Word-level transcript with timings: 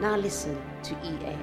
Now 0.00 0.16
listen 0.16 0.60
to 0.82 0.94
EA. 1.04 1.36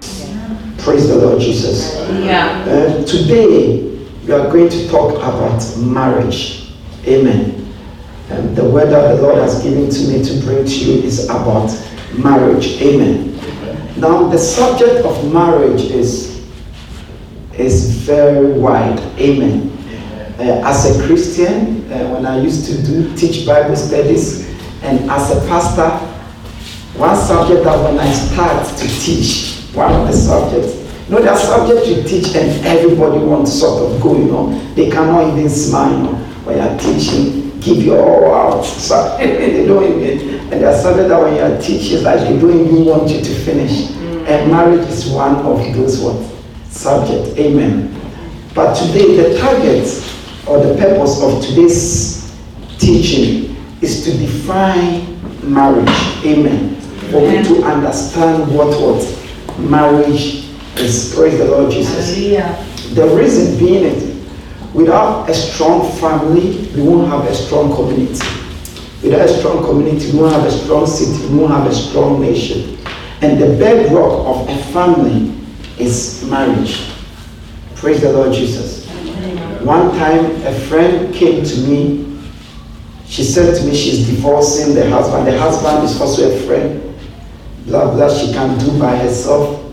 Praise 0.83 1.07
the 1.07 1.15
Lord 1.15 1.39
Jesus. 1.39 1.95
Yeah. 2.21 2.65
Uh, 2.67 3.05
today 3.05 3.81
we 4.25 4.33
are 4.33 4.51
going 4.51 4.67
to 4.67 4.89
talk 4.89 5.15
about 5.15 5.63
marriage. 5.77 6.73
Amen. 7.07 7.73
And 8.29 8.53
the 8.55 8.69
word 8.69 8.89
that 8.89 9.15
the 9.15 9.21
Lord 9.21 9.37
has 9.37 9.63
given 9.63 9.89
to 9.89 9.99
me 10.09 10.21
to 10.23 10.45
bring 10.45 10.65
to 10.65 10.71
you 10.71 11.01
is 11.01 11.25
about 11.29 11.69
marriage. 12.13 12.81
Amen. 12.81 13.39
Now 13.97 14.27
the 14.27 14.37
subject 14.37 15.05
of 15.05 15.33
marriage 15.33 15.83
is 15.83 16.45
is 17.53 17.91
very 18.03 18.51
wide. 18.51 18.99
Amen. 19.17 19.69
Uh, 20.37 20.67
as 20.67 20.99
a 20.99 21.07
Christian, 21.07 21.89
uh, 21.91 22.09
when 22.09 22.25
I 22.25 22.41
used 22.41 22.65
to 22.65 22.83
do 22.83 23.15
teach 23.15 23.45
Bible 23.45 23.77
studies, 23.77 24.45
and 24.81 25.09
as 25.09 25.31
a 25.31 25.39
pastor, 25.47 26.10
one 27.01 27.17
subject 27.17 27.63
that 27.63 27.83
when 27.83 27.97
I 27.97 28.13
start 28.13 28.77
to 28.77 28.87
teach, 28.87 29.65
one 29.73 29.91
of 29.91 30.05
the 30.05 30.13
subjects, 30.13 30.77
you 31.09 31.15
know, 31.15 31.21
there 31.21 31.33
are 31.33 31.39
subjects 31.39 31.89
you 31.89 32.03
teach 32.03 32.35
and 32.35 32.63
everybody 32.63 33.17
wants 33.25 33.59
sort 33.59 33.91
of 33.91 33.99
go, 33.99 34.15
you 34.15 34.25
know, 34.25 34.53
they 34.75 34.91
cannot 34.91 35.33
even 35.33 35.49
smile, 35.49 35.91
you 35.91 36.03
know, 36.03 36.13
when 36.45 36.57
you're 36.57 36.77
teaching, 36.77 37.59
give 37.59 37.77
your 37.83 37.99
all 37.99 38.35
out. 38.35 38.65
So 38.91 39.17
they 39.17 39.65
don't 39.65 39.83
even, 39.83 40.39
and 40.53 40.61
there 40.61 40.69
are 40.69 40.79
subjects 40.79 41.09
that 41.09 41.19
when 41.19 41.35
you're 41.35 41.59
teaching, 41.59 42.03
like 42.03 42.19
they 42.19 42.37
don't 42.39 42.67
even 42.67 42.85
want 42.85 43.09
you 43.09 43.19
to 43.19 43.33
finish. 43.45 43.89
And 44.29 44.51
marriage 44.51 44.87
is 44.87 45.09
one 45.09 45.37
of 45.37 45.57
those 45.73 45.99
what 45.99 46.21
subjects. 46.69 47.35
Amen. 47.39 47.99
But 48.53 48.75
today, 48.75 49.15
the 49.15 49.39
target 49.39 49.87
or 50.47 50.63
the 50.63 50.75
purpose 50.77 51.19
of 51.23 51.43
today's 51.43 52.31
teaching 52.77 53.55
is 53.81 54.03
to 54.05 54.11
define 54.11 55.17
marriage. 55.43 55.89
Amen. 56.25 56.80
For 57.11 57.19
me 57.19 57.43
to 57.43 57.63
understand 57.63 58.55
what 58.55 58.69
what 58.79 59.59
marriage 59.59 60.45
is. 60.77 61.13
Praise 61.13 61.37
the 61.37 61.45
Lord 61.45 61.69
Jesus. 61.69 62.15
The 62.95 63.05
reason 63.15 63.59
being 63.59 63.83
it, 63.83 64.25
without 64.73 65.29
a 65.29 65.33
strong 65.33 65.91
family, 65.99 66.69
we 66.73 66.81
won't 66.81 67.09
have 67.09 67.25
a 67.25 67.35
strong 67.35 67.75
community. 67.75 68.25
Without 69.03 69.27
a 69.27 69.39
strong 69.39 69.63
community, 69.65 70.11
we 70.11 70.19
won't 70.19 70.33
have 70.33 70.45
a 70.45 70.51
strong 70.51 70.87
city, 70.87 71.27
we 71.27 71.39
won't 71.39 71.51
have 71.51 71.67
a 71.67 71.73
strong 71.73 72.21
nation. 72.21 72.77
And 73.21 73.41
the 73.41 73.57
bedrock 73.57 74.25
of 74.25 74.49
a 74.49 74.63
family 74.71 75.33
is 75.79 76.23
marriage. 76.29 76.91
Praise 77.75 78.01
the 78.01 78.13
Lord 78.13 78.31
Jesus. 78.31 78.87
One 79.63 79.91
time, 79.97 80.25
a 80.45 80.53
friend 80.67 81.13
came 81.13 81.43
to 81.43 81.57
me. 81.67 82.19
She 83.05 83.23
said 83.23 83.59
to 83.59 83.65
me 83.65 83.75
she's 83.75 84.07
divorcing 84.07 84.73
the 84.75 84.89
husband. 84.89 85.27
The 85.27 85.37
husband 85.37 85.83
is 85.83 85.99
also 85.99 86.31
a 86.31 86.39
friend. 86.45 86.90
Blah, 87.71 87.95
blah, 87.95 88.13
she 88.13 88.33
can 88.33 88.59
do 88.59 88.77
by 88.77 88.97
herself. 88.97 89.63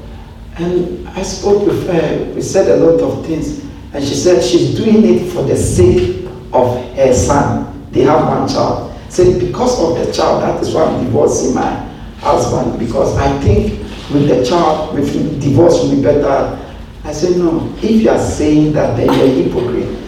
And 0.54 1.08
I 1.08 1.22
spoke 1.22 1.66
with 1.66 1.84
her. 1.88 2.32
We 2.32 2.42
said 2.42 2.70
a 2.70 2.76
lot 2.76 3.00
of 3.00 3.26
things. 3.26 3.64
And 3.92 4.04
she 4.04 4.14
said 4.14 4.40
she's 4.40 4.76
doing 4.76 5.02
it 5.04 5.32
for 5.32 5.42
the 5.42 5.56
sake 5.56 6.24
of 6.52 6.94
her 6.94 7.12
son. 7.12 7.90
They 7.90 8.02
have 8.02 8.28
one 8.28 8.48
child. 8.48 8.96
Said 9.08 9.40
because 9.40 9.80
of 9.82 10.06
the 10.06 10.12
child, 10.12 10.44
that 10.44 10.62
is 10.62 10.72
why 10.72 10.84
I'm 10.84 11.06
divorcing 11.06 11.56
my 11.56 11.74
husband. 12.20 12.78
Because 12.78 13.16
I 13.16 13.36
think 13.40 13.80
with 14.12 14.28
the 14.28 14.44
child, 14.44 14.94
with 14.94 15.40
divorce 15.40 15.82
will 15.82 15.96
be 15.96 16.00
better. 16.00 16.56
I 17.02 17.10
said, 17.12 17.36
no. 17.36 17.74
If 17.78 18.02
you 18.02 18.10
are 18.10 18.18
saying 18.20 18.74
that, 18.74 18.96
then 18.96 19.12
you're 19.12 19.26
a 19.26 19.42
hypocrite. 19.42 19.98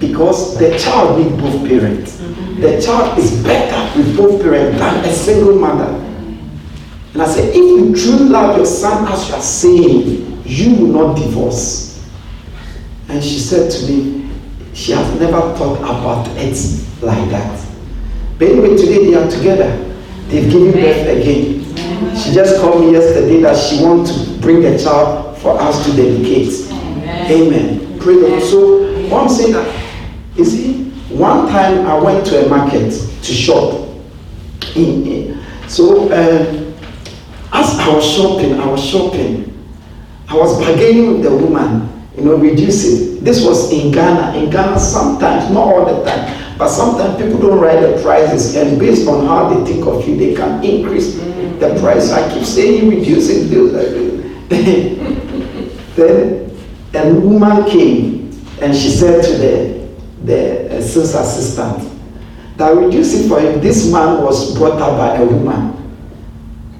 Because 0.00 0.58
the 0.58 0.76
child 0.80 1.20
needs 1.20 1.40
both 1.40 1.68
parents. 1.68 2.16
Mm-hmm. 2.16 2.60
The 2.60 2.82
child 2.82 3.16
is 3.20 3.40
better 3.44 3.98
with 3.98 4.16
both 4.16 4.42
parents 4.42 4.80
than 4.80 5.04
a 5.04 5.12
single 5.12 5.54
mother. 5.60 6.05
And 7.16 7.22
I 7.22 7.28
said, 7.28 7.48
if 7.48 7.56
you 7.56 7.96
truly 7.96 8.28
love 8.28 8.58
your 8.58 8.66
son 8.66 9.10
as 9.10 9.26
you 9.30 9.36
are 9.36 9.40
saying, 9.40 10.42
you 10.44 10.74
will 10.74 10.88
not 11.06 11.16
divorce. 11.16 12.06
And 13.08 13.24
she 13.24 13.38
said 13.38 13.70
to 13.70 13.90
me, 13.90 14.30
she 14.74 14.92
has 14.92 15.18
never 15.18 15.40
thought 15.56 15.78
about 15.78 16.28
it 16.36 16.58
like 17.00 17.30
that. 17.30 17.66
But 18.38 18.48
anyway, 18.48 18.76
today 18.76 19.06
they 19.06 19.14
are 19.14 19.30
together. 19.30 19.94
They've 20.28 20.52
given 20.52 20.72
birth 20.72 21.06
again. 21.08 22.14
She 22.14 22.34
just 22.34 22.60
called 22.60 22.82
me 22.84 22.92
yesterday 22.92 23.40
that 23.40 23.56
she 23.56 23.82
wants 23.82 24.12
to 24.12 24.38
bring 24.40 24.62
a 24.66 24.78
child 24.78 25.38
for 25.38 25.58
us 25.58 25.86
to 25.86 25.96
dedicate. 25.96 26.70
Amen. 27.30 27.98
Praise 27.98 28.20
the 28.20 28.28
Lord. 28.28 28.42
So 28.42 29.08
what 29.08 29.22
I'm 29.22 29.28
saying 29.30 29.52
that 29.54 29.84
you 30.34 30.44
see, 30.44 30.90
one 31.08 31.48
time 31.48 31.86
I 31.86 31.98
went 31.98 32.26
to 32.26 32.44
a 32.44 32.48
market 32.50 32.90
to 32.90 33.32
shop. 33.32 33.88
In, 34.74 35.06
in- 35.06 35.46
so 35.68 36.08
uh, 36.12 36.55
as 37.66 37.78
I 37.78 37.94
was 37.94 38.04
shopping, 38.04 38.60
I 38.60 38.66
was 38.66 38.84
shopping. 38.84 39.52
I 40.28 40.36
was 40.36 40.58
bargaining 40.58 41.12
with 41.12 41.22
the 41.22 41.30
woman, 41.30 41.88
you 42.16 42.24
know, 42.24 42.36
reduce 42.36 42.84
it. 42.84 43.24
This 43.24 43.44
was 43.44 43.72
in 43.72 43.92
Ghana. 43.92 44.36
In 44.38 44.50
Ghana, 44.50 44.78
sometimes, 44.78 45.50
not 45.52 45.62
all 45.62 45.84
the 45.84 46.04
time, 46.04 46.58
but 46.58 46.68
sometimes 46.68 47.22
people 47.22 47.38
don't 47.38 47.60
write 47.60 47.80
the 47.80 48.00
prices, 48.02 48.56
and 48.56 48.78
based 48.78 49.06
on 49.08 49.26
how 49.26 49.48
they 49.48 49.72
think 49.72 49.86
of 49.86 50.06
you, 50.06 50.16
they 50.16 50.34
can 50.34 50.62
increase 50.64 51.14
the 51.14 51.76
price. 51.80 52.10
I 52.10 52.32
keep 52.32 52.44
saying 52.44 52.90
reducing, 52.90 53.44
reduce 53.44 53.72
it. 53.74 54.48
that. 54.48 55.96
then 55.96 56.46
a 56.94 57.14
woman 57.14 57.68
came 57.68 58.30
and 58.60 58.74
she 58.74 58.90
said 58.90 59.22
to 59.24 59.32
the 59.38 59.86
the 60.24 60.78
uh, 60.78 60.80
sales 60.80 61.14
assistant 61.14 61.92
that 62.56 62.74
reduce 62.74 63.14
it 63.14 63.28
for 63.28 63.38
him. 63.40 63.60
This 63.60 63.92
man 63.92 64.22
was 64.22 64.56
brought 64.56 64.80
up 64.80 64.96
by 64.98 65.16
a 65.16 65.24
woman. 65.24 65.72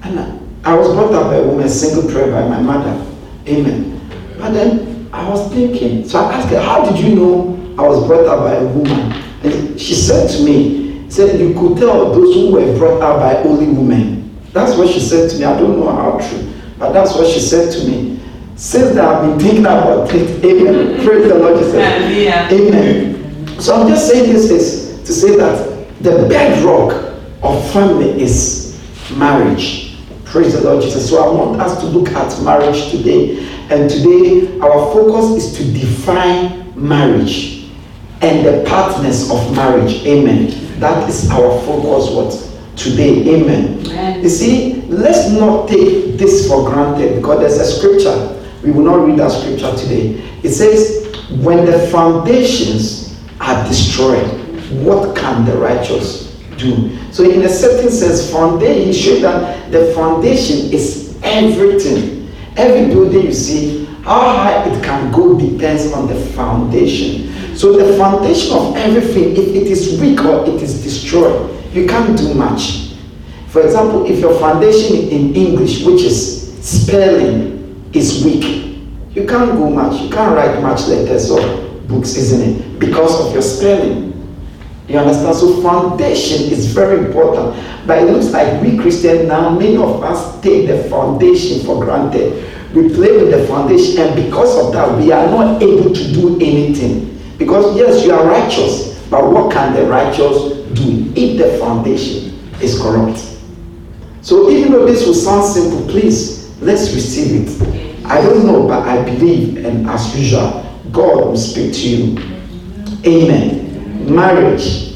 And 0.03 0.36
I, 0.67 0.75
was 0.75 0.93
brought 0.93 1.13
up 1.13 1.27
by 1.27 1.35
a 1.35 1.47
woman, 1.47 1.69
single 1.69 2.11
prayer 2.11 2.31
by 2.31 2.47
my 2.47 2.59
mother. 2.59 3.05
Amen. 3.47 4.01
But 4.37 4.51
then 4.51 5.09
I 5.13 5.29
was 5.29 5.51
thinking, 5.53 6.07
so 6.07 6.19
I 6.19 6.33
asked 6.33 6.49
her, 6.49 6.59
how 6.59 6.83
did 6.89 6.99
you 6.99 7.15
know 7.15 7.75
I 7.77 7.87
was 7.87 8.05
brought 8.05 8.25
up 8.25 8.39
by 8.39 8.55
a 8.55 8.65
woman? 8.65 9.13
And 9.43 9.79
she 9.79 9.95
said 9.95 10.29
to 10.29 10.43
me, 10.43 11.09
said 11.09 11.39
you 11.39 11.53
could 11.53 11.77
tell 11.77 12.11
those 12.11 12.35
who 12.35 12.51
were 12.51 12.77
brought 12.77 13.01
up 13.01 13.19
by 13.19 13.49
only 13.49 13.67
women. 13.67 14.37
That's 14.51 14.77
what 14.77 14.89
she 14.89 14.99
said 14.99 15.29
to 15.31 15.37
me. 15.37 15.45
I 15.45 15.57
don't 15.57 15.79
know 15.79 15.89
how 15.89 16.19
true, 16.27 16.53
but 16.77 16.91
that's 16.91 17.15
what 17.15 17.27
she 17.31 17.39
said 17.39 17.71
to 17.71 17.87
me. 17.87 18.19
Since 18.57 18.95
that 18.95 19.05
I've 19.05 19.21
been 19.21 19.39
thinking 19.39 19.61
about 19.61 20.13
it, 20.13 20.43
amen. 20.43 21.05
Praise 21.05 21.27
the 21.27 21.35
Lord 21.35 21.59
Jesus. 21.59 21.75
Hallelujah. 21.75 22.49
Amen. 22.51 23.61
So 23.61 23.75
I'm 23.75 23.87
just 23.87 24.09
saying 24.09 24.33
this 24.33 24.49
is 24.49 25.01
to 25.03 25.13
say 25.13 25.37
that 25.37 26.01
the 26.01 26.27
bedrock 26.27 26.91
of 27.41 27.71
family 27.71 28.21
is 28.21 28.77
marriage. 29.15 29.86
Praise 30.29 30.53
the 30.53 30.61
Lord 30.61 30.83
Jesus. 30.83 31.09
So 31.09 31.23
I 31.23 31.33
want 31.33 31.61
us 31.61 31.79
to 31.79 31.85
look 31.85 32.09
at 32.09 32.43
marriage 32.43 32.91
today. 32.91 33.47
And 33.69 33.89
today 33.89 34.59
our 34.59 34.91
focus 34.93 35.43
is 35.43 35.57
to 35.57 35.63
define 35.71 36.73
marriage 36.75 37.69
and 38.21 38.45
the 38.45 38.63
partners 38.67 39.31
of 39.31 39.55
marriage. 39.55 40.05
Amen. 40.05 40.79
That 40.79 41.07
is 41.09 41.29
our 41.31 41.61
focus 41.61 42.11
what 42.11 42.77
today. 42.77 43.35
Amen. 43.35 43.79
Amen. 43.85 44.21
You 44.21 44.29
see, 44.29 44.81
let's 44.83 45.31
not 45.31 45.69
take 45.69 46.17
this 46.17 46.47
for 46.47 46.69
granted 46.69 47.15
because 47.15 47.39
there's 47.39 47.57
a 47.57 47.65
scripture. 47.65 48.33
We 48.63 48.71
will 48.71 48.83
not 48.83 49.05
read 49.07 49.17
that 49.19 49.31
scripture 49.31 49.75
today. 49.77 50.21
It 50.43 50.51
says, 50.51 51.15
when 51.41 51.65
the 51.65 51.87
foundations 51.87 53.17
are 53.39 53.67
destroyed, 53.67 54.27
what 54.83 55.15
can 55.15 55.45
the 55.45 55.57
righteous 55.57 56.26
do? 56.57 56.97
So, 57.11 57.23
in 57.29 57.43
a 57.43 57.49
certain 57.49 57.91
sense, 57.91 58.31
foundation, 58.31 58.85
he 58.85 58.93
showed 58.93 59.21
that 59.21 59.71
the 59.71 59.93
foundation 59.93 60.71
is 60.71 61.17
everything. 61.23 62.31
Every 62.55 62.93
building 62.93 63.23
you 63.23 63.33
see, 63.33 63.85
how 64.03 64.21
high 64.21 64.65
it 64.65 64.83
can 64.83 65.11
go 65.11 65.37
depends 65.37 65.91
on 65.93 66.07
the 66.07 66.15
foundation. 66.31 67.55
So, 67.55 67.73
the 67.73 67.97
foundation 67.97 68.55
of 68.55 68.75
everything, 68.75 69.31
if 69.31 69.49
it 69.49 69.67
is 69.67 69.99
weak 69.99 70.19
or 70.21 70.45
it 70.45 70.61
is 70.61 70.83
destroyed, 70.83 71.53
you 71.73 71.87
can't 71.87 72.17
do 72.17 72.33
much. 72.33 72.93
For 73.47 73.61
example, 73.61 74.05
if 74.05 74.19
your 74.19 74.37
foundation 74.39 74.97
in 75.09 75.35
English, 75.35 75.83
which 75.85 76.01
is 76.01 76.53
spelling, 76.61 77.57
is 77.93 78.23
weak, 78.23 78.77
you 79.15 79.25
can't 79.25 79.51
go 79.53 79.69
much. 79.69 80.01
You 80.01 80.09
can't 80.09 80.35
write 80.35 80.61
much 80.61 80.87
letters 80.87 81.31
or 81.31 81.41
books, 81.87 82.15
isn't 82.15 82.41
it? 82.41 82.79
Because 82.79 83.25
of 83.25 83.33
your 83.33 83.41
spelling. 83.41 84.13
You 84.87 84.97
understand? 84.97 85.35
So 85.35 85.61
foundation 85.61 86.49
is 86.49 86.73
very 86.73 87.05
important. 87.05 87.61
But 87.85 88.03
it 88.03 88.11
looks 88.11 88.31
like 88.31 88.61
we 88.61 88.77
Christians 88.77 89.27
now, 89.27 89.49
many 89.49 89.75
of 89.75 90.01
us 90.01 90.39
take 90.41 90.67
the 90.67 90.83
foundation 90.89 91.65
for 91.65 91.83
granted. 91.83 92.45
We 92.73 92.89
play 92.93 93.11
with 93.17 93.31
the 93.31 93.45
foundation, 93.47 94.01
and 94.01 94.15
because 94.15 94.65
of 94.65 94.73
that, 94.73 94.97
we 94.97 95.11
are 95.11 95.27
not 95.27 95.61
able 95.61 95.93
to 95.93 96.13
do 96.13 96.35
anything. 96.35 97.19
Because 97.37 97.75
yes, 97.77 98.05
you 98.05 98.13
are 98.13 98.25
righteous, 98.25 99.01
but 99.09 99.29
what 99.29 99.51
can 99.51 99.73
the 99.73 99.85
righteous 99.85 100.53
do 100.73 101.11
if 101.15 101.37
the 101.37 101.57
foundation 101.59 102.39
is 102.61 102.79
corrupt? 102.79 103.19
So 104.21 104.49
even 104.49 104.71
though 104.71 104.85
this 104.85 105.05
will 105.05 105.13
sound 105.13 105.45
simple, 105.45 105.87
please 105.89 106.57
let's 106.61 106.93
receive 106.93 107.47
it. 107.47 108.05
I 108.05 108.21
don't 108.21 108.45
know, 108.45 108.67
but 108.67 108.87
I 108.87 109.03
believe, 109.03 109.65
and 109.65 109.87
as 109.89 110.17
usual, 110.17 110.65
God 110.91 111.25
will 111.25 111.37
speak 111.37 111.73
to 111.73 111.89
you. 111.89 112.17
Amen 113.05 113.66
marriage. 114.09 114.95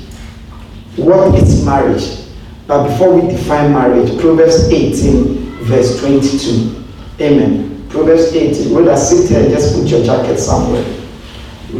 What 0.95 1.35
is 1.35 1.65
marriage? 1.65 2.21
But 2.67 2.87
before 2.87 3.19
we 3.19 3.29
define 3.29 3.73
marriage, 3.73 4.19
Proverbs 4.19 4.69
18, 4.69 5.65
verse 5.65 5.99
22. 5.99 6.85
Amen. 7.19 7.87
Proverbs 7.89 8.33
18. 8.33 8.73
When 8.73 8.87
I 8.87 8.95
sit 8.95 9.29
here, 9.29 9.49
just 9.49 9.75
put 9.75 9.87
your 9.87 10.03
jacket 10.03 10.37
somewhere. 10.37 10.83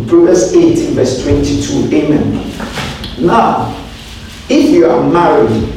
Proverbs 0.08 0.54
18, 0.54 0.94
verse 0.94 1.24
22. 1.24 1.96
Amen. 1.96 3.26
Now, 3.26 3.78
if 4.50 4.70
you 4.70 4.86
are 4.90 5.10
married, 5.10 5.70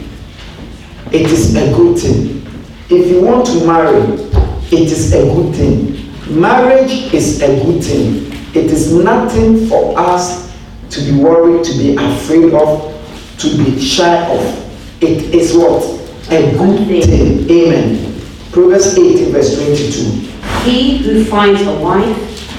it 1.12 1.30
is 1.30 1.54
a 1.54 1.72
good 1.76 1.98
thing. 1.98 2.44
If 2.90 3.10
you 3.10 3.22
want 3.24 3.46
to 3.46 3.66
marry, 3.66 4.00
it 4.72 4.90
is 4.90 5.12
a 5.12 5.22
good 5.22 5.54
thing. 5.54 6.40
Marriage 6.40 7.12
is 7.14 7.40
a 7.42 7.48
good 7.64 7.82
thing. 7.82 8.32
It 8.54 8.70
is 8.70 8.92
nothing 8.92 9.68
for 9.68 9.98
us 9.98 10.43
to 10.94 11.02
be 11.02 11.18
worried, 11.18 11.64
to 11.64 11.72
be 11.72 11.96
afraid 11.96 12.54
of, 12.54 13.38
to 13.38 13.56
be 13.56 13.80
shy 13.80 14.30
of. 14.30 15.02
It 15.02 15.34
is 15.34 15.56
what? 15.56 15.82
A 16.30 16.56
good 16.56 16.86
thing. 16.86 17.50
Amen. 17.50 18.20
Proverbs 18.52 18.96
18, 18.96 19.32
verse 19.32 19.56
22. 19.56 20.30
He 20.62 20.98
who 20.98 21.24
finds 21.24 21.60
a 21.62 21.78
wife 21.80 22.16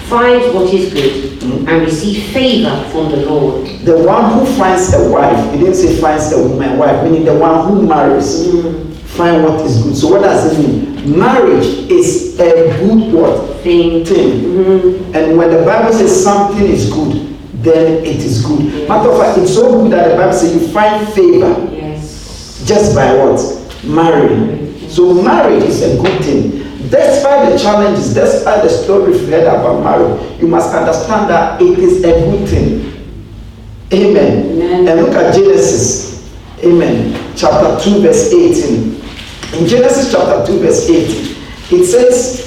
finds 0.08 0.54
what 0.54 0.72
is 0.74 0.94
good 0.94 1.40
mm-hmm. 1.40 1.68
and 1.68 1.82
receives 1.84 2.32
favor 2.34 2.90
from 2.92 3.10
the 3.10 3.26
Lord. 3.26 3.66
The 3.86 4.04
one 4.04 4.34
who 4.34 4.46
finds 4.58 4.94
a 4.94 5.10
wife, 5.10 5.54
he 5.54 5.60
didn't 5.60 5.76
say 5.76 6.00
finds 6.00 6.32
a 6.34 6.44
woman 6.48 6.78
wife, 6.78 7.04
meaning 7.04 7.24
the 7.24 7.34
one 7.36 7.68
who 7.68 7.88
marries. 7.88 8.46
Mm. 8.48 8.94
Find 9.16 9.44
what 9.46 9.66
is 9.66 9.82
good. 9.82 9.96
So 9.96 10.10
what 10.10 10.24
does 10.24 10.52
it 10.52 10.60
mean? 10.60 11.18
Marriage 11.18 11.66
is 11.90 12.38
a 12.38 12.78
good 12.80 13.14
what? 13.14 13.62
Thing. 13.62 14.04
thing. 14.04 14.42
Mm-hmm. 14.42 15.16
And 15.16 15.38
when 15.38 15.52
the 15.52 15.64
Bible 15.64 15.94
says 15.94 16.22
something 16.22 16.68
is 16.68 16.92
good, 16.92 17.35
then 17.66 18.04
it 18.06 18.18
is 18.18 18.46
good. 18.46 18.88
Matter 18.88 19.12
of 19.12 19.20
fact, 19.20 19.38
it's 19.40 19.54
so 19.54 19.82
good 19.82 19.92
that 19.92 20.10
the 20.10 20.16
Bible 20.16 20.34
says 20.34 20.54
you 20.54 20.68
find 20.72 21.08
favor 21.14 21.50
yes. 21.74 22.64
just 22.66 22.96
by 22.96 23.14
what? 23.16 23.40
Marrying. 23.84 24.90
So 24.90 25.14
marriage 25.22 25.64
is 25.64 25.82
a 25.82 26.02
good 26.02 26.24
thing. 26.24 26.52
Despite 26.90 27.52
the 27.52 27.58
challenges, 27.58 28.14
despite 28.14 28.64
the 28.64 28.70
stories 28.70 29.22
we 29.22 29.32
heard 29.32 29.48
about 29.48 29.84
marriage, 29.84 30.40
you 30.40 30.48
must 30.48 30.74
understand 30.74 31.30
that 31.30 31.62
it 31.62 31.80
is 31.80 32.04
a 32.04 32.12
good 32.32 32.48
thing. 32.48 32.86
Amen. 33.92 34.52
Amen. 34.52 34.88
And 34.88 35.02
look 35.02 35.16
at 35.16 35.34
Genesis. 35.34 36.32
Amen. 36.64 37.34
Chapter 37.36 37.84
2, 37.84 38.02
verse 38.02 38.32
18. 38.32 38.96
In 39.60 39.68
Genesis 39.68 40.12
chapter 40.12 40.46
2, 40.46 40.60
verse 40.60 40.90
18, 40.90 41.36
it 41.72 41.86
says, 41.86 42.46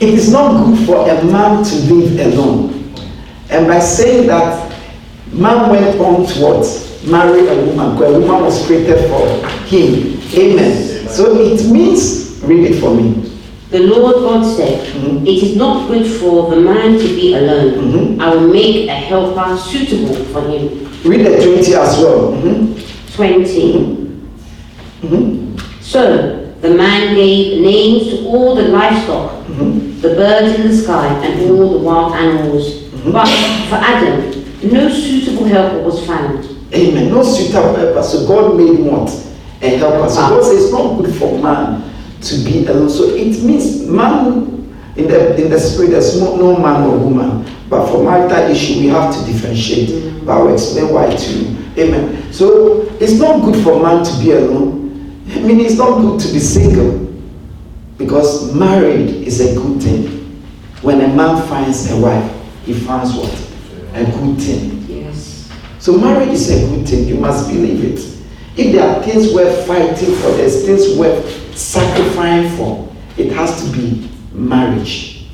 It 0.00 0.10
is 0.10 0.30
not 0.32 0.64
good 0.64 0.86
for 0.86 1.08
a 1.08 1.24
man 1.24 1.64
to 1.64 1.74
live 1.92 2.32
alone. 2.32 2.77
And 3.50 3.66
by 3.66 3.78
saying 3.80 4.26
that, 4.26 4.70
man 5.32 5.70
went 5.70 5.98
on 6.00 6.26
to 6.26 6.40
what? 6.40 6.84
Marry 7.06 7.46
a 7.48 7.64
woman, 7.64 7.94
because 7.96 8.16
a 8.16 8.20
woman 8.20 8.42
was 8.42 8.66
created 8.66 9.08
for 9.08 9.46
him. 9.66 10.20
Amen. 10.34 11.08
So 11.08 11.40
it 11.40 11.70
means, 11.70 12.40
read 12.42 12.70
it 12.70 12.80
for 12.80 12.94
me. 12.94 13.24
The 13.70 13.80
Lord 13.80 14.16
God 14.16 14.56
said, 14.56 14.86
mm-hmm. 14.94 15.26
It 15.26 15.42
is 15.42 15.56
not 15.56 15.88
good 15.88 16.06
for 16.20 16.50
the 16.50 16.60
man 16.60 16.98
to 16.98 17.04
be 17.04 17.34
alone. 17.34 17.74
Mm-hmm. 17.74 18.20
I 18.20 18.34
will 18.34 18.48
make 18.48 18.88
a 18.88 18.94
helper 18.94 19.56
suitable 19.58 20.24
for 20.26 20.42
him. 20.42 20.90
Read 21.04 21.26
the 21.26 21.42
20 21.42 21.74
as 21.74 21.98
well. 21.98 22.32
Mm-hmm. 22.32 23.14
20. 23.14 23.72
Mm-hmm. 25.02 25.80
So 25.80 26.52
the 26.60 26.70
man 26.70 27.14
gave 27.14 27.60
names 27.62 28.08
to 28.08 28.26
all 28.26 28.54
the 28.54 28.68
livestock, 28.68 29.44
mm-hmm. 29.46 30.00
the 30.00 30.08
birds 30.08 30.58
in 30.58 30.68
the 30.68 30.76
sky, 30.76 31.06
and 31.24 31.50
all 31.50 31.78
the 31.78 31.84
wild 31.84 32.14
animals 32.14 32.77
but 33.04 33.26
for 33.68 33.76
Adam, 33.76 34.30
no 34.62 34.88
suitable 34.88 35.44
helper 35.44 35.82
was 35.84 36.04
found. 36.06 36.44
Amen. 36.74 37.10
No 37.10 37.22
suitable 37.22 37.74
helper. 37.76 38.02
So 38.02 38.26
God 38.26 38.56
made 38.56 38.78
what? 38.80 39.08
A 39.62 39.76
helper. 39.76 40.08
So 40.08 40.16
God 40.16 40.44
says 40.44 40.64
it's 40.64 40.72
not 40.72 41.00
good 41.00 41.14
for 41.14 41.38
man 41.40 41.82
to 42.20 42.44
be 42.44 42.66
alone. 42.66 42.90
So 42.90 43.04
it 43.14 43.42
means 43.42 43.86
man 43.86 44.54
in 44.96 45.06
the 45.06 45.42
in 45.42 45.50
the 45.50 45.60
spirit 45.60 45.90
there's 45.90 46.20
no, 46.20 46.36
no 46.36 46.56
man 46.58 46.82
or 46.82 46.98
woman. 46.98 47.46
But 47.68 47.90
for 47.90 48.02
marital 48.02 48.50
issue 48.50 48.80
we 48.80 48.86
have 48.88 49.14
to 49.14 49.24
differentiate. 49.32 49.88
Mm-hmm. 49.90 50.26
But 50.26 50.32
I'll 50.32 50.52
explain 50.52 50.92
why 50.92 51.14
to 51.14 51.32
you. 51.32 51.56
Amen. 51.78 52.32
So 52.32 52.82
it's 53.00 53.18
not 53.18 53.44
good 53.44 53.62
for 53.62 53.82
man 53.82 54.04
to 54.04 54.18
be 54.18 54.32
alone. 54.32 55.24
I 55.30 55.40
mean 55.40 55.60
it's 55.60 55.76
not 55.76 56.00
good 56.00 56.20
to 56.20 56.32
be 56.32 56.40
single. 56.40 57.06
Because 57.96 58.54
married 58.54 59.10
is 59.10 59.40
a 59.40 59.54
good 59.54 59.82
thing. 59.82 60.06
When 60.82 61.00
a 61.00 61.08
man 61.08 61.46
finds 61.48 61.90
a 61.90 62.00
wife, 62.00 62.37
he 62.68 62.74
finds 62.74 63.14
what? 63.14 63.32
A 63.94 64.04
good 64.04 64.38
thing. 64.38 64.84
Yes. 64.86 65.50
So 65.78 65.96
marriage 65.96 66.28
is 66.28 66.50
a 66.50 66.68
good 66.68 66.86
thing. 66.86 67.08
You 67.08 67.14
must 67.14 67.48
believe 67.48 67.82
it. 67.82 67.98
If 68.58 68.72
there 68.72 68.86
are 68.86 69.02
things 69.02 69.32
worth 69.32 69.66
fighting 69.66 70.14
for, 70.16 70.32
there's 70.32 70.66
things 70.66 70.98
worth 70.98 71.56
sacrificing 71.56 72.54
for, 72.58 72.94
it 73.16 73.32
has 73.32 73.64
to 73.64 73.72
be 73.72 74.10
marriage. 74.32 75.28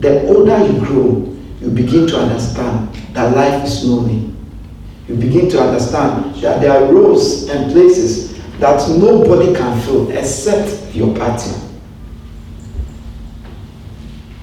The 0.00 0.26
older 0.28 0.66
you 0.66 0.78
grow, 0.80 1.36
you 1.60 1.70
begin 1.70 2.06
to 2.06 2.20
understand 2.20 2.94
that 3.12 3.36
life 3.36 3.64
is 3.66 3.84
lonely. 3.84 4.32
You 5.08 5.16
begin 5.16 5.50
to 5.50 5.60
understand 5.60 6.36
that 6.36 6.62
there 6.62 6.72
are 6.72 6.90
roles 6.90 7.50
and 7.50 7.70
places 7.70 8.38
that 8.60 8.88
nobody 8.98 9.54
can 9.54 9.78
fill 9.82 10.10
except 10.10 10.94
your 10.94 11.14
partner. 11.14 11.68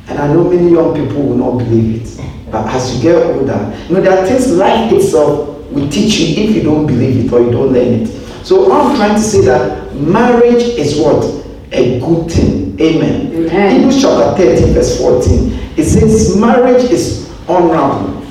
And 0.09 0.19
I 0.19 0.27
know 0.31 0.43
many 0.47 0.69
young 0.71 0.93
people 0.93 1.23
will 1.23 1.37
not 1.37 1.57
believe 1.57 2.03
it. 2.03 2.34
But 2.55 2.73
as 2.73 2.95
you 2.95 3.01
get 3.01 3.21
older, 3.21 3.77
you 3.89 3.95
know, 3.95 4.01
there 4.01 4.17
are 4.17 4.25
things 4.25 4.49
life 4.53 4.89
itself 4.93 5.49
will 5.71 5.89
teach 5.89 6.19
you 6.19 6.41
if 6.41 6.55
you 6.55 6.63
don't 6.63 6.87
believe 6.87 7.25
it 7.25 7.33
or 7.33 7.41
you 7.41 7.51
don't 7.51 7.73
learn 7.73 8.03
it. 8.03 8.07
So 8.45 8.71
I'm 8.71 8.95
trying 8.95 9.15
to 9.15 9.21
say 9.21 9.41
that 9.41 9.93
marriage 9.93 10.63
is 10.63 10.97
what? 10.97 11.25
A 11.73 11.99
good 11.99 12.31
thing. 12.31 12.79
Amen. 12.79 13.33
Amen. 13.33 13.75
Hebrews 13.75 14.01
chapter 14.01 14.37
13, 14.37 14.73
verse 14.73 14.97
14. 15.01 15.51
It 15.75 15.83
says 15.83 16.37
marriage 16.37 16.89
is 16.89 17.29
honorable. 17.45 18.23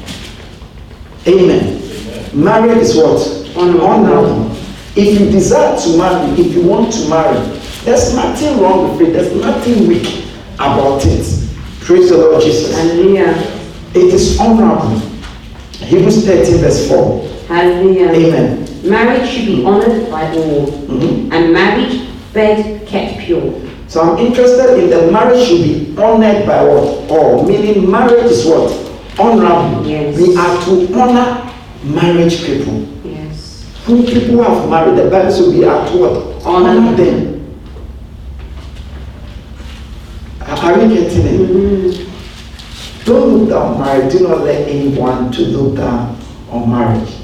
Amen. 1.26 1.82
Amen. 1.82 2.44
Marriage 2.44 2.78
is 2.78 2.96
what? 2.96 3.54
Honorable. 3.54 3.86
honorable. 3.86 4.50
If 4.96 5.20
you 5.20 5.30
desire 5.30 5.78
to 5.78 5.98
marry, 5.98 6.30
if 6.40 6.54
you 6.54 6.62
want 6.62 6.94
to 6.94 7.08
marry, 7.10 7.36
there's 7.84 8.14
nothing 8.14 8.58
wrong 8.58 8.96
with 8.96 9.06
it. 9.06 9.12
There's 9.12 9.34
nothing 9.36 9.86
weak 9.86 10.24
about 10.54 11.04
it. 11.04 11.50
Praise 11.80 12.08
the 12.08 12.16
Lord 12.16 12.42
Jesus. 12.42 12.74
Hallelujah. 12.74 13.53
It 13.94 14.12
is 14.12 14.40
honorable. 14.40 14.98
Hebrews 15.78 16.26
13, 16.26 16.58
verse 16.58 16.88
4. 16.88 17.28
Hallelujah. 17.46 18.10
Amen. 18.10 18.88
Marriage 18.88 19.30
should 19.30 19.46
be 19.46 19.64
honored 19.64 20.10
by 20.10 20.26
all, 20.34 20.66
mm-hmm. 20.66 21.32
and 21.32 21.52
marriage 21.52 22.08
bed 22.32 22.86
kept 22.88 23.20
pure. 23.20 23.54
So 23.86 24.00
I'm 24.02 24.18
interested 24.18 24.82
in 24.82 24.90
the 24.90 25.12
marriage 25.12 25.46
should 25.46 25.62
be 25.62 25.94
honored 25.96 26.44
by 26.44 26.64
what? 26.64 27.08
All. 27.10 27.46
Meaning 27.46 27.88
marriage 27.88 28.24
is 28.24 28.44
what? 28.46 28.72
Honorable. 29.18 29.86
Yes. 29.86 30.18
We 30.18 30.36
are 30.36 30.64
to 30.64 31.00
honor 31.00 31.52
marriage 31.84 32.44
people. 32.44 32.80
Yes. 33.04 33.70
Who 33.84 34.04
people 34.04 34.42
have 34.42 34.68
married, 34.68 34.98
the 34.98 35.08
Bible 35.08 35.30
says 35.30 35.48
we 35.54 35.64
are 35.64 35.88
to 35.88 35.96
what? 35.96 36.44
Honor, 36.44 36.70
honor 36.70 36.96
them. 36.96 37.30
Are 40.40 40.82
you 40.82 40.88
getting 40.94 41.26
it? 41.26 41.40
Mm-hmm. 41.40 42.03
Don't 43.04 43.36
look 43.36 43.50
down 43.50 43.80
marriage. 43.80 44.12
Do 44.12 44.26
not 44.26 44.40
let 44.40 44.66
anyone 44.66 45.30
to 45.32 45.42
look 45.42 45.76
down 45.76 46.18
on 46.50 46.70
marriage. 46.70 47.14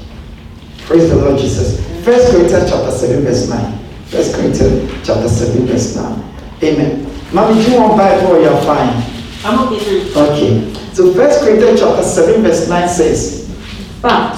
Praise 0.85 1.09
the 1.09 1.15
Lord 1.15 1.39
Jesus. 1.39 1.79
First 2.05 2.31
Corinthians 2.31 2.69
chapter 2.69 2.91
7, 2.91 3.23
verse 3.23 3.49
9. 3.49 3.79
First 4.05 4.35
Corinthians 4.35 4.91
chapter 5.03 5.27
7, 5.27 5.65
verse 5.65 5.95
9. 5.95 6.33
Amen. 6.63 7.11
Mommy, 7.33 7.63
do 7.63 7.71
you 7.71 7.77
want 7.79 7.97
Bible 7.97 8.33
or 8.33 8.41
you're 8.41 8.61
fine? 8.61 9.03
I'm 9.43 9.73
okay. 9.73 10.11
Okay. 10.15 10.73
So 10.93 11.13
First 11.13 11.41
Corinthians 11.43 11.79
chapter 11.79 12.03
7, 12.03 12.43
verse 12.43 12.69
9 12.69 12.87
says, 12.87 13.99
But 14.03 14.37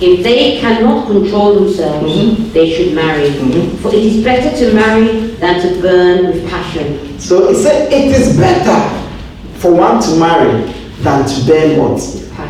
if 0.00 0.22
they 0.22 0.60
cannot 0.60 1.06
control 1.06 1.54
themselves, 1.54 2.12
mm-hmm. 2.12 2.52
they 2.52 2.74
should 2.74 2.94
marry. 2.94 3.30
Mm-hmm. 3.30 3.76
For 3.76 3.88
it 3.88 4.04
is 4.04 4.22
better 4.22 4.54
to 4.54 4.74
marry 4.74 5.28
than 5.36 5.62
to 5.62 5.80
burn 5.80 6.26
with 6.26 6.46
passion. 6.50 7.18
So 7.18 7.48
he 7.48 7.54
said 7.54 7.90
it 7.90 8.10
is 8.10 8.36
better 8.36 9.01
for 9.62 9.72
one 9.72 10.02
to 10.02 10.16
marry 10.16 10.72
than 11.02 11.26
to 11.26 11.46
bear 11.46 11.80
what? 11.80 12.00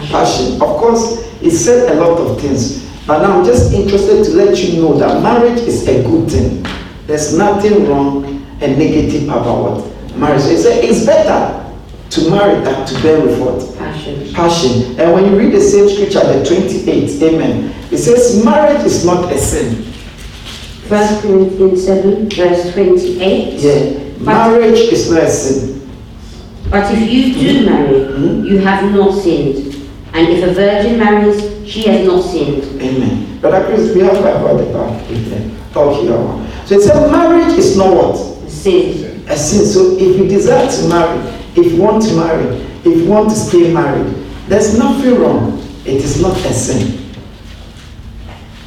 Passion. 0.08 0.54
Of 0.54 0.78
course, 0.80 1.18
it 1.42 1.50
said 1.50 1.94
a 1.94 2.00
lot 2.00 2.18
of 2.18 2.40
things. 2.40 2.90
But 3.06 3.20
now 3.22 3.38
I'm 3.38 3.44
just 3.44 3.72
interested 3.72 4.24
to 4.24 4.30
let 4.30 4.56
you 4.58 4.80
know 4.80 4.94
that 4.98 5.22
marriage 5.22 5.60
is 5.60 5.86
a 5.86 6.02
good 6.02 6.30
thing. 6.30 6.64
There's 7.06 7.36
nothing 7.36 7.86
wrong 7.88 8.24
and 8.62 8.78
negative 8.78 9.24
about 9.24 9.62
what 9.62 10.16
marriage. 10.16 10.42
It's, 10.44 10.64
it's 10.64 11.04
better 11.04 11.58
to 12.10 12.30
marry 12.30 12.62
than 12.64 12.86
to 12.86 13.02
bear 13.02 13.20
with 13.20 13.38
what? 13.40 13.78
Passion. 13.78 14.32
Passion. 14.32 15.00
And 15.00 15.12
when 15.12 15.26
you 15.26 15.38
read 15.38 15.52
the 15.52 15.60
same 15.60 15.88
scripture, 15.90 16.20
the 16.20 16.44
28, 16.44 17.22
amen, 17.22 17.74
it 17.90 17.98
says 17.98 18.42
marriage 18.42 18.84
is 18.84 19.04
not 19.04 19.30
a 19.30 19.38
sin. 19.38 19.84
1 20.88 21.22
Corinthians 21.22 21.84
7, 21.84 22.28
verse 22.30 22.72
28. 22.72 23.54
Yeah. 23.58 23.98
But, 24.18 24.20
Marriage 24.24 24.78
is 24.78 25.10
not 25.10 25.22
a 25.24 25.30
sin. 25.30 25.71
But 26.72 26.90
if 26.90 27.12
you 27.12 27.34
do 27.34 27.66
marry, 27.66 28.00
Mhm. 28.00 28.44
you 28.48 28.58
have 28.58 28.92
not 28.94 29.12
sinned. 29.22 29.76
And 30.14 30.28
if 30.28 30.42
a 30.42 30.52
virgin 30.52 30.98
marries, 30.98 31.42
she 31.66 31.82
has 31.82 32.06
not 32.06 32.24
sinned. 32.24 32.64
Amen. 32.80 33.26
Brother 33.42 33.64
Chris, 33.66 33.94
we 33.94 34.00
have 34.00 34.14
Bible 34.22 34.48
at 34.48 34.58
the 34.58 34.64
back 34.72 35.08
with 35.10 35.30
them. 35.30 35.50
Oh, 35.76 35.90
here. 36.00 36.18
So 36.64 36.74
it 36.76 36.82
said 36.82 37.10
marriage 37.12 37.58
is 37.58 37.76
not 37.76 37.94
what? 37.94 38.16
Sin. 38.50 39.22
A 39.28 39.36
sin. 39.36 39.66
So 39.66 39.96
if 39.98 40.16
you 40.18 40.26
desire 40.28 40.66
to 40.70 40.88
marry, 40.88 41.18
if 41.56 41.72
you 41.72 41.82
want 41.82 42.02
to 42.04 42.14
marry, 42.14 42.46
if 42.84 42.96
you 42.96 43.04
want 43.06 43.28
to 43.30 43.36
stay 43.36 43.70
married, 43.72 44.06
there's 44.48 44.78
nothing 44.78 45.20
wrong. 45.20 45.58
It 45.84 46.02
is 46.02 46.22
not 46.22 46.36
a 46.38 46.52
sin. 46.54 46.98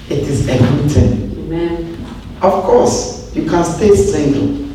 It 0.10 0.20
is 0.20 0.48
a 0.48 0.58
good 0.58 0.92
thing. 0.92 1.46
Amen. 1.48 1.98
Of 2.42 2.64
course, 2.64 3.32
you 3.34 3.44
can 3.50 3.64
stay 3.64 3.96
single. 3.96 4.68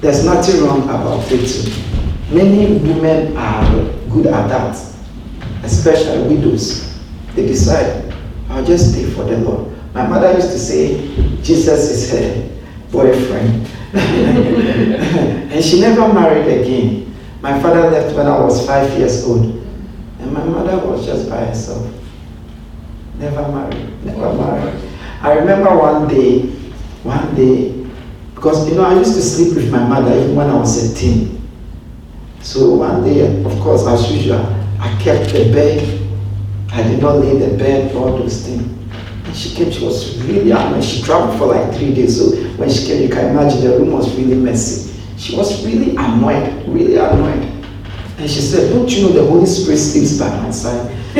There's 0.00 0.24
nothing 0.24 0.64
wrong 0.64 0.84
about 0.84 1.30
it 1.30 1.46
too. 1.46 1.95
Many 2.30 2.78
women 2.78 3.36
are 3.36 3.64
good 4.10 4.26
at 4.26 4.48
that, 4.48 4.76
especially 5.62 6.34
widows. 6.34 6.98
They 7.34 7.46
decide, 7.46 8.12
I'll 8.48 8.64
just 8.64 8.92
stay 8.92 9.04
for 9.10 9.24
the 9.24 9.38
Lord. 9.38 9.72
My 9.94 10.06
mother 10.06 10.32
used 10.34 10.50
to 10.50 10.58
say, 10.58 11.06
Jesus 11.42 11.90
is 11.90 12.10
her 12.10 12.50
boyfriend. 12.90 13.68
and 13.94 15.64
she 15.64 15.80
never 15.80 16.12
married 16.12 16.60
again. 16.60 17.14
My 17.40 17.60
father 17.62 17.90
left 17.90 18.16
when 18.16 18.26
I 18.26 18.40
was 18.40 18.66
five 18.66 18.90
years 18.98 19.24
old. 19.24 19.44
And 20.18 20.32
my 20.32 20.42
mother 20.42 20.84
was 20.84 21.06
just 21.06 21.30
by 21.30 21.44
herself. 21.44 21.86
Never 23.18 23.48
married. 23.52 24.04
Never 24.04 24.34
married. 24.34 24.82
I 25.22 25.32
remember 25.34 25.76
one 25.76 26.08
day, 26.08 26.40
one 27.04 27.34
day, 27.34 27.86
because 28.34 28.68
you 28.68 28.74
know, 28.74 28.84
I 28.84 28.94
used 28.94 29.14
to 29.14 29.22
sleep 29.22 29.54
with 29.54 29.70
my 29.70 29.86
mother 29.86 30.12
even 30.18 30.34
when 30.34 30.50
I 30.50 30.54
was 30.56 30.92
a 30.92 30.94
teen. 30.94 31.35
So 32.46 32.76
one 32.76 33.02
day, 33.02 33.42
of 33.42 33.58
course, 33.58 33.84
as 33.88 34.08
usual, 34.12 34.38
I 34.78 34.96
kept 35.02 35.32
the 35.32 35.50
bed. 35.52 35.82
I 36.70 36.84
did 36.84 37.02
not 37.02 37.16
lay 37.16 37.36
the 37.36 37.58
bed, 37.58 37.90
for 37.90 37.98
all 37.98 38.18
those 38.18 38.46
things. 38.46 38.62
And 39.26 39.36
she 39.36 39.52
came, 39.56 39.72
she 39.72 39.84
was 39.84 40.16
really 40.22 40.52
annoyed. 40.52 40.84
She 40.84 41.02
traveled 41.02 41.36
for 41.40 41.46
like 41.46 41.74
three 41.74 41.92
days. 41.92 42.16
So 42.16 42.36
when 42.56 42.70
she 42.70 42.86
came, 42.86 43.02
you 43.02 43.08
can 43.08 43.30
imagine 43.32 43.62
the 43.62 43.70
room 43.76 43.90
was 43.90 44.14
really 44.14 44.36
messy. 44.36 44.94
She 45.18 45.36
was 45.36 45.66
really 45.66 45.96
annoyed, 45.96 46.68
really 46.68 46.94
annoyed. 46.94 47.42
And 48.18 48.30
she 48.30 48.40
said, 48.40 48.72
Don't 48.72 48.88
you 48.90 49.08
know 49.08 49.12
the 49.12 49.26
Holy 49.26 49.46
Spirit 49.46 49.78
sleeps 49.78 50.16
by 50.16 50.28
my 50.40 50.52
side? 50.52 50.86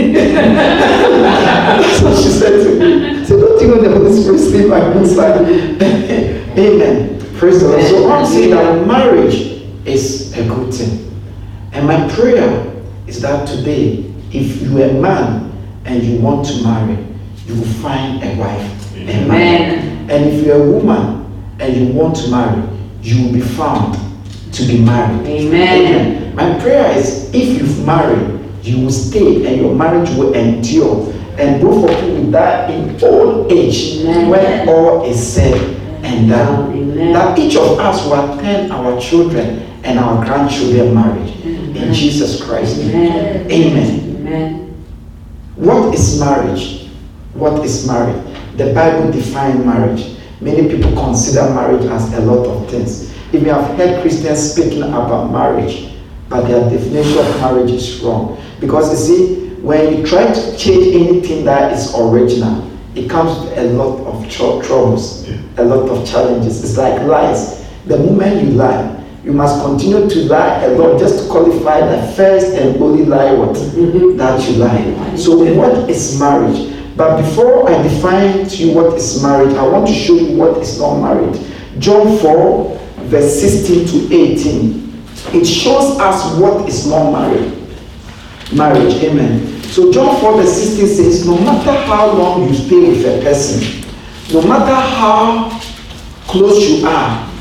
so 1.99 2.15
she 2.23 2.31
said 2.31 2.63
to 2.63 2.79
me, 2.79 3.25
so 3.27 3.41
don't 3.41 3.61
you 3.61 3.67
know 3.67 3.81
the 3.83 3.91
Holy 3.91 4.23
Spirit 4.23 4.39
sleeps 4.39 4.71
by 4.71 4.95
my 4.95 5.05
side? 5.05 5.41
Amen. 6.57 7.19
Praise 7.37 7.61
the 7.63 7.69
Lord. 7.69 7.83
So 7.85 8.13
I'm 8.13 8.25
saying 8.25 8.51
that 8.51 8.87
marriage 8.87 9.35
is 9.85 10.33
a 10.39 10.47
good 10.47 10.73
thing. 10.73 11.06
And 11.77 11.87
my 11.87 12.09
prayer 12.15 12.75
is 13.07 13.21
that 13.21 13.47
today, 13.47 14.11
if 14.33 14.63
you're 14.63 14.89
a 14.89 14.93
man 14.95 15.53
and 15.85 16.03
you 16.03 16.19
want 16.19 16.47
to 16.47 16.63
marry, 16.63 16.97
you 17.45 17.55
will 17.55 17.69
find 17.83 18.25
a 18.25 18.35
wife. 18.37 18.97
Amen. 18.97 19.25
Amen. 19.25 20.11
And 20.11 20.25
if 20.25 20.47
you're 20.47 20.67
a 20.67 20.71
woman 20.71 21.31
and 21.61 21.77
you 21.77 21.93
want 21.93 22.17
to 22.17 22.31
marry, 22.31 22.67
you 23.03 23.27
will 23.27 23.33
be 23.35 23.43
found 23.43 23.95
to 24.55 24.65
be 24.65 24.81
married. 24.81 25.27
Amen. 25.27 26.35
My 26.35 26.59
prayer 26.61 26.97
is 26.97 27.29
if 27.35 27.59
you've 27.61 27.85
married, 27.85 28.41
you 28.63 28.81
will 28.81 28.91
stay 28.91 29.45
and 29.47 29.61
your 29.61 29.75
marriage 29.75 30.09
will 30.17 30.33
endure. 30.33 31.13
And 31.37 31.61
both 31.61 31.91
of 31.91 32.05
you 32.05 32.15
will 32.15 32.31
die 32.31 32.73
in 32.73 33.05
old 33.05 33.53
age 33.53 33.99
Amen. 34.01 34.31
when 34.31 34.69
all 34.71 35.05
is 35.05 35.35
said 35.35 35.61
and 36.03 36.31
done. 36.31 36.73
Amen. 36.73 37.13
That 37.13 37.39
each 37.39 37.57
of 37.57 37.79
us 37.79 38.03
will 38.07 38.39
attend 38.39 38.73
our 38.73 38.99
children 38.99 39.67
and 39.85 39.99
our 39.99 40.25
grandchildren 40.25 40.95
marriage. 40.95 41.33
In 41.77 41.93
Jesus 41.93 42.43
Christ. 42.45 42.79
Amen. 42.79 43.51
Amen. 43.51 44.17
Amen. 44.17 44.85
What 45.57 45.95
is 45.95 46.19
marriage? 46.19 46.89
What 47.35 47.65
is 47.65 47.87
marriage? 47.87 48.23
The 48.57 48.73
Bible 48.73 49.13
defines 49.13 49.65
marriage. 49.65 50.17
Many 50.41 50.69
people 50.69 50.93
consider 50.93 51.43
marriage 51.55 51.85
as 51.87 52.13
a 52.15 52.21
lot 52.21 52.47
of 52.47 52.71
things. 52.71 53.11
If 53.33 53.43
you 53.43 53.51
have 53.51 53.77
heard 53.77 54.01
Christians 54.03 54.53
speaking 54.53 54.83
about 54.83 55.31
marriage, 55.33 55.93
but 56.29 56.47
their 56.49 56.69
definition 56.69 57.19
of 57.19 57.41
marriage 57.41 57.71
is 57.71 58.01
wrong. 58.01 58.41
Because 58.61 58.91
you 58.91 59.17
see, 59.17 59.47
when 59.61 59.97
you 59.99 60.07
try 60.07 60.33
to 60.33 60.57
change 60.57 60.95
anything 60.95 61.45
that 61.45 61.73
is 61.73 61.95
original, 61.95 62.71
it 62.95 63.11
comes 63.11 63.39
with 63.41 63.59
a 63.59 63.65
lot 63.73 64.01
of 64.07 64.23
tr- 64.31 64.67
troubles, 64.67 65.29
a 65.59 65.65
lot 65.65 65.89
of 65.91 66.07
challenges. 66.07 66.65
It's 66.65 66.77
like 66.79 67.01
lies. 67.03 67.67
The 67.87 67.99
moment 67.99 68.43
you 68.45 68.51
lie, 68.53 69.05
you 69.27 69.33
must 69.33 69.61
continue 69.61 70.09
to 70.09 70.21
lie 70.29 70.63
a 70.63 70.69
lot 70.79 71.01
just 71.01 71.25
to 71.25 71.29
qualify 71.29 71.81
the 71.81 72.13
first 72.13 72.55
and 72.55 72.81
only 72.81 73.05
lie 73.05 73.33
what 73.33 73.57
mm-hmm. 73.57 74.17
that 74.17 74.41
you 74.49 74.55
lie. 74.55 75.17
So 75.17 75.37
what 75.55 75.91
is 75.91 76.17
marriage? 76.21 76.73
But 76.97 77.21
before 77.21 77.69
I 77.69 77.83
define 77.83 78.47
to 78.47 78.57
you 78.57 78.73
what 78.73 78.95
is 78.95 79.21
marriage, 79.25 79.53
I 79.57 79.67
want 79.67 79.89
to 79.89 79.93
show 79.93 80.15
you 80.15 80.37
what 80.39 80.59
is 80.59 80.79
not 80.79 81.01
marriage. 81.01 81.41
John 81.81 82.17
4, 82.19 82.79
verse 83.11 83.41
16 83.41 84.09
to 84.09 84.15
18. 84.15 85.03
It 85.35 85.45
shows 85.45 85.99
us 85.99 86.39
what 86.39 86.69
is 86.69 86.87
not 86.87 87.11
marriage. 87.11 87.53
Marriage, 88.53 88.95
amen. 89.03 89.61
So 89.65 89.91
John 89.91 90.21
4, 90.21 90.37
verse 90.37 90.55
16 90.55 90.87
says, 90.87 91.27
no 91.27 91.37
matter 91.41 91.73
how 91.73 92.13
long 92.13 92.47
you 92.47 92.55
stay 92.55 92.79
with 92.79 93.05
a 93.05 93.25
person, 93.25 93.85
no 94.33 94.47
matter 94.47 94.73
how 94.73 95.51
close 96.29 96.71
you 96.71 96.87
are, 96.87 97.36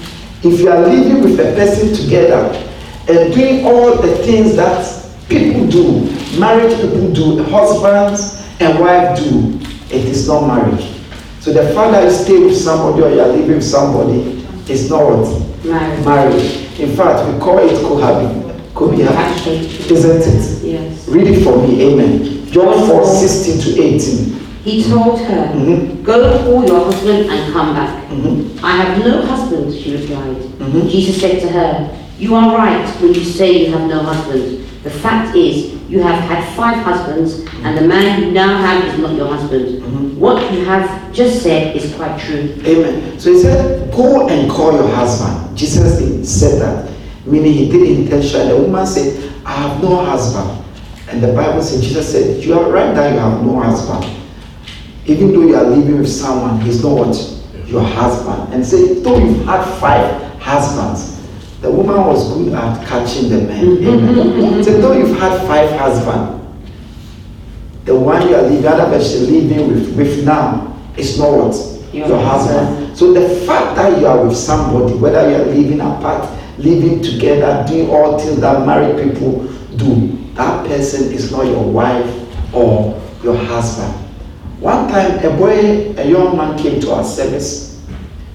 if 0.45 0.59
you 0.59 0.69
are 0.69 0.81
living 0.81 1.23
with 1.23 1.39
a 1.39 1.55
person 1.55 1.93
together 1.93 2.53
and 3.09 3.33
doing 3.33 3.65
all 3.65 3.95
the 3.95 4.15
things 4.17 4.55
that 4.55 4.85
people 5.27 5.67
do, 5.67 6.01
married 6.39 6.69
people 6.79 7.11
do, 7.13 7.43
husbands 7.45 8.45
and 8.59 8.79
wife 8.79 9.17
do, 9.17 9.59
it 9.89 10.05
is 10.05 10.27
not 10.27 10.47
marriage. 10.47 10.85
So 11.39 11.51
the 11.51 11.73
fact 11.73 11.91
that 11.93 12.03
you 12.03 12.11
stay 12.11 12.39
with 12.39 12.57
somebody 12.57 13.03
or 13.03 13.09
you 13.09 13.21
are 13.21 13.27
living 13.27 13.55
with 13.55 13.63
somebody 13.63 14.45
is 14.71 14.89
not 14.89 15.03
what? 15.03 15.65
Marriage. 15.65 16.05
Marriage. 16.05 16.79
In 16.79 16.95
fact, 16.95 17.31
we 17.31 17.39
call 17.39 17.57
it 17.59 17.71
cohabit. 17.81 18.73
Cohabit. 18.73 19.91
Isn't 19.91 20.21
it? 20.21 20.63
Yes. 20.63 21.07
Read 21.07 21.27
it 21.27 21.43
for 21.43 21.57
me, 21.67 21.91
amen. 21.91 22.45
John 22.51 22.87
4 22.87 23.05
16 23.05 23.61
to 23.75 23.81
18. 23.81 24.44
He 24.65 24.84
told 24.84 25.19
her, 25.19 25.51
Mhm. 25.53 26.03
Go 26.03 26.39
call 26.43 26.65
your 26.65 26.86
husband 26.86 27.29
and 27.29 27.53
come 27.53 27.75
back. 27.75 28.10
Mhm. 28.12 28.45
I 28.63 28.72
have 28.81 29.05
no 29.05 29.22
husband, 29.22 29.72
she 29.72 29.95
replied. 29.98 30.38
Mhm. 30.60 30.89
Jesus 30.89 31.22
said 31.22 31.39
to 31.41 31.48
her, 31.50 31.89
You 32.19 32.34
are 32.34 32.57
right 32.57 32.88
when 33.00 33.13
you 33.13 33.24
say 33.24 33.51
you 33.65 33.72
have 33.74 33.88
no 33.88 34.00
husband. 34.00 34.43
The 34.84 34.89
fact 34.89 35.36
is, 35.36 35.55
you 35.89 36.00
have 36.01 36.19
had 36.29 36.43
five 36.55 36.77
husbands, 36.77 37.41
and 37.63 37.77
the 37.77 37.81
man 37.81 38.22
you 38.24 38.31
now 38.31 38.57
have 38.57 38.84
is 38.88 38.98
not 38.98 39.13
your 39.15 39.27
husband. 39.27 39.65
Mhm. 39.84 40.17
What 40.17 40.51
you 40.51 40.65
have 40.65 40.89
just 41.13 41.43
said 41.43 41.75
is 41.75 41.93
quite 41.98 42.17
true. 42.17 42.50
Amen. 42.65 42.95
So 43.19 43.34
he 43.34 43.39
said, 43.41 43.91
Go 43.95 44.27
and 44.27 44.50
call 44.50 44.72
your 44.74 44.88
husband. 44.88 45.55
Jesus 45.55 46.00
said 46.24 46.60
that, 46.62 46.88
meaning 47.27 47.53
he 47.53 47.65
did 47.69 47.84
intentionally. 48.00 48.48
The 48.50 48.57
woman 48.57 48.86
said, 48.88 49.13
I 49.45 49.51
have 49.51 49.84
no 49.84 49.98
husband. 49.98 50.50
And 51.12 51.22
the 51.22 51.27
Bible 51.39 51.62
said, 51.62 51.84
Jesus 51.84 52.07
said, 52.12 52.43
You 52.43 52.57
are 52.60 52.67
right 52.72 52.95
that 52.95 53.13
you 53.13 53.19
have 53.19 53.43
no 53.45 53.60
husband. 53.60 54.05
Even 55.07 55.31
though 55.33 55.41
you 55.41 55.55
are 55.55 55.63
living 55.63 56.00
with 56.00 56.09
someone, 56.09 56.59
he's 56.62 56.83
not 56.83 57.07
what? 57.07 57.67
Your 57.67 57.83
husband. 57.83 58.53
And 58.53 58.65
say, 58.65 59.00
though 59.01 59.17
you've 59.17 59.45
had 59.45 59.63
five 59.79 60.39
husbands, 60.39 61.21
the 61.62 61.71
woman 61.71 62.05
was 62.05 62.33
good 62.33 62.53
at 62.53 62.88
catching 62.88 63.29
the 63.29 63.41
men. 63.41 63.63
Amen. 63.77 64.15
Mm-hmm. 64.15 64.62
Say, 64.63 64.81
though 64.81 64.93
you've 64.93 65.17
had 65.17 65.45
five 65.47 65.71
husbands, 65.79 66.43
the 67.85 67.95
one 67.95 68.27
you 68.27 68.35
are 68.35 68.41
living, 68.41 68.65
other 68.65 68.85
person 68.85 69.31
living 69.31 69.67
with, 69.67 69.95
with 69.95 70.25
now 70.25 70.75
is 70.97 71.19
not 71.19 71.31
what? 71.31 71.93
Your 71.93 72.07
Your, 72.07 72.19
husband. 72.19 72.97
So 72.97 73.13
the 73.13 73.45
fact 73.45 73.75
that 73.75 74.00
you 74.00 74.07
are 74.07 74.25
with 74.25 74.35
somebody, 74.35 74.95
whether 74.95 75.29
you 75.29 75.35
are 75.35 75.45
living 75.45 75.81
apart, 75.81 76.29
living 76.57 77.01
together, 77.01 77.63
doing 77.67 77.89
all 77.89 78.17
things 78.19 78.39
that 78.41 78.65
married 78.65 79.03
people 79.12 79.43
do, 79.75 80.17
that 80.33 80.65
person 80.67 81.12
is 81.13 81.31
not 81.31 81.45
your 81.45 81.63
wife 81.63 82.53
or 82.53 83.01
your 83.24 83.35
husband. 83.35 84.04
One 84.65 84.89
time, 84.89 85.24
a 85.24 85.29
boy, 85.38 85.93
a 85.95 86.10
young 86.10 86.36
man 86.36 86.57
came 86.57 86.81
to 86.81 86.93
our 86.93 87.03
service, 87.03 87.86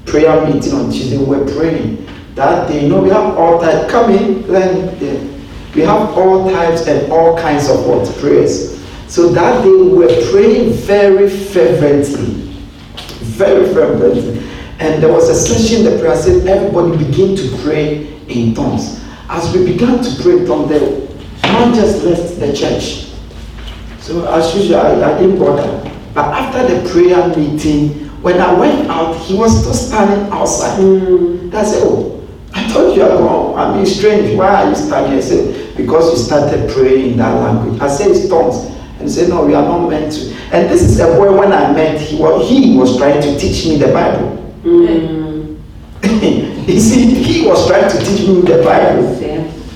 prayer 0.07 0.47
meeting 0.47 0.75
on 0.75 0.89
Tuesday. 0.89 1.19
We 1.19 1.25
were 1.25 1.45
praying 1.45 2.07
that 2.37 2.69
day. 2.69 2.85
You 2.85 2.89
know, 2.89 3.03
we 3.03 3.09
have 3.09 3.37
all 3.37 3.59
types. 3.61 3.91
Come 3.91 4.13
in. 4.13 4.47
We 5.75 5.81
have 5.81 6.17
all 6.17 6.49
types 6.49 6.87
and 6.87 7.11
all 7.11 7.37
kinds 7.37 7.69
of 7.69 7.85
what 7.85 8.07
prayers 8.19 8.81
So 9.09 9.31
that 9.31 9.65
day 9.65 9.71
we 9.71 9.89
were 9.89 10.31
praying 10.31 10.75
very 10.75 11.29
fervently. 11.29 12.53
Very 13.35 13.75
fervently. 13.75 14.39
And 14.79 15.03
there 15.03 15.13
was 15.13 15.29
a 15.31 15.35
session 15.35 15.85
in 15.85 15.93
the 15.93 15.99
prayer 15.99 16.15
said 16.15 16.47
everybody 16.47 16.97
begin 17.07 17.35
to 17.35 17.59
pray 17.65 18.07
in 18.29 18.55
tongues. 18.55 19.03
As 19.29 19.53
we 19.53 19.67
began 19.67 20.01
to 20.01 20.23
pray 20.23 20.39
in 20.39 20.47
tongues, 20.47 20.69
the 20.69 21.11
man 21.43 21.75
just 21.75 22.05
left 22.05 22.39
the 22.39 22.57
church. 22.57 23.11
So 23.99 24.33
as 24.33 24.55
usual, 24.55 24.77
I, 24.79 25.13
I 25.13 25.19
didn't 25.19 25.41
bother. 25.41 25.80
But 26.21 26.35
after 26.35 26.69
the 26.69 26.87
prayer 26.91 27.35
meeting, 27.35 27.89
when 28.21 28.43
I 28.43 28.53
went 28.53 28.91
out, 28.91 29.15
he 29.23 29.35
was 29.35 29.59
still 29.59 29.73
standing 29.73 30.31
outside. 30.31 30.79
Mm. 30.79 31.55
I 31.55 31.65
said, 31.65 31.83
Oh, 31.83 32.29
I 32.53 32.69
thought 32.69 32.95
you 32.95 33.03
are 33.05 33.17
gone. 33.17 33.59
I 33.59 33.75
mean, 33.75 33.87
strange. 33.87 34.37
Why 34.37 34.49
are 34.65 34.69
you 34.69 34.75
standing? 34.75 35.17
I 35.17 35.23
said, 35.23 35.75
Because 35.79 36.11
you 36.11 36.23
started 36.23 36.71
praying 36.73 37.13
in 37.13 37.17
that 37.17 37.33
language. 37.33 37.81
I 37.81 37.89
said, 37.89 38.11
It's 38.11 38.29
tongues. 38.29 38.67
And 38.99 39.05
he 39.05 39.09
said, 39.09 39.31
No, 39.31 39.47
we 39.47 39.55
are 39.55 39.63
not 39.63 39.89
meant 39.89 40.13
to. 40.13 40.35
And 40.53 40.69
this 40.69 40.83
is 40.83 41.01
a 41.01 41.07
boy 41.07 41.35
when 41.35 41.55
I 41.55 41.73
met, 41.73 41.99
he 41.99 42.19
was, 42.19 42.47
he 42.47 42.77
was 42.77 42.99
trying 42.99 43.23
to 43.23 43.39
teach 43.39 43.65
me 43.65 43.79
the 43.79 43.91
Bible. 43.91 44.55
Mm. 44.63 45.59
you 46.69 46.81
see, 46.81 47.15
he 47.15 47.47
was 47.47 47.67
trying 47.67 47.91
to 47.91 47.99
teach 48.05 48.29
me 48.29 48.43
the 48.43 48.63
Bible. 48.63 49.17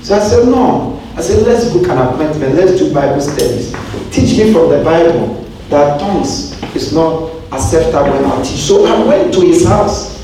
So 0.04 0.14
I 0.14 0.18
said, 0.18 0.46
No. 0.46 1.00
I 1.16 1.22
said, 1.22 1.46
Let's 1.46 1.72
book 1.72 1.88
an 1.88 1.96
appointment. 1.96 2.54
Let's 2.54 2.78
do 2.78 2.92
Bible 2.92 3.22
studies. 3.22 3.72
Teach 4.12 4.36
me 4.36 4.52
from 4.52 4.68
the 4.68 4.84
Bible 4.84 5.43
that 5.74 5.98
tongues 6.00 6.52
is 6.76 6.92
not 6.92 7.30
acceptable 7.52 8.14
in 8.14 8.24
our 8.24 8.42
teach. 8.44 8.60
So 8.60 8.86
I 8.86 9.04
went 9.04 9.34
to 9.34 9.40
his 9.40 9.66
house. 9.66 10.14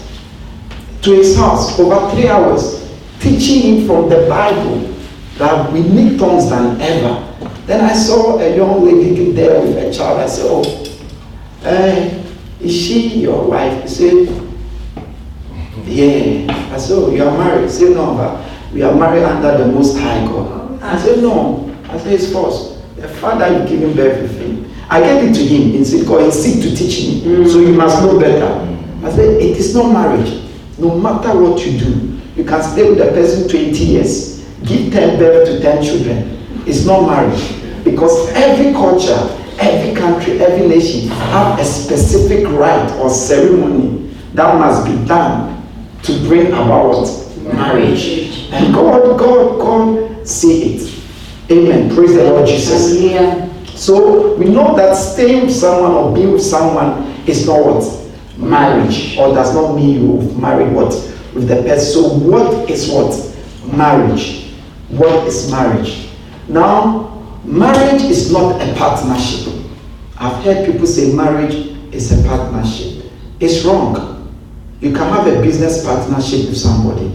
To 1.03 1.13
his 1.13 1.37
house 1.37 1.79
over 1.81 2.11
three 2.15 2.29
hours, 2.29 2.87
teaching 3.21 3.63
him 3.63 3.87
from 3.87 4.09
the 4.09 4.27
Bible 4.29 4.81
that 5.39 5.73
we 5.73 5.81
need 5.81 6.19
tongues 6.19 6.49
than 6.51 6.81
ever. 6.81 7.27
Then 7.67 7.85
I 7.85 7.95
saw 7.95 8.39
a 8.39 8.55
young 8.55 8.85
lady 8.85 9.33
there 9.33 9.61
with 9.61 9.77
a 9.79 9.93
child. 9.93 10.21
I 10.21 10.27
said, 10.27 10.45
Oh, 10.47 10.63
uh, 11.65 12.25
is 12.61 12.73
she 12.73 13.21
your 13.23 13.49
wife? 13.49 13.83
He 13.83 13.89
said, 13.89 14.29
Yeah. 15.87 16.73
I 16.75 16.79
said, 16.79 16.99
Oh, 16.99 17.11
you 17.11 17.25
are 17.25 17.37
married? 17.39 17.65
He 17.65 17.71
said, 17.71 17.97
No, 17.97 18.15
but 18.15 18.73
we 18.75 18.83
are 18.83 18.95
married 18.95 19.25
under 19.25 19.65
the 19.65 19.73
Most 19.73 19.97
High 19.97 20.25
God. 20.27 20.83
I 20.83 20.99
said, 20.99 21.23
No. 21.23 21.75
I 21.89 21.99
said, 21.99 22.13
It's 22.13 22.31
false. 22.31 22.79
The 22.97 23.09
father 23.09 23.49
you 23.59 23.67
giving 23.67 23.97
birth. 23.97 24.40
I 24.91 25.01
gave 25.01 25.31
it 25.31 25.35
to 25.35 25.47
him 25.47 25.73
in 25.77 25.85
said, 25.85 26.05
God, 26.05 26.25
he's 26.25 26.43
sick 26.43 26.61
to 26.63 26.77
teach 26.77 27.07
me. 27.07 27.21
Mm. 27.21 27.49
So 27.49 27.61
you 27.61 27.73
must 27.75 28.03
know 28.03 28.19
better. 28.19 28.67
I 29.07 29.11
said, 29.11 29.41
It 29.41 29.57
is 29.57 29.73
not 29.73 29.93
marriage. 29.93 30.43
No 30.79 30.99
matter 30.99 31.39
what 31.41 31.65
you 31.65 31.79
do, 31.79 32.21
you 32.35 32.45
can 32.45 32.61
stay 32.61 32.91
with 32.91 33.01
a 33.01 33.13
person 33.13 33.49
20 33.49 33.71
years, 33.85 34.45
give 34.65 34.93
10 34.93 35.19
birth 35.19 35.47
to 35.47 35.61
10 35.61 35.85
children. 35.85 36.65
It's 36.67 36.85
not 36.85 37.07
marriage. 37.07 37.85
Because 37.85 38.31
every 38.31 38.73
culture, 38.73 39.39
every 39.61 39.95
country, 39.95 40.41
every 40.41 40.67
nation 40.67 41.09
have 41.09 41.59
a 41.61 41.65
specific 41.65 42.47
rite 42.49 42.91
or 42.99 43.11
ceremony 43.11 44.13
that 44.35 44.59
must 44.59 44.87
be 44.87 45.07
done 45.07 45.63
to 46.03 46.13
bring 46.27 46.49
about 46.49 47.07
marriage. 47.55 48.49
And 48.51 48.75
God, 48.75 49.19
God, 49.19 49.61
God 49.61 50.27
see 50.27 50.75
it. 50.75 51.03
Amen. 51.51 51.95
Praise 51.95 52.15
the 52.15 52.25
Lord 52.25 52.49
Jesus. 52.49 53.01
Yeah. 53.01 53.50
So 53.81 54.35
we 54.37 54.45
know 54.45 54.77
that 54.77 54.95
staying 54.95 55.47
with 55.47 55.55
someone 55.55 55.93
or 55.93 56.15
being 56.15 56.33
with 56.33 56.43
someone 56.43 57.07
is 57.27 57.47
not 57.47 57.65
what? 57.65 57.83
Marriage. 58.37 59.17
Or 59.17 59.35
does 59.35 59.55
not 59.55 59.75
mean 59.75 60.03
you 60.03 60.21
married 60.39 60.73
what? 60.73 60.93
With 61.35 61.49
the 61.49 61.63
person. 61.63 62.03
So 62.03 62.09
what 62.09 62.69
is 62.71 62.91
what? 62.91 63.13
Marriage. 63.75 64.53
What 64.89 65.27
is 65.27 65.51
marriage? 65.51 66.09
Now, 66.49 67.11
Marriage 67.45 68.03
is 68.03 68.31
not 68.31 68.61
a 68.61 68.75
partnership. 68.75 69.53
I've 70.19 70.45
heard 70.45 70.67
people 70.71 70.87
say 70.87 71.13
marriage 71.15 71.55
is 71.93 72.13
a 72.13 72.29
partnership. 72.29 73.11
It's 73.41 73.65
wrong. 73.65 74.31
You 74.81 74.93
can 74.93 75.09
have 75.09 75.27
a 75.27 75.41
business 75.41 75.85
partnership 75.85 76.49
with 76.49 76.59
somebody. 76.59 77.11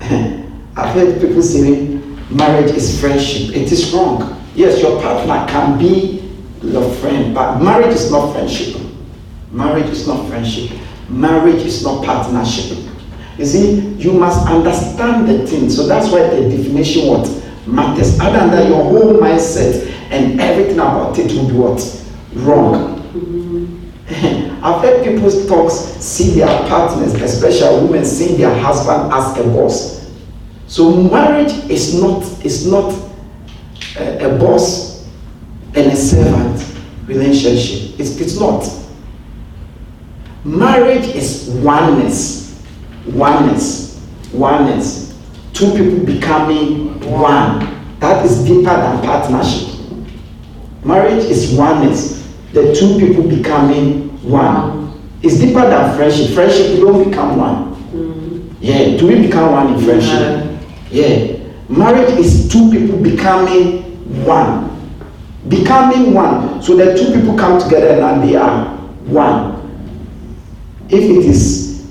I've 0.76 0.94
heard 0.94 1.20
people 1.20 1.42
saying 1.42 2.18
marriage 2.34 2.72
is 2.72 3.00
friendship. 3.00 3.54
It 3.54 3.70
is 3.70 3.92
wrong. 3.94 4.41
Yes, 4.54 4.80
your 4.82 5.00
partner 5.00 5.46
can 5.50 5.78
be 5.78 6.22
your 6.62 6.92
friend, 6.96 7.34
but 7.34 7.60
marriage 7.60 7.94
is 7.94 8.10
not 8.10 8.32
friendship. 8.32 8.80
Marriage 9.50 9.90
is 9.90 10.06
not 10.06 10.28
friendship. 10.28 10.78
Marriage 11.08 11.62
is 11.62 11.82
not 11.82 12.04
partnership. 12.04 12.78
You 13.38 13.46
see, 13.46 13.80
you 13.96 14.12
must 14.12 14.46
understand 14.46 15.28
the 15.28 15.46
thing. 15.46 15.70
So 15.70 15.86
that's 15.86 16.10
why 16.12 16.28
the 16.28 16.48
definition 16.56 17.08
what 17.08 17.26
matters. 17.66 18.18
Other 18.20 18.38
than 18.38 18.50
that, 18.50 18.68
your 18.68 18.82
whole 18.82 19.14
mindset 19.14 19.90
and 20.10 20.40
everything 20.40 20.78
about 20.78 21.18
it 21.18 21.32
will 21.32 21.48
be 21.48 21.54
what? 21.54 22.04
Wrong. 22.34 22.92
I've 24.62 24.80
heard 24.82 25.04
people's 25.04 25.46
talks 25.48 25.74
see 25.74 26.30
their 26.34 26.46
partners, 26.68 27.14
especially 27.14 27.86
women, 27.86 28.04
see 28.04 28.36
their 28.36 28.54
husband 28.60 29.12
as 29.12 29.38
a 29.38 29.42
boss. 29.44 30.10
So 30.66 31.02
marriage 31.02 31.52
is 31.70 32.00
not 32.00 32.22
is 32.44 32.66
not 32.70 32.92
a, 33.98 34.26
a 34.26 34.38
boss 34.38 35.06
and 35.74 35.92
a 35.92 35.96
servant 35.96 36.76
relationship. 37.06 37.98
It's, 38.00 38.18
it's 38.20 38.38
not. 38.38 38.68
Marriage 40.44 41.06
is 41.14 41.48
oneness, 41.62 42.62
oneness, 43.06 44.04
oneness 44.32 45.02
two 45.52 45.70
people 45.72 46.04
becoming 46.04 46.98
one. 47.10 47.68
That 48.00 48.24
is 48.24 48.44
deeper 48.44 48.62
than 48.64 49.02
partnership. 49.04 49.68
Marriage 50.84 51.24
is 51.24 51.54
oneness. 51.54 52.26
The 52.52 52.74
two 52.74 52.98
people 52.98 53.28
becoming 53.28 54.08
one. 54.28 55.00
It's 55.22 55.38
deeper 55.38 55.60
than 55.60 55.96
friendship. 55.96 56.34
Friendship, 56.34 56.76
you 56.76 56.84
don't 56.84 57.08
become 57.08 57.36
one. 57.36 57.74
Mm. 57.92 58.54
Yeah, 58.60 58.96
do 58.98 59.06
we 59.06 59.26
become 59.26 59.52
one 59.52 59.74
in 59.74 59.84
friendship? 59.84 60.60
Yeah. 60.90 61.38
Marriage 61.68 62.18
is 62.18 62.50
two 62.50 62.70
people 62.70 62.98
becoming 62.98 63.81
one. 64.24 64.70
Becoming 65.48 66.14
one. 66.14 66.62
So 66.62 66.76
the 66.76 66.96
two 66.96 67.12
people 67.12 67.36
come 67.36 67.60
together 67.60 68.00
and 68.00 68.22
they 68.28 68.36
are 68.36 68.66
one. 69.06 69.60
If 70.88 71.02
it 71.02 71.24
is 71.24 71.90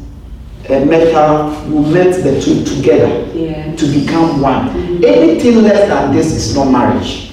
a 0.70 0.86
metal, 0.86 1.52
you 1.68 1.82
met 1.92 2.24
the 2.24 2.40
two 2.40 2.64
together 2.64 3.28
yeah. 3.36 3.76
to 3.76 3.86
become 3.88 4.42
one. 4.42 4.70
Mm-hmm. 4.70 5.04
Anything 5.04 5.64
less 5.64 5.88
than 5.90 6.14
this 6.16 6.32
is 6.32 6.56
not 6.56 6.72
marriage. 6.72 7.32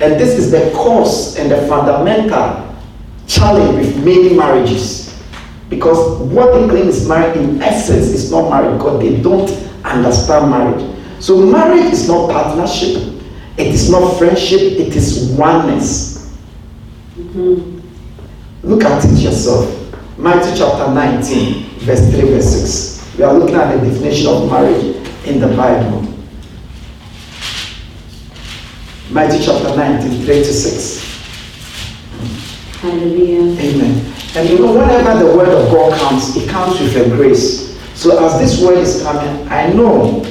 And 0.00 0.14
this 0.20 0.38
is 0.38 0.50
the 0.50 0.70
cause 0.74 1.36
and 1.38 1.50
the 1.50 1.66
fundamental 1.68 2.74
challenge 3.26 3.86
with 3.86 4.04
many 4.04 4.34
marriages. 4.34 5.22
Because 5.68 6.20
what 6.28 6.52
they 6.52 6.68
claim 6.68 6.88
is 6.88 7.08
marriage 7.08 7.36
in 7.36 7.62
essence 7.62 8.06
is 8.08 8.30
not 8.30 8.50
marriage 8.50 8.76
because 8.78 9.00
they 9.00 9.20
don't 9.22 9.50
understand 9.84 10.50
marriage. 10.50 10.92
So 11.22 11.46
marriage 11.46 11.92
is 11.92 12.08
not 12.08 12.30
partnership, 12.30 13.11
it 13.62 13.74
is 13.74 13.90
not 13.90 14.18
friendship, 14.18 14.60
it 14.60 14.94
is 14.96 15.30
oneness. 15.38 16.36
Mm-hmm. 17.16 17.80
Look 18.68 18.84
at 18.84 19.04
it 19.04 19.18
yourself. 19.18 19.78
Matthew 20.18 20.56
chapter 20.56 20.92
19 20.92 21.72
verse 21.80 22.10
3, 22.10 22.20
verse 22.22 23.00
6. 23.00 23.16
We 23.18 23.24
are 23.24 23.34
looking 23.34 23.56
at 23.56 23.74
the 23.74 23.88
definition 23.88 24.26
of 24.28 24.50
marriage 24.50 24.96
in 25.26 25.40
the 25.40 25.48
Bible. 25.48 26.02
Matthew 29.10 29.44
chapter 29.44 29.76
19, 29.76 30.24
3 30.24 30.26
to 30.26 30.44
6. 30.44 31.02
Hallelujah. 32.80 33.42
Amen. 33.60 34.14
And 34.34 34.48
you 34.48 34.58
know, 34.58 34.72
whenever 34.72 35.24
the 35.24 35.36
word 35.36 35.48
of 35.48 35.70
God 35.70 35.98
comes, 36.00 36.34
it 36.36 36.48
comes 36.48 36.80
with 36.80 36.96
a 36.96 37.08
grace. 37.14 37.78
So 37.94 38.24
as 38.24 38.40
this 38.40 38.64
word 38.64 38.78
is 38.78 39.02
coming, 39.02 39.46
I 39.48 39.72
know 39.72 40.24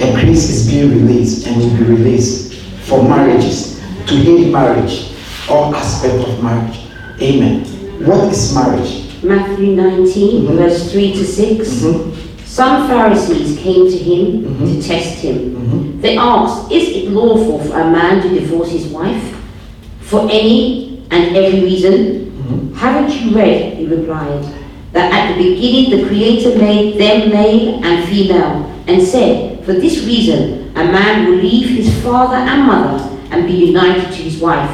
a 0.00 0.12
grace 0.12 0.48
is 0.48 0.70
being 0.70 0.90
released 0.90 1.46
and 1.46 1.56
will 1.56 1.76
be 1.76 1.84
released 1.84 2.54
for 2.88 3.02
marriages, 3.02 3.78
to 4.06 4.14
heal 4.14 4.50
marriage, 4.50 5.12
all 5.48 5.74
aspects 5.74 6.26
of 6.26 6.42
marriage. 6.42 6.78
Amen. 7.20 7.64
What 8.06 8.32
is 8.32 8.54
marriage? 8.54 9.22
Matthew 9.22 9.76
19, 9.76 10.42
mm-hmm. 10.42 10.56
verse 10.56 10.90
3 10.90 11.12
to 11.12 11.24
6. 11.24 11.68
Mm-hmm. 11.68 12.44
Some 12.44 12.88
Pharisees 12.88 13.58
came 13.58 13.90
to 13.90 13.96
him 13.96 14.42
mm-hmm. 14.42 14.66
to 14.66 14.82
test 14.82 15.18
him. 15.18 15.54
Mm-hmm. 15.54 16.00
They 16.00 16.16
asked, 16.16 16.72
Is 16.72 16.88
it 16.88 17.10
lawful 17.10 17.62
for 17.62 17.78
a 17.78 17.90
man 17.90 18.22
to 18.22 18.28
divorce 18.40 18.70
his 18.70 18.86
wife 18.86 19.36
for 20.00 20.22
any 20.30 21.06
and 21.10 21.36
every 21.36 21.60
reason? 21.60 22.30
Mm-hmm. 22.30 22.74
Haven't 22.74 23.14
you 23.20 23.36
read, 23.36 23.76
he 23.76 23.86
replied, 23.86 24.42
that 24.92 25.12
at 25.12 25.36
the 25.36 25.44
beginning 25.44 25.90
the 25.90 26.08
Creator 26.08 26.58
made 26.58 26.98
them 26.98 27.30
male 27.30 27.84
and 27.84 28.08
female 28.08 28.64
and 28.88 29.06
said, 29.06 29.49
For 29.70 29.78
this 29.78 30.04
reason 30.04 30.76
a 30.76 30.82
man 30.82 31.30
will 31.30 31.36
leave 31.36 31.68
his 31.68 32.02
father 32.02 32.34
and 32.34 32.66
mother 32.66 33.08
and 33.30 33.46
be 33.46 33.52
united 33.52 34.06
to 34.06 34.20
his 34.20 34.40
wife, 34.40 34.68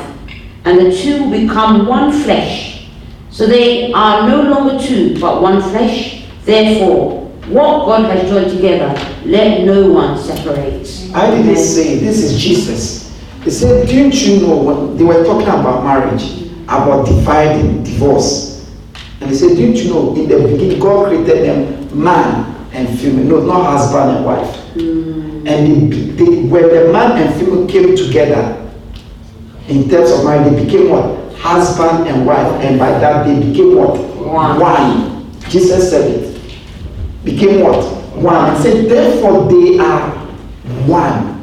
and 0.65 0.79
the 0.79 0.97
two 0.97 1.25
will 1.25 1.39
become 1.39 1.87
one 1.87 2.11
flesh. 2.23 2.89
So 3.29 3.47
they 3.47 3.93
are 3.93 4.27
no 4.27 4.41
longer 4.45 4.83
two, 4.83 5.21
but 5.21 5.43
one 5.43 5.61
flesh. 5.61 6.25
Therefore, 6.45 7.27
what 7.49 7.85
God 7.85 8.11
has 8.11 8.27
joined 8.31 8.51
together, 8.51 8.89
let 9.27 9.67
no 9.67 9.93
one 9.93 10.19
separate. 10.19 10.89
I 11.15 11.31
didn't 11.31 11.59
say 11.59 11.99
this 11.99 12.23
is 12.25 12.41
Jesus. 12.41 13.15
He 13.45 13.51
said, 13.51 13.87
Didn't 13.87 14.15
you 14.15 14.47
know 14.47 14.57
when 14.57 14.97
they 14.97 15.05
were 15.05 15.23
talking 15.25 15.47
about 15.49 15.85
marriage, 15.85 16.49
about 16.63 17.05
dividing, 17.05 17.83
divorce? 17.85 18.75
And 19.21 19.29
he 19.29 19.37
said, 19.37 19.59
Didn't 19.59 19.77
you 19.77 19.91
know 19.91 20.15
in 20.15 20.27
the 20.27 20.39
beginning 20.39 20.81
God 20.81 21.09
created 21.09 21.45
them 21.45 22.03
man 22.03 22.56
and 22.77 22.99
female, 22.99 23.25
no, 23.25 23.41
not 23.41 23.79
husband 23.79 24.19
and 24.19 24.25
wife. 24.25 24.57
Mm. 24.75 25.49
And 25.49 25.93
they, 25.93 26.25
they, 26.25 26.43
when 26.49 26.63
the 26.69 26.93
man 26.93 27.23
and 27.23 27.35
female 27.41 27.67
came 27.67 27.97
together, 27.97 28.63
in 29.69 29.89
terms 29.89 30.11
of 30.11 30.25
marriage, 30.25 30.53
they 30.53 30.65
became 30.65 30.91
what? 30.91 31.33
Husband 31.35 32.07
and 32.07 32.27
wife. 32.27 32.53
And 32.63 32.79
by 32.79 32.91
that, 32.91 33.27
they 33.27 33.35
became 33.41 33.77
what? 33.77 33.99
One. 33.99 34.61
One. 34.61 35.33
Jesus 35.49 35.91
said 35.91 36.11
it. 36.11 36.55
Became 37.25 37.63
what? 37.63 37.83
One. 38.15 38.51
And 38.51 38.63
said, 38.63 38.89
therefore, 38.89 39.49
they 39.51 39.79
are 39.79 40.11
one. 40.87 41.35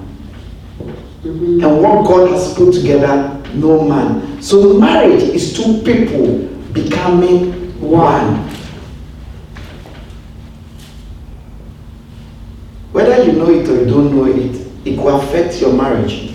Mm-hmm. 1.23 1.63
And 1.63 1.81
what 1.81 2.05
God 2.05 2.31
has 2.31 2.53
put 2.53 2.73
together, 2.73 3.41
no 3.55 3.87
man. 3.87 4.41
So 4.41 4.73
the 4.73 4.79
marriage 4.79 5.23
is 5.23 5.55
two 5.55 5.81
people 5.81 6.47
becoming 6.73 7.79
one. 7.81 8.52
Whether 12.93 13.23
you 13.23 13.33
know 13.33 13.49
it 13.49 13.67
or 13.67 13.75
you 13.83 13.85
don't 13.85 14.15
know 14.15 14.25
it, 14.25 14.55
it 14.85 14.97
will 14.97 15.19
affect 15.19 15.59
your 15.59 15.73
marriage. 15.73 16.29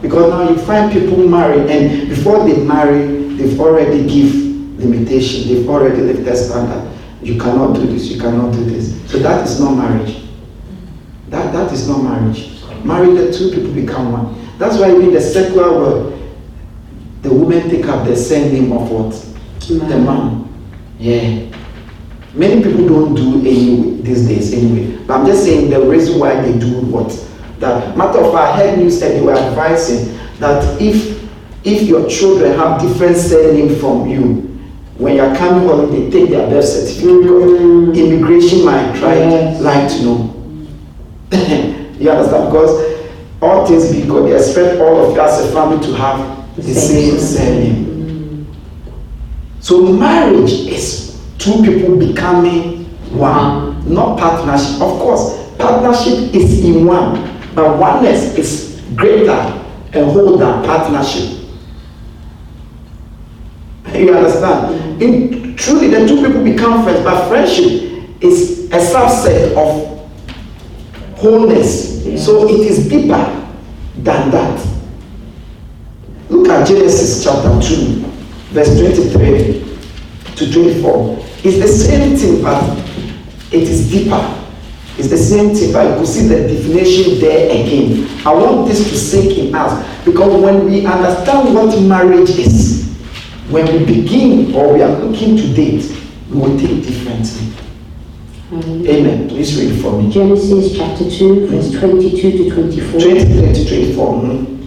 Because 0.00 0.30
now 0.30 0.48
you 0.48 0.56
find 0.58 0.90
people 0.90 1.18
marry, 1.28 1.60
and 1.70 2.08
before 2.08 2.42
they 2.44 2.56
marry, 2.64 3.06
they've 3.36 3.60
already 3.60 4.02
give 4.08 4.34
limitation. 4.80 5.46
They've 5.48 5.68
already 5.68 6.00
lifted 6.00 6.36
standard. 6.36 6.90
You 7.22 7.38
cannot 7.38 7.74
do 7.74 7.86
this. 7.86 8.10
You 8.10 8.20
cannot 8.20 8.52
do 8.52 8.64
this. 8.64 8.98
So 9.10 9.18
that 9.18 9.46
is 9.46 9.60
not 9.60 9.76
marriage. 9.76 10.24
That 11.28 11.52
that 11.52 11.70
is 11.70 11.86
not 11.86 12.02
marriage. 12.02 12.50
Married, 12.82 13.16
the 13.16 13.32
two 13.32 13.50
people 13.50 13.72
become 13.72 14.10
one. 14.12 14.58
That's 14.58 14.78
why 14.78 14.88
in 14.88 15.12
the 15.12 15.20
secular 15.20 15.70
world, 15.70 16.18
the 17.22 17.32
women 17.32 17.70
take 17.70 17.86
up 17.86 18.06
the 18.06 18.16
same 18.16 18.52
name 18.52 18.72
of 18.72 18.90
what? 18.90 19.12
Man. 19.70 19.88
The 19.88 19.98
man. 19.98 20.48
Yeah. 20.98 21.48
Many 22.34 22.62
people 22.64 22.88
don't 22.88 23.14
do 23.14 23.38
any 23.40 24.00
these 24.02 24.26
days 24.26 24.52
anyway. 24.52 24.91
But 25.12 25.20
I'm 25.20 25.26
just 25.26 25.44
saying 25.44 25.68
the 25.68 25.78
reason 25.78 26.18
why 26.18 26.40
they 26.40 26.58
do 26.58 26.80
what 26.86 27.10
that 27.58 27.94
matter 27.98 28.20
of 28.20 28.32
fact, 28.32 28.56
I 28.56 28.56
heard 28.56 28.78
news 28.78 28.98
that 29.00 29.08
they 29.10 29.20
were 29.20 29.34
advising 29.36 30.16
that 30.38 30.80
if 30.80 31.22
if 31.64 31.82
your 31.82 32.08
children 32.08 32.58
have 32.58 32.80
different 32.80 33.18
surname 33.18 33.78
from 33.78 34.08
you, 34.08 34.58
when 34.96 35.16
you're 35.16 35.36
coming 35.36 35.68
home, 35.68 35.90
they 35.92 36.10
take 36.10 36.30
their 36.30 36.48
birth 36.48 36.64
certificate. 36.64 37.26
Mm. 37.26 37.94
Immigration 37.94 38.64
might 38.64 38.96
try 38.98 39.16
yes. 39.16 39.60
like 39.60 39.90
to 39.92 40.02
know. 40.02 40.18
you 42.00 42.10
understand? 42.10 42.46
Because 42.50 43.02
all 43.42 43.66
things 43.66 43.94
because 43.94 44.24
they 44.24 44.34
expect 44.34 44.80
all 44.80 45.04
of 45.10 45.14
you 45.14 45.20
as 45.20 45.44
a 45.44 45.52
family 45.52 45.86
to 45.86 45.92
have 45.92 46.56
the, 46.56 46.62
the 46.62 46.74
same, 46.74 47.18
surname. 47.18 47.84
Mm. 47.84 48.54
So 49.60 49.92
marriage 49.92 50.52
is 50.52 51.20
two 51.36 51.62
people 51.62 51.98
becoming 51.98 52.84
one, 53.10 53.71
not 53.86 54.18
partnership. 54.18 54.74
Of 54.80 54.98
course, 54.98 55.54
partnership 55.58 56.34
is 56.34 56.64
in 56.64 56.86
one, 56.86 57.14
but 57.54 57.78
oneness 57.78 58.36
is 58.36 58.82
greater 58.94 59.30
and 59.92 60.10
whole 60.10 60.36
than 60.36 60.64
partnership. 60.64 61.38
You 63.94 64.14
understand? 64.14 65.02
In, 65.02 65.56
truly, 65.56 65.88
the 65.88 66.06
two 66.06 66.24
people 66.26 66.42
become 66.42 66.82
friends, 66.82 67.04
but 67.04 67.28
friendship 67.28 68.22
is 68.22 68.66
a 68.70 68.78
subset 68.78 69.54
of 69.56 69.92
wholeness. 71.18 72.02
So 72.24 72.48
it 72.48 72.60
is 72.60 72.88
deeper 72.88 73.48
than 73.96 74.30
that. 74.30 74.68
Look 76.28 76.48
at 76.48 76.66
Genesis 76.66 77.22
chapter 77.22 77.50
2, 77.60 78.02
verse 78.52 78.78
23 78.78 79.62
to 80.36 80.52
24. 80.52 81.18
It's 81.44 81.58
the 81.58 81.68
same 81.68 82.16
thing, 82.16 82.42
but 82.42 82.81
it 83.52 83.68
is 83.68 83.90
deeper. 83.90 84.38
It's 84.98 85.08
the 85.08 85.18
same 85.18 85.54
thing, 85.54 85.72
but 85.72 85.88
you 85.88 85.96
could 85.96 86.06
see 86.06 86.26
the 86.28 86.48
definition 86.48 87.18
there 87.18 87.50
again. 87.50 88.08
I 88.26 88.34
want 88.34 88.68
this 88.68 88.88
to 88.90 88.96
sink 88.96 89.38
in 89.38 89.54
us 89.54 90.04
because 90.04 90.40
when 90.42 90.66
we 90.66 90.84
understand 90.84 91.54
what 91.54 91.80
marriage 91.82 92.30
is, 92.30 92.92
when 93.48 93.66
we 93.66 93.84
begin 93.84 94.54
or 94.54 94.74
we 94.74 94.82
are 94.82 94.90
looking 94.90 95.36
to 95.36 95.54
date, 95.54 95.90
we 96.30 96.38
will 96.38 96.58
think 96.58 96.84
differently. 96.84 97.52
Mm-hmm. 98.50 98.86
Amen. 98.86 99.28
Please 99.28 99.58
read 99.58 99.80
for 99.80 100.00
me. 100.00 100.12
Genesis 100.12 100.76
chapter 100.76 101.10
2, 101.10 101.46
verse 101.46 101.70
22 101.80 102.32
to 102.32 102.50
24. 102.50 103.00
23 103.00 103.54
to 103.54 103.68
24. 103.68 104.12
Mm-hmm. 104.12 104.61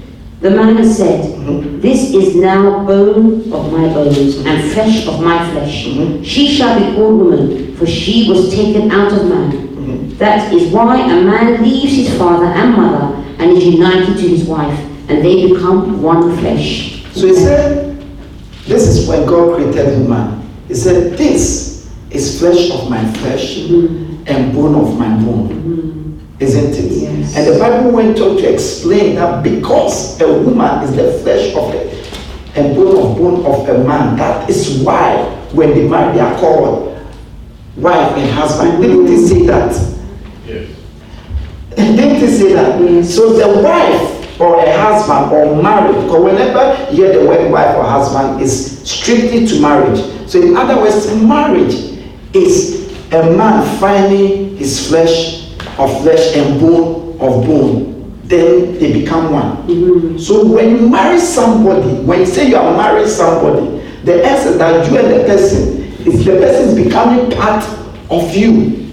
The 0.45 0.51
man 0.51 0.86
said, 0.86 1.25
mm-hmm. 1.25 1.79
This 1.79 2.13
is 2.13 2.36
now 2.36 2.86
bone 2.86 3.51
of 3.51 3.71
my 3.73 3.91
bones 3.91 4.38
and 4.45 4.71
flesh 4.73 5.08
of 5.08 5.19
my 5.19 5.39
flesh. 5.49 5.88
Mm-hmm. 5.88 6.21
She 6.21 6.55
shall 6.55 6.79
be 6.79 6.95
called 6.95 7.17
woman, 7.17 7.75
for 7.75 7.88
she 7.88 8.29
was 8.29 8.53
taken 8.53 8.91
out 8.91 9.12
of 9.12 9.27
man. 9.27 9.51
Mm-hmm. 9.53 10.17
That 10.17 10.53
is 10.53 10.71
why 10.71 11.01
a 11.01 11.19
man 11.23 11.63
leaves 11.63 11.95
his 11.95 12.15
father 12.15 12.45
and 12.45 12.77
mother 12.77 13.15
and 13.39 13.58
is 13.58 13.65
united 13.65 14.17
to 14.17 14.21
his 14.21 14.43
wife, 14.43 14.79
and 15.10 15.25
they 15.25 15.49
become 15.51 16.03
one 16.03 16.38
flesh. 16.38 17.01
So 17.15 17.25
he 17.25 17.34
said, 17.34 17.99
This 18.67 18.88
is 18.88 19.10
when 19.10 19.25
God 19.25 19.55
created 19.55 20.08
man. 20.08 20.47
He 20.67 20.75
said, 20.75 21.17
This 21.17 21.91
is 22.12 22.38
flesh 22.39 22.69
of 22.69 22.88
my 22.88 23.03
flesh 23.13 23.62
mm-hmm. 23.62 24.23
and 24.27 24.53
bone 24.53 24.75
of 24.75 24.95
my 24.95 25.10
bone. 25.25 26.04
Mm-hmm 26.39 26.45
isn't 26.45 26.73
it? 26.73 26.91
Yes. 26.91 27.37
And 27.37 27.53
the 27.53 27.59
Bible 27.59 27.91
went 27.91 28.19
on 28.19 28.37
to 28.37 28.53
explain 28.53 29.15
that 29.15 29.41
because 29.43 30.19
a 30.21 30.27
woman 30.27 30.83
is 30.83 30.95
the 30.95 31.13
flesh 31.23 31.55
of 31.55 31.73
it 31.73 31.95
and 32.55 32.75
bone 32.75 32.87
of 32.97 33.17
bone 33.17 33.45
of 33.45 33.67
a 33.69 33.83
man, 33.85 34.17
that 34.17 34.49
is 34.49 34.81
why 34.81 35.23
when 35.53 35.69
they 35.71 35.87
marry, 35.87 36.13
they 36.13 36.19
are 36.19 36.37
called 36.39 36.97
wife 37.77 38.17
and 38.17 38.29
husband. 38.31 38.81
Didn't 38.81 39.07
he 39.07 39.17
say 39.27 39.45
that? 39.45 39.71
Yes. 40.45 40.69
Didn't 41.75 42.15
he 42.15 42.27
say 42.27 42.53
that? 42.53 42.81
Yes. 42.81 43.15
So 43.15 43.33
the 43.33 43.61
wife 43.61 44.39
or 44.39 44.59
a 44.59 44.77
husband 44.77 45.31
or 45.31 45.61
marriage, 45.61 45.95
because 46.03 46.21
whenever 46.23 46.91
you 46.91 47.05
hear 47.05 47.19
the 47.19 47.27
word 47.27 47.49
wife 47.51 47.75
or 47.77 47.83
husband, 47.83 48.41
is 48.41 48.81
strictly 48.89 49.47
to 49.47 49.61
marriage. 49.61 49.99
So 50.29 50.41
in 50.41 50.57
other 50.57 50.75
words, 50.81 51.13
marriage 51.21 51.73
is 52.33 52.91
a 53.13 53.35
man 53.37 53.79
finding 53.79 54.57
his 54.57 54.89
flesh 54.89 55.44
of 55.77 56.01
flesh 56.01 56.35
and 56.35 56.59
bone 56.59 57.13
of 57.19 57.45
bone, 57.45 57.95
then 58.23 58.77
they 58.79 59.01
become 59.01 59.31
one. 59.31 59.67
Mm-hmm. 59.67 60.17
So 60.17 60.45
when 60.47 60.71
you 60.71 60.89
marry 60.89 61.19
somebody, 61.19 61.95
when 62.03 62.19
you 62.21 62.25
say 62.25 62.47
you 62.49 62.57
are 62.57 62.75
marrying 62.75 63.07
somebody, 63.07 63.77
the 64.03 64.23
essence 64.25 64.57
that 64.57 64.89
you 64.89 64.97
and 64.97 65.07
the 65.13 65.25
person 65.25 65.83
is 66.07 66.25
the 66.25 66.31
person 66.33 66.69
is 66.69 66.85
becoming 66.85 67.31
part 67.31 67.63
of 68.09 68.35
you. 68.35 68.89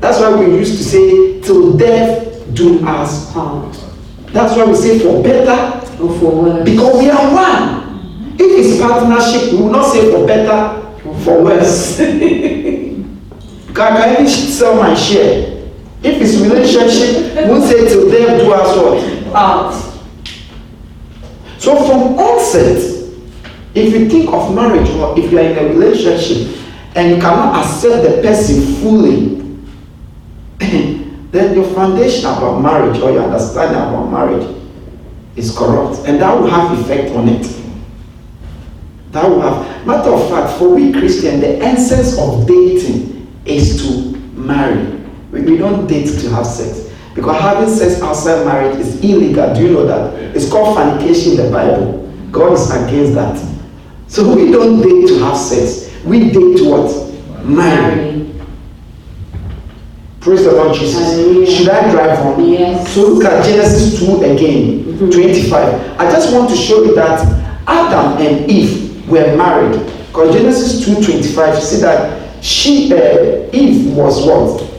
That's 0.00 0.20
why 0.20 0.34
we 0.36 0.46
used 0.58 0.76
to 0.78 0.84
say, 0.84 1.40
till 1.40 1.76
death 1.76 2.54
do 2.54 2.86
us 2.86 3.32
part. 3.32 3.74
That's 4.28 4.56
why 4.56 4.64
we 4.64 4.74
say 4.74 4.98
for 4.98 5.22
better 5.22 5.80
or 6.02 6.18
for 6.18 6.42
worse. 6.42 6.64
Because 6.64 6.98
we 7.02 7.10
are 7.10 7.32
one. 7.32 7.80
Mm-hmm. 7.80 8.34
If 8.40 8.66
it's 8.66 8.80
partnership, 8.80 9.52
we 9.52 9.58
will 9.58 9.70
not 9.70 9.92
say 9.92 10.10
for 10.10 10.26
better, 10.26 10.80
for 11.24 11.42
worse. 11.42 12.00
Can, 13.74 13.96
can 13.96 14.12
even 14.12 14.28
sell 14.28 14.76
my 14.76 14.94
share? 14.94 15.50
If 16.04 16.22
it's 16.22 16.36
relationship, 16.36 17.34
we'll 17.48 17.66
say 17.66 17.88
to 17.88 18.08
them 18.08 18.38
do 18.38 18.52
us 18.52 18.76
what? 18.76 19.34
Out. 19.34 19.72
So 21.58 21.74
from 21.84 22.16
onset, 22.18 22.76
if 23.74 23.92
you 23.92 24.08
think 24.08 24.32
of 24.32 24.54
marriage 24.54 24.88
or 24.90 25.18
if 25.18 25.32
you 25.32 25.38
are 25.38 25.42
in 25.42 25.58
a 25.58 25.68
relationship 25.70 26.56
and 26.94 27.16
you 27.16 27.20
cannot 27.20 27.64
accept 27.64 28.04
the 28.04 28.22
person 28.22 28.76
fully, 28.76 29.40
then 31.32 31.54
your 31.56 31.64
foundation 31.74 32.26
about 32.26 32.60
marriage 32.60 33.00
or 33.00 33.10
your 33.10 33.24
understanding 33.24 33.80
about 33.80 34.06
marriage 34.08 34.56
is 35.34 35.56
corrupt. 35.56 36.06
And 36.06 36.20
that 36.20 36.38
will 36.38 36.48
have 36.48 36.78
effect 36.78 37.10
on 37.16 37.28
it. 37.28 37.42
That 39.10 39.28
will 39.28 39.40
have 39.40 39.86
matter 39.86 40.10
of 40.10 40.28
fact, 40.28 40.58
for 40.58 40.68
we 40.68 40.92
Christians, 40.92 41.40
the 41.40 41.58
essence 41.58 42.16
of 42.18 42.46
dating 42.46 43.13
is 43.44 43.82
to 43.82 44.16
marry. 44.36 45.00
We, 45.30 45.42
we 45.42 45.56
don't 45.56 45.86
date 45.86 46.18
to 46.20 46.30
have 46.30 46.46
sex. 46.46 46.92
Because 47.14 47.40
having 47.40 47.72
sex 47.72 48.00
outside 48.02 48.44
marriage 48.44 48.78
is 48.78 49.02
illegal. 49.04 49.54
Do 49.54 49.62
you 49.62 49.72
know 49.72 49.86
that? 49.86 50.14
It's 50.36 50.50
called 50.50 50.76
fornication 50.76 51.32
in 51.32 51.46
the 51.46 51.50
Bible. 51.50 52.10
God 52.32 52.54
is 52.54 52.70
against 52.70 53.14
that. 53.14 53.36
So 54.08 54.34
we 54.34 54.50
don't 54.50 54.80
date 54.82 55.08
to 55.08 55.18
have 55.20 55.36
sex. 55.36 55.92
We 56.04 56.30
date 56.30 56.58
to 56.58 56.70
what? 56.70 57.44
Marry. 57.44 58.32
Praise 60.20 60.44
the 60.44 60.52
Lord 60.52 60.74
Jesus. 60.74 61.54
Should 61.54 61.68
I 61.68 61.90
drive 61.90 62.18
on? 62.20 62.48
Yes. 62.48 62.92
So 62.94 63.08
look 63.08 63.24
at 63.24 63.44
Genesis 63.44 64.00
2 64.00 64.22
again, 64.22 64.84
mm-hmm. 64.84 65.10
25. 65.10 66.00
I 66.00 66.10
just 66.10 66.32
want 66.32 66.48
to 66.48 66.56
show 66.56 66.82
you 66.82 66.94
that 66.94 67.20
Adam 67.66 68.18
and 68.26 68.50
Eve 68.50 69.06
were 69.08 69.36
married. 69.36 69.78
Because 70.06 70.34
Genesis 70.34 70.84
2 70.86 71.04
25, 71.04 71.62
see 71.62 71.80
that 71.82 72.23
she 72.44 72.92
uh, 72.92 73.48
Eve 73.52 73.96
was 73.96 74.26
what? 74.26 74.70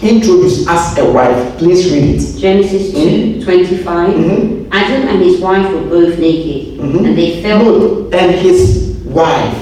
introduced 0.00 0.68
as 0.68 0.96
a 0.98 1.10
wife. 1.10 1.58
Please 1.58 1.90
read 1.92 2.14
it. 2.14 2.38
Genesis 2.38 2.92
2 2.94 3.42
25. 3.42 4.14
Mhm. 4.14 4.68
Adam 4.70 5.08
and 5.08 5.20
his 5.20 5.40
wife 5.40 5.68
were 5.74 5.80
both 5.90 6.16
naked, 6.20 6.78
Mhm. 6.78 7.04
and 7.04 7.18
they 7.18 7.42
fell. 7.42 7.64
Look, 7.64 8.14
and 8.14 8.30
his 8.36 8.94
wife. 9.04 9.56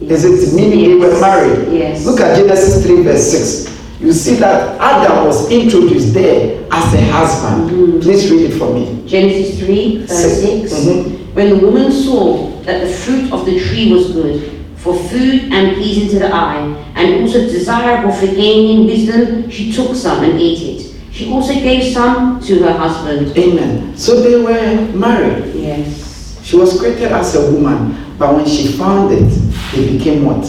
Is 0.00 0.24
it 0.24 0.52
meaning 0.54 0.80
they 0.88 1.06
were 1.06 1.20
married? 1.20 1.68
Yes. 1.72 2.04
Look 2.04 2.18
at 2.20 2.36
Genesis 2.36 2.84
3, 2.84 3.02
verse 3.02 3.22
6. 3.30 3.68
You 4.00 4.12
see 4.12 4.34
that 4.42 4.76
Adam 4.80 5.26
was 5.26 5.48
introduced 5.50 6.12
there 6.12 6.58
as 6.72 6.92
a 6.92 7.00
husband. 7.14 7.70
Mhm. 7.70 8.02
Please 8.02 8.28
read 8.32 8.50
it 8.50 8.54
for 8.54 8.74
me. 8.74 8.88
Genesis 9.06 9.60
3, 9.60 10.04
verse 10.08 10.18
Six. 10.40 10.72
6. 10.72 10.72
Mhm. 10.84 11.04
When 11.34 11.48
the 11.50 11.56
woman 11.66 11.92
saw 11.92 12.48
that 12.66 12.80
the 12.82 12.88
fruit 12.88 13.32
of 13.32 13.46
the 13.46 13.60
tree 13.60 13.92
was 13.92 14.06
good, 14.10 14.42
for 14.84 14.94
food 15.08 15.50
and 15.50 15.76
pleasing 15.76 16.08
to 16.10 16.18
the 16.18 16.28
eye, 16.32 16.60
and 16.94 17.22
also 17.22 17.40
desirable 17.40 18.12
for 18.12 18.26
gaining 18.26 18.84
wisdom, 18.86 19.48
she 19.50 19.72
took 19.72 19.96
some 19.96 20.22
and 20.22 20.34
ate 20.38 20.60
it. 20.60 20.94
She 21.10 21.30
also 21.32 21.54
gave 21.54 21.92
some 21.94 22.38
to 22.42 22.58
her 22.62 22.72
husband. 22.72 23.36
Amen. 23.38 23.96
So 23.96 24.20
they 24.20 24.36
were 24.36 24.92
married. 24.92 25.54
Yes. 25.54 26.38
She 26.44 26.56
was 26.56 26.78
created 26.78 27.12
as 27.12 27.34
a 27.34 27.50
woman, 27.50 27.96
but 28.18 28.36
when 28.36 28.44
she 28.44 28.68
found 28.72 29.10
it, 29.12 29.30
they 29.72 29.96
became 29.96 30.26
what? 30.26 30.44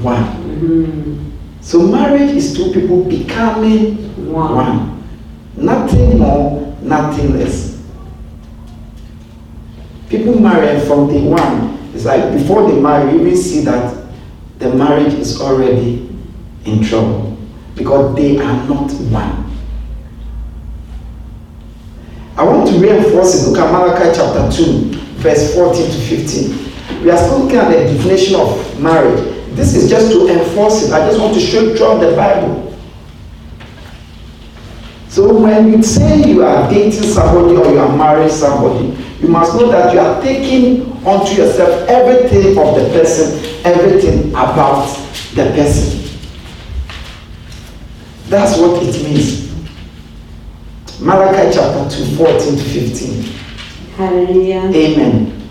One. 0.00 0.24
Mhm. 0.46 1.18
So 1.60 1.82
marriage 1.82 2.30
is 2.36 2.54
two 2.54 2.70
people 2.72 3.02
becoming 3.02 3.96
One. 4.30 4.54
one. 4.54 5.02
Nothing 5.56 6.18
more, 6.20 6.72
nothing 6.82 7.36
less. 7.38 7.78
People 10.08 10.38
marry 10.40 10.78
from 10.86 11.08
day 11.08 11.22
one, 11.26 11.78
it's 11.94 12.04
like 12.04 12.32
before 12.32 12.70
they 12.70 12.80
marry, 12.80 13.12
you 13.12 13.20
even 13.20 13.36
see 13.36 13.60
that 13.64 14.06
the 14.58 14.72
marriage 14.74 15.12
is 15.14 15.40
already 15.40 16.08
in 16.64 16.82
trouble 16.82 17.36
because 17.74 18.14
they 18.16 18.38
are 18.38 18.68
not 18.68 18.90
one. 19.10 19.42
I 22.36 22.44
want 22.44 22.68
to 22.70 22.78
reinforce 22.78 23.42
it. 23.42 23.48
Look 23.50 23.58
at 23.58 23.70
Malachi 23.70 24.16
chapter 24.16 24.50
2, 24.50 24.90
verse 25.20 25.54
14 25.54 25.86
to 25.86 25.98
15. 25.98 27.04
We 27.04 27.10
are 27.10 27.18
still 27.18 27.40
looking 27.40 27.58
at 27.58 27.68
the 27.68 27.92
definition 27.92 28.36
of 28.40 28.80
marriage. 28.80 29.20
This 29.54 29.74
is 29.74 29.90
just 29.90 30.10
to 30.12 30.28
enforce 30.28 30.84
it. 30.84 30.92
I 30.92 31.06
just 31.06 31.20
want 31.20 31.34
to 31.34 31.40
show 31.40 31.60
you 31.60 31.76
draw 31.76 31.98
the 31.98 32.16
Bible. 32.16 32.70
So 35.08 35.38
when 35.38 35.70
you 35.70 35.82
say 35.82 36.22
you 36.26 36.42
are 36.42 36.70
dating 36.70 37.02
somebody 37.02 37.54
or 37.54 37.70
you 37.70 37.78
are 37.78 37.96
marrying 37.96 38.30
somebody, 38.30 38.96
you 39.22 39.28
must 39.28 39.54
know 39.54 39.70
that 39.70 39.92
you 39.94 40.00
are 40.00 40.20
taking 40.20 40.92
onto 41.06 41.34
yourself 41.34 41.88
everything 41.88 42.58
of 42.58 42.74
the 42.74 42.88
person, 42.90 43.38
everything 43.64 44.30
about 44.30 44.86
the 45.34 45.44
person. 45.54 46.00
That's 48.28 48.58
what 48.58 48.82
it 48.82 49.02
means. 49.04 49.52
Malachi 51.00 51.54
chapter 51.54 51.88
2, 51.96 52.16
14 52.16 52.56
to 52.56 52.62
15. 52.62 53.22
Hallelujah. 53.96 54.70
Amen. 54.74 55.48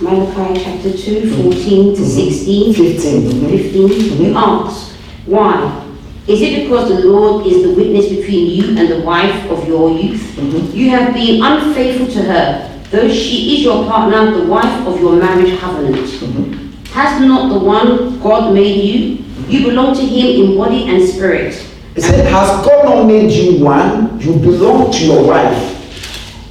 Malachi 0.00 0.60
chapter 0.64 0.96
2, 0.96 1.42
14 1.50 1.94
to 1.96 2.04
16. 2.04 2.74
15. 2.74 3.22
mhm. 3.22 3.50
15. 3.50 3.88
Mhm. 3.88 4.26
You 4.26 4.34
ask, 4.36 4.92
why? 5.26 5.78
Is 6.26 6.40
it 6.40 6.62
because 6.64 6.88
the 6.88 7.06
Lord 7.08 7.46
is 7.46 7.62
the 7.62 7.70
witness 7.74 8.08
between 8.08 8.46
you 8.50 8.78
and 8.78 8.88
the 8.88 9.00
wife 9.00 9.50
of 9.50 9.66
your 9.68 9.90
youth? 9.90 10.22
Mhm. 10.36 10.74
You 10.74 10.90
have 10.90 11.14
been 11.14 11.42
unfaithful 11.42 12.06
to 12.08 12.22
her, 12.22 12.71
though 12.92 13.08
she 13.08 13.56
is 13.56 13.64
your 13.64 13.84
partner, 13.86 14.30
the 14.38 14.44
wife 14.46 14.86
of 14.86 15.00
your 15.00 15.16
marriage 15.16 15.58
covenant. 15.58 15.96
Mhm. 16.06 16.58
Has 16.92 17.20
not 17.26 17.48
the 17.52 17.58
one 17.58 18.20
God 18.22 18.52
made 18.54 18.84
you? 18.84 19.18
You 19.48 19.66
belong 19.68 19.94
to 19.96 20.02
him 20.02 20.26
in 20.52 20.56
body 20.56 20.84
and 20.88 21.02
spirit. 21.08 21.54
It 21.96 22.02
said, 22.02 22.26
Has 22.26 22.64
God 22.64 22.84
not 22.84 23.06
made 23.06 23.30
you 23.30 23.64
one? 23.64 24.18
You 24.20 24.34
belong 24.34 24.92
to 24.92 25.04
your 25.04 25.24
wife 25.24 25.76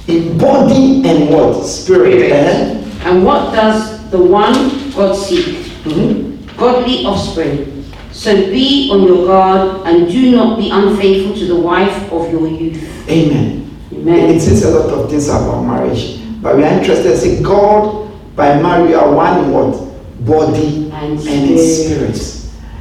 in 0.08 0.36
body 0.38 1.02
and 1.06 1.30
what? 1.30 1.64
Spirit. 1.64 2.30
eh? 2.32 2.74
And 3.04 3.24
what 3.24 3.52
does 3.52 3.98
the 4.10 4.18
one 4.18 4.54
God 4.96 5.14
seek? 5.16 5.46
Mhm. 5.86 6.28
godly 6.56 7.04
offspring. 7.04 7.66
So 8.12 8.30
be 8.36 8.88
on 8.92 9.02
your 9.02 9.26
guard 9.26 9.80
and 9.84 10.06
do 10.08 10.30
not 10.30 10.58
be 10.58 10.70
unfaithful 10.70 11.34
to 11.34 11.44
the 11.46 11.56
wife 11.56 12.12
of 12.12 12.30
your 12.30 12.46
youth. 12.46 12.78
Amen. 13.08 13.66
Amen. 13.92 14.30
It 14.30 14.40
says 14.40 14.62
a 14.64 14.70
lot 14.70 14.90
of 14.90 15.10
things 15.10 15.28
about 15.28 15.62
marriage, 15.66 16.18
but 16.42 16.56
we 16.56 16.64
are 16.64 16.78
interested. 16.78 17.16
Say, 17.16 17.42
God, 17.42 18.12
by 18.36 18.60
marriage, 18.60 18.94
are 18.94 19.10
one 19.14 19.44
in 19.44 19.52
what? 19.52 20.26
Body 20.26 20.90
And 20.92 21.18
and 21.18 21.50
in 21.50 21.58
spirit. 21.58 22.16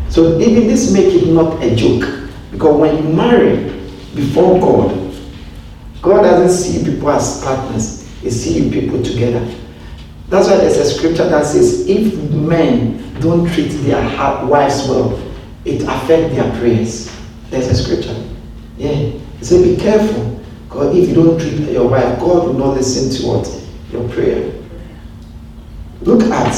So 0.10 0.40
even 0.40 0.68
this 0.68 0.92
make 0.92 1.14
it 1.14 1.28
not 1.28 1.64
a 1.64 1.74
joke, 1.76 2.30
because 2.52 2.76
when 2.76 2.98
you 2.98 3.14
marry 3.14 3.56
before 4.14 4.60
God, 4.60 5.14
God 6.02 6.24
doesn't 6.24 6.50
see 6.50 6.84
people 6.84 7.10
as 7.12 7.42
partners; 7.44 8.08
He 8.22 8.30
sees 8.30 8.58
you 8.58 8.72
people 8.72 9.02
together. 9.02 9.48
That's 10.28 10.48
why 10.48 10.58
there's 10.58 10.78
a 10.78 10.86
scripture 10.86 11.28
that 11.28 11.46
says, 11.46 11.88
if 11.88 12.14
men 12.32 13.14
don't 13.20 13.52
treat 13.54 13.68
their 13.84 14.02
wives 14.48 14.88
well, 14.88 15.22
it 15.66 15.82
affects 15.84 16.34
their 16.34 16.50
prayers. 16.58 17.12
There's 17.50 17.68
a 17.68 17.76
scripture. 17.76 18.16
Yeah. 18.78 18.94
He 18.94 19.44
said, 19.46 19.64
be 19.64 19.76
careful. 19.76 20.41
Because 20.72 20.96
if 20.98 21.10
you 21.10 21.16
don't 21.16 21.38
treat 21.38 21.70
your 21.70 21.90
wife, 21.90 22.18
God 22.18 22.48
will 22.48 22.54
not 22.54 22.78
listen 22.78 23.12
to 23.12 23.28
what? 23.28 23.62
Your 23.92 24.08
prayer. 24.08 24.54
Look 26.04 26.22
at 26.32 26.56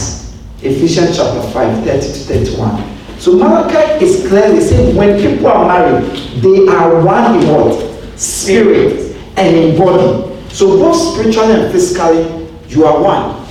Ephesians 0.61 1.17
chapter 1.17 1.41
5, 1.41 1.83
30 1.83 1.99
to 1.99 2.13
31. 2.13 3.19
So 3.19 3.35
Malachi 3.35 4.05
is 4.05 4.27
clearly 4.27 4.61
saying 4.61 4.95
when 4.95 5.19
people 5.19 5.47
are 5.47 5.65
married, 5.65 6.11
they 6.43 6.67
are 6.67 7.03
one 7.03 7.39
in 7.41 7.47
what? 7.47 8.19
Spirit 8.19 9.17
and 9.35 9.57
in 9.57 9.75
body. 9.79 10.31
So 10.49 10.77
both 10.77 10.95
spiritually 10.95 11.53
and 11.53 11.71
physically, 11.71 12.47
you 12.67 12.85
are 12.85 13.01
one. 13.01 13.43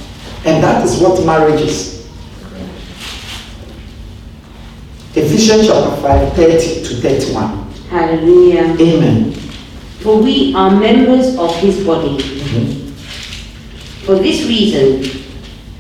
And 0.44 0.62
that 0.62 0.84
is 0.84 1.00
what 1.00 1.26
marriage 1.26 1.60
is. 1.60 2.08
Ephesians 5.16 5.66
chapter 5.66 6.00
5, 6.02 6.32
30 6.34 6.84
to 6.84 6.94
31. 7.02 7.68
Hallelujah. 7.90 8.76
Amen. 8.80 9.41
For 10.02 10.20
we 10.20 10.52
are 10.54 10.70
members 10.70 11.36
of 11.38 11.54
his 11.56 11.86
body. 11.86 12.16
Mm-hmm. 12.18 12.88
For 14.04 14.16
this 14.16 14.46
reason, 14.46 15.22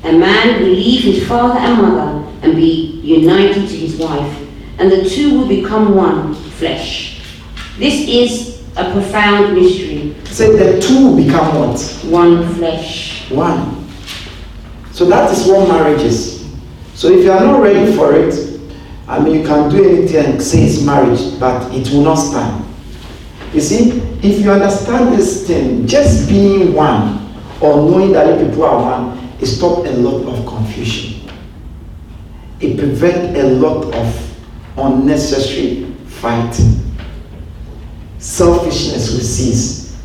a 0.04 0.12
man 0.12 0.62
will 0.62 0.70
leave 0.70 1.02
his 1.02 1.26
father 1.26 1.58
and 1.58 1.82
mother 1.82 2.28
and 2.42 2.54
be 2.54 3.00
united 3.02 3.68
to 3.68 3.76
his 3.76 3.96
wife, 3.96 4.48
and 4.78 4.90
the 4.90 5.08
two 5.08 5.38
will 5.38 5.48
become 5.48 5.94
one 5.96 6.34
flesh. 6.34 7.20
This 7.78 8.06
is 8.08 8.62
a 8.76 8.92
profound 8.92 9.54
mystery. 9.54 10.14
So 10.26 10.56
the 10.56 10.80
two 10.80 11.16
become 11.16 11.58
what? 11.58 11.80
One 12.04 12.54
flesh. 12.54 13.28
One. 13.30 13.88
So 14.92 15.04
that 15.06 15.32
is 15.32 15.46
what 15.46 15.68
marriage 15.68 16.02
is. 16.02 16.48
So 16.94 17.08
if 17.08 17.24
you 17.24 17.32
are 17.32 17.44
not 17.44 17.60
ready 17.60 17.92
for 17.96 18.14
it, 18.14 18.60
I 19.08 19.18
mean, 19.18 19.40
you 19.40 19.44
can 19.46 19.68
do 19.70 19.82
anything 19.82 20.24
and 20.24 20.42
say 20.42 20.62
it's 20.62 20.82
marriage, 20.82 21.38
but 21.40 21.74
it 21.74 21.90
will 21.90 22.02
not 22.02 22.14
stand. 22.16 22.61
You 23.52 23.60
see, 23.60 24.00
if 24.22 24.40
you 24.40 24.50
understand 24.50 25.12
this 25.12 25.46
thing, 25.46 25.86
just 25.86 26.28
being 26.28 26.72
one 26.72 27.34
or 27.60 27.76
knowing 27.76 28.12
that 28.12 28.28
if 28.28 28.48
people 28.48 28.64
are 28.64 28.82
one, 28.82 29.18
it 29.40 29.46
stops 29.46 29.88
a 29.88 29.92
lot 29.92 30.26
of 30.32 30.46
confusion. 30.46 31.28
It 32.60 32.78
prevents 32.78 33.38
a 33.38 33.42
lot 33.42 33.94
of 33.94 34.38
unnecessary 34.78 35.84
fighting. 36.06 36.80
Selfishness 38.18 39.12
will 39.12 39.20
cease. 39.20 40.00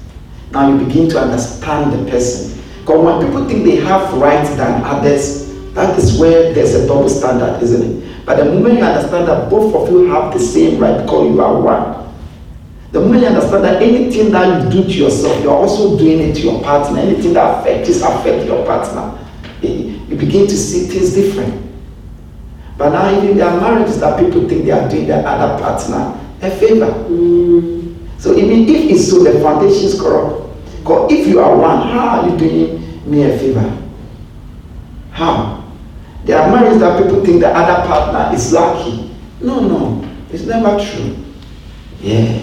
Now 0.52 0.70
you 0.70 0.86
begin 0.86 1.08
to 1.10 1.20
understand 1.20 1.94
the 1.94 2.10
person. 2.12 2.62
Because 2.82 3.04
when 3.06 3.26
people 3.26 3.48
think 3.48 3.64
they 3.64 3.76
have 3.78 4.14
rights 4.16 4.50
than 4.56 4.84
others, 4.84 5.54
that 5.74 5.98
is 6.00 6.18
where 6.20 6.54
there's 6.54 6.74
a 6.74 6.88
double 6.88 7.10
standard, 7.10 7.62
isn't 7.62 7.84
it? 8.04 8.26
But 8.26 8.38
the 8.38 8.46
moment 8.46 8.80
you 8.80 8.84
understand 8.84 9.28
that 9.28 9.50
both 9.50 9.74
of 9.76 9.92
you 9.92 10.08
have 10.08 10.34
the 10.34 10.40
same 10.40 10.80
right 10.80 11.02
because 11.02 11.32
you 11.32 11.42
are 11.42 11.62
one, 11.62 12.07
the 12.92 13.02
moment 13.02 13.22
you 13.22 13.28
understand 13.28 13.64
that 13.66 13.82
anything 13.82 14.32
that 14.32 14.64
you 14.64 14.70
do 14.82 14.84
to 14.88 14.94
yourself, 14.94 15.42
you're 15.44 15.54
also 15.56 15.98
doing 15.98 16.20
it 16.20 16.36
to 16.36 16.42
your 16.42 16.62
partner. 16.64 17.00
Anything 17.00 17.34
that 17.34 17.60
affects 17.60 18.02
affect 18.02 18.46
your 18.46 18.66
partner. 18.66 19.18
You 19.62 20.16
begin 20.16 20.48
to 20.48 20.58
see 20.58 20.86
things 20.88 21.14
different. 21.14 21.64
But 22.78 22.90
now 22.90 23.12
even 23.22 23.38
there 23.38 23.48
are 23.50 23.60
marriages 23.60 24.00
that 24.00 24.20
people 24.20 24.48
think 24.48 24.66
they 24.66 24.72
are 24.72 24.88
doing 24.90 25.08
their 25.08 25.26
other 25.28 25.62
partner 25.62 26.18
a 26.42 26.52
favor. 26.52 26.86
Mm, 27.10 27.96
So 28.20 28.36
even 28.38 28.68
if 28.70 28.92
it's 28.92 29.10
so, 29.10 29.24
the 29.24 29.40
foundation 29.42 29.86
is 29.86 30.00
corrupt. 30.00 30.56
Because 30.80 31.12
if 31.12 31.28
you 31.28 31.40
are 31.40 31.58
one, 31.58 31.88
how 31.90 32.20
are 32.22 32.30
you 32.30 32.38
doing 32.38 33.10
me 33.10 33.24
a 33.24 33.38
favor? 33.38 33.78
How? 35.12 35.64
There 36.24 36.38
are 36.40 36.50
marriages 36.52 36.80
that 36.80 37.02
people 37.02 37.24
think 37.26 37.40
the 37.42 37.50
other 37.50 37.88
partner 37.88 38.36
is 38.36 38.52
lucky. 38.54 39.12
No, 39.42 39.60
no, 39.60 40.08
it's 40.32 40.44
never 40.46 40.78
true. 40.84 41.16
Yeah, 42.02 42.40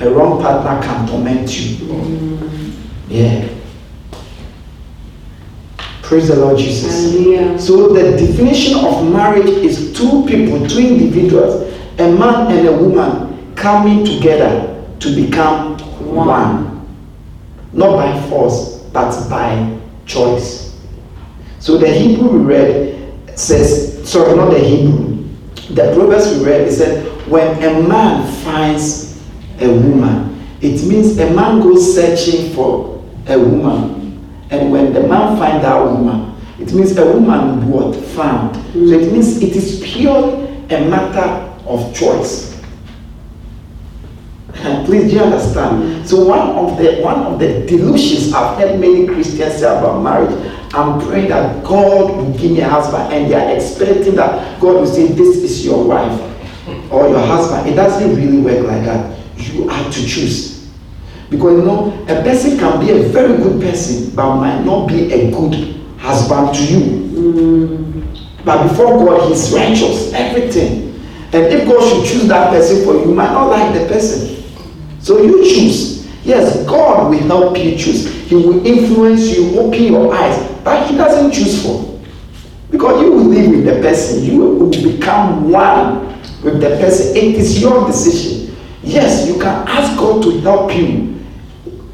a 0.00 0.10
wrong 0.10 0.40
partner 0.40 0.80
can 0.86 1.06
torment 1.06 1.58
you. 1.60 1.86
mm, 1.86 2.72
Yeah. 3.08 3.46
Praise 6.02 6.28
the 6.28 6.36
Lord 6.36 6.58
Jesus. 6.58 7.12
hallelujah. 7.12 7.58
So 7.58 7.92
the 7.92 8.16
definition 8.16 8.74
of 8.84 9.12
marriage 9.12 9.46
is 9.48 9.92
two 9.92 10.24
people, 10.26 10.66
two 10.66 10.80
individuals, 10.80 11.72
a 11.98 12.10
man 12.10 12.50
and 12.50 12.66
a 12.66 12.72
woman, 12.72 13.52
coming 13.54 14.04
together 14.04 14.82
to 14.98 15.14
become 15.14 15.78
one. 16.04 16.26
one. 16.26 16.86
Not 17.72 17.96
by 17.96 18.20
force, 18.28 18.78
but 18.92 19.28
by 19.28 19.76
choice. 20.06 20.76
So 21.60 21.76
the 21.78 21.86
Hebrew 21.88 22.30
we 22.30 22.38
read 22.38 23.38
says, 23.38 24.08
sorry, 24.08 24.34
not 24.34 24.50
the 24.50 24.58
Hebrew. 24.58 25.24
The 25.70 25.92
Proverbs 25.94 26.36
we 26.38 26.44
read, 26.44 26.62
it 26.62 26.72
said, 26.72 27.06
when 27.28 27.62
a 27.62 27.86
man 27.86 28.26
finds 28.42 29.09
a 29.60 29.68
woman, 29.68 30.44
it 30.60 30.82
means 30.86 31.18
a 31.18 31.30
man 31.30 31.60
goes 31.60 31.94
searching 31.94 32.52
for 32.54 33.02
a 33.26 33.38
woman. 33.38 34.00
And 34.50 34.72
when 34.72 34.92
the 34.92 35.00
man 35.06 35.36
finds 35.38 35.62
that 35.62 35.82
woman, 35.82 36.36
it 36.58 36.72
means 36.74 36.96
a 36.96 37.06
woman 37.06 37.70
what 37.70 37.96
found. 37.96 38.54
Mm-hmm. 38.56 38.88
So 38.88 38.98
it 38.98 39.12
means 39.12 39.42
it 39.42 39.56
is 39.56 39.80
purely 39.82 40.46
a 40.70 40.88
matter 40.88 41.48
of 41.66 41.94
choice. 41.94 42.50
Please, 44.84 45.10
do 45.10 45.16
you 45.16 45.20
understand? 45.20 45.82
Mm-hmm. 45.82 46.04
So 46.04 46.24
one 46.24 46.50
of 46.50 46.76
the 46.76 47.00
one 47.00 47.20
of 47.20 47.38
the 47.38 47.64
delusions 47.66 48.34
I've 48.34 48.58
heard 48.58 48.78
many 48.78 49.06
Christians 49.06 49.56
say 49.56 49.66
about 49.66 50.02
marriage, 50.02 50.34
I'm 50.74 51.00
praying 51.00 51.28
that 51.28 51.64
God 51.64 52.10
will 52.16 52.32
give 52.36 52.50
me 52.52 52.60
a 52.60 52.68
husband, 52.68 53.12
and 53.12 53.30
they 53.30 53.34
are 53.34 53.56
expecting 53.56 54.16
that 54.16 54.60
God 54.60 54.80
will 54.80 54.86
say, 54.86 55.06
"This 55.06 55.36
is 55.38 55.64
your 55.64 55.84
wife 55.84 56.20
or 56.90 57.08
your 57.08 57.20
husband." 57.20 57.68
It 57.68 57.76
doesn't 57.76 58.16
really 58.16 58.38
work 58.38 58.66
like 58.66 58.84
that. 58.84 59.19
You 59.40 59.68
have 59.68 59.92
to 59.92 60.06
choose. 60.06 60.68
Because 61.30 61.58
you 61.58 61.64
know, 61.64 61.92
a 62.08 62.22
person 62.22 62.58
can 62.58 62.80
be 62.80 62.90
a 62.90 63.02
very 63.08 63.36
good 63.36 63.60
person, 63.60 64.14
but 64.14 64.36
might 64.36 64.64
not 64.64 64.88
be 64.88 65.12
a 65.12 65.30
good 65.30 65.76
husband 65.98 66.54
to 66.56 66.64
you. 66.64 66.80
Mm. 66.80 68.44
But 68.44 68.68
before 68.68 68.98
God, 68.98 69.28
He's 69.28 69.52
righteous, 69.52 70.12
everything. 70.12 70.90
And 71.32 71.46
if 71.46 71.68
God 71.68 71.80
should 71.88 72.12
choose 72.12 72.28
that 72.28 72.50
person 72.50 72.84
for 72.84 72.94
you, 72.94 73.10
you 73.10 73.14
might 73.14 73.32
not 73.32 73.46
like 73.46 73.72
the 73.72 73.86
person. 73.86 74.42
So 75.00 75.22
you 75.22 75.44
choose. 75.44 76.06
Yes, 76.24 76.66
God 76.66 77.10
will 77.10 77.18
help 77.20 77.56
you 77.58 77.76
choose. 77.76 78.06
He 78.28 78.34
will 78.34 78.66
influence 78.66 79.30
you, 79.34 79.58
open 79.58 79.82
your 79.84 80.14
eyes, 80.14 80.36
but 80.64 80.88
He 80.88 80.96
doesn't 80.96 81.32
choose 81.32 81.62
for. 81.62 82.00
Because 82.70 83.00
you 83.02 83.10
will 83.12 83.24
live 83.24 83.50
with 83.50 83.64
the 83.64 83.80
person, 83.80 84.22
you 84.24 84.38
will 84.38 84.70
become 84.70 85.50
one 85.50 86.08
with 86.42 86.60
the 86.60 86.70
person. 86.80 87.16
It 87.16 87.34
is 87.34 87.60
your 87.60 87.86
decision. 87.86 88.29
Yes, 88.90 89.28
you 89.28 89.34
can 89.34 89.68
ask 89.68 89.96
God 89.96 90.20
to 90.24 90.40
help 90.40 90.74
you. 90.74 91.24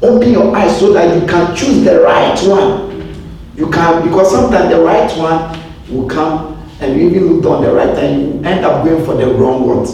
Open 0.01 0.31
your 0.31 0.55
eyes 0.55 0.79
so 0.79 0.93
that 0.93 1.13
you 1.21 1.27
can 1.27 1.55
choose 1.55 1.83
the 1.83 2.01
right 2.01 2.35
one. 2.41 3.13
You 3.55 3.69
can 3.69 4.03
because 4.03 4.31
sometimes 4.31 4.73
the 4.73 4.81
right 4.81 5.11
one 5.15 5.61
will 5.91 6.09
come 6.09 6.57
and 6.79 6.99
you 6.99 7.09
even 7.09 7.33
look 7.33 7.45
on 7.45 7.63
the 7.63 7.71
right 7.71 7.95
and 7.99 8.21
you 8.21 8.49
end 8.49 8.65
up 8.65 8.83
going 8.83 9.05
for 9.05 9.13
the 9.13 9.27
wrong 9.27 9.67
what 9.67 9.87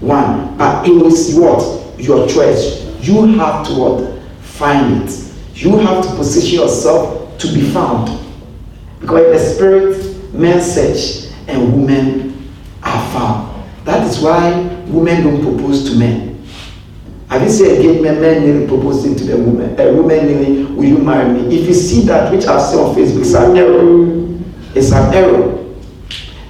one. 0.00 0.56
But 0.58 0.88
it 0.88 0.92
was 0.92 1.32
what 1.36 2.00
your 2.00 2.26
choice. 2.26 2.84
You 3.06 3.26
have 3.38 3.64
to 3.68 3.74
what 3.74 4.22
find 4.40 5.04
it. 5.08 5.32
You 5.54 5.78
have 5.78 6.04
to 6.04 6.10
position 6.16 6.58
yourself 6.58 7.38
to 7.38 7.54
be 7.54 7.70
found. 7.70 8.18
Because 8.98 9.32
the 9.32 9.54
spirit, 9.54 10.34
men 10.34 10.60
search 10.60 11.32
and 11.46 11.72
women 11.72 12.50
are 12.82 13.12
found. 13.12 13.64
That 13.84 14.04
is 14.08 14.18
why 14.18 14.60
women 14.88 15.22
don't 15.22 15.42
propose 15.42 15.88
to 15.90 15.96
men. 15.96 16.27
Have 17.28 17.42
you 17.42 17.50
seen 17.50 17.98
a 17.98 18.02
men, 18.02 18.20
men 18.22 18.42
nearly 18.42 18.66
proposing 18.66 19.14
to 19.16 19.24
the 19.24 19.36
woman? 19.36 19.78
A 19.78 19.92
woman 19.92 20.26
nearly, 20.26 20.64
will 20.64 20.84
you 20.84 20.98
marry 20.98 21.30
me? 21.30 21.60
If 21.60 21.68
you 21.68 21.74
see 21.74 22.00
that, 22.06 22.32
which 22.32 22.46
I've 22.46 22.62
seen 22.62 22.78
on 22.80 22.94
Facebook, 22.94 23.20
it's 23.20 23.34
an 23.34 23.56
error. 23.56 24.38
It's 24.74 24.92
an 24.92 25.14
error. 25.14 25.64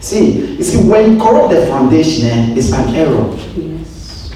See, 0.01 0.55
you 0.57 0.63
see, 0.63 0.89
when 0.89 1.13
you 1.15 1.19
corrupt 1.21 1.53
the 1.53 1.67
foundation, 1.67 2.29
eh, 2.29 2.55
it's 2.57 2.73
an 2.73 2.95
error. 2.95 3.35
Yes. 3.57 4.33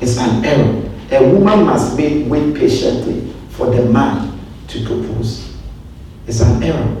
It's 0.00 0.18
an 0.18 0.44
error. 0.44 0.88
A 1.10 1.32
woman 1.32 1.66
must 1.66 1.96
wait, 1.98 2.28
wait 2.28 2.54
patiently 2.54 3.32
for 3.50 3.66
the 3.74 3.84
man 3.86 4.38
to 4.68 4.86
propose. 4.86 5.52
It's 6.28 6.40
an 6.40 6.62
error 6.62 6.96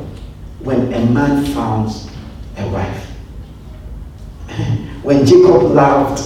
when 0.58 0.92
a 0.92 1.06
man 1.06 1.44
finds 1.54 2.10
a 2.58 2.68
wife. 2.68 3.06
when 5.04 5.24
Jacob 5.24 5.62
loved 5.70 6.20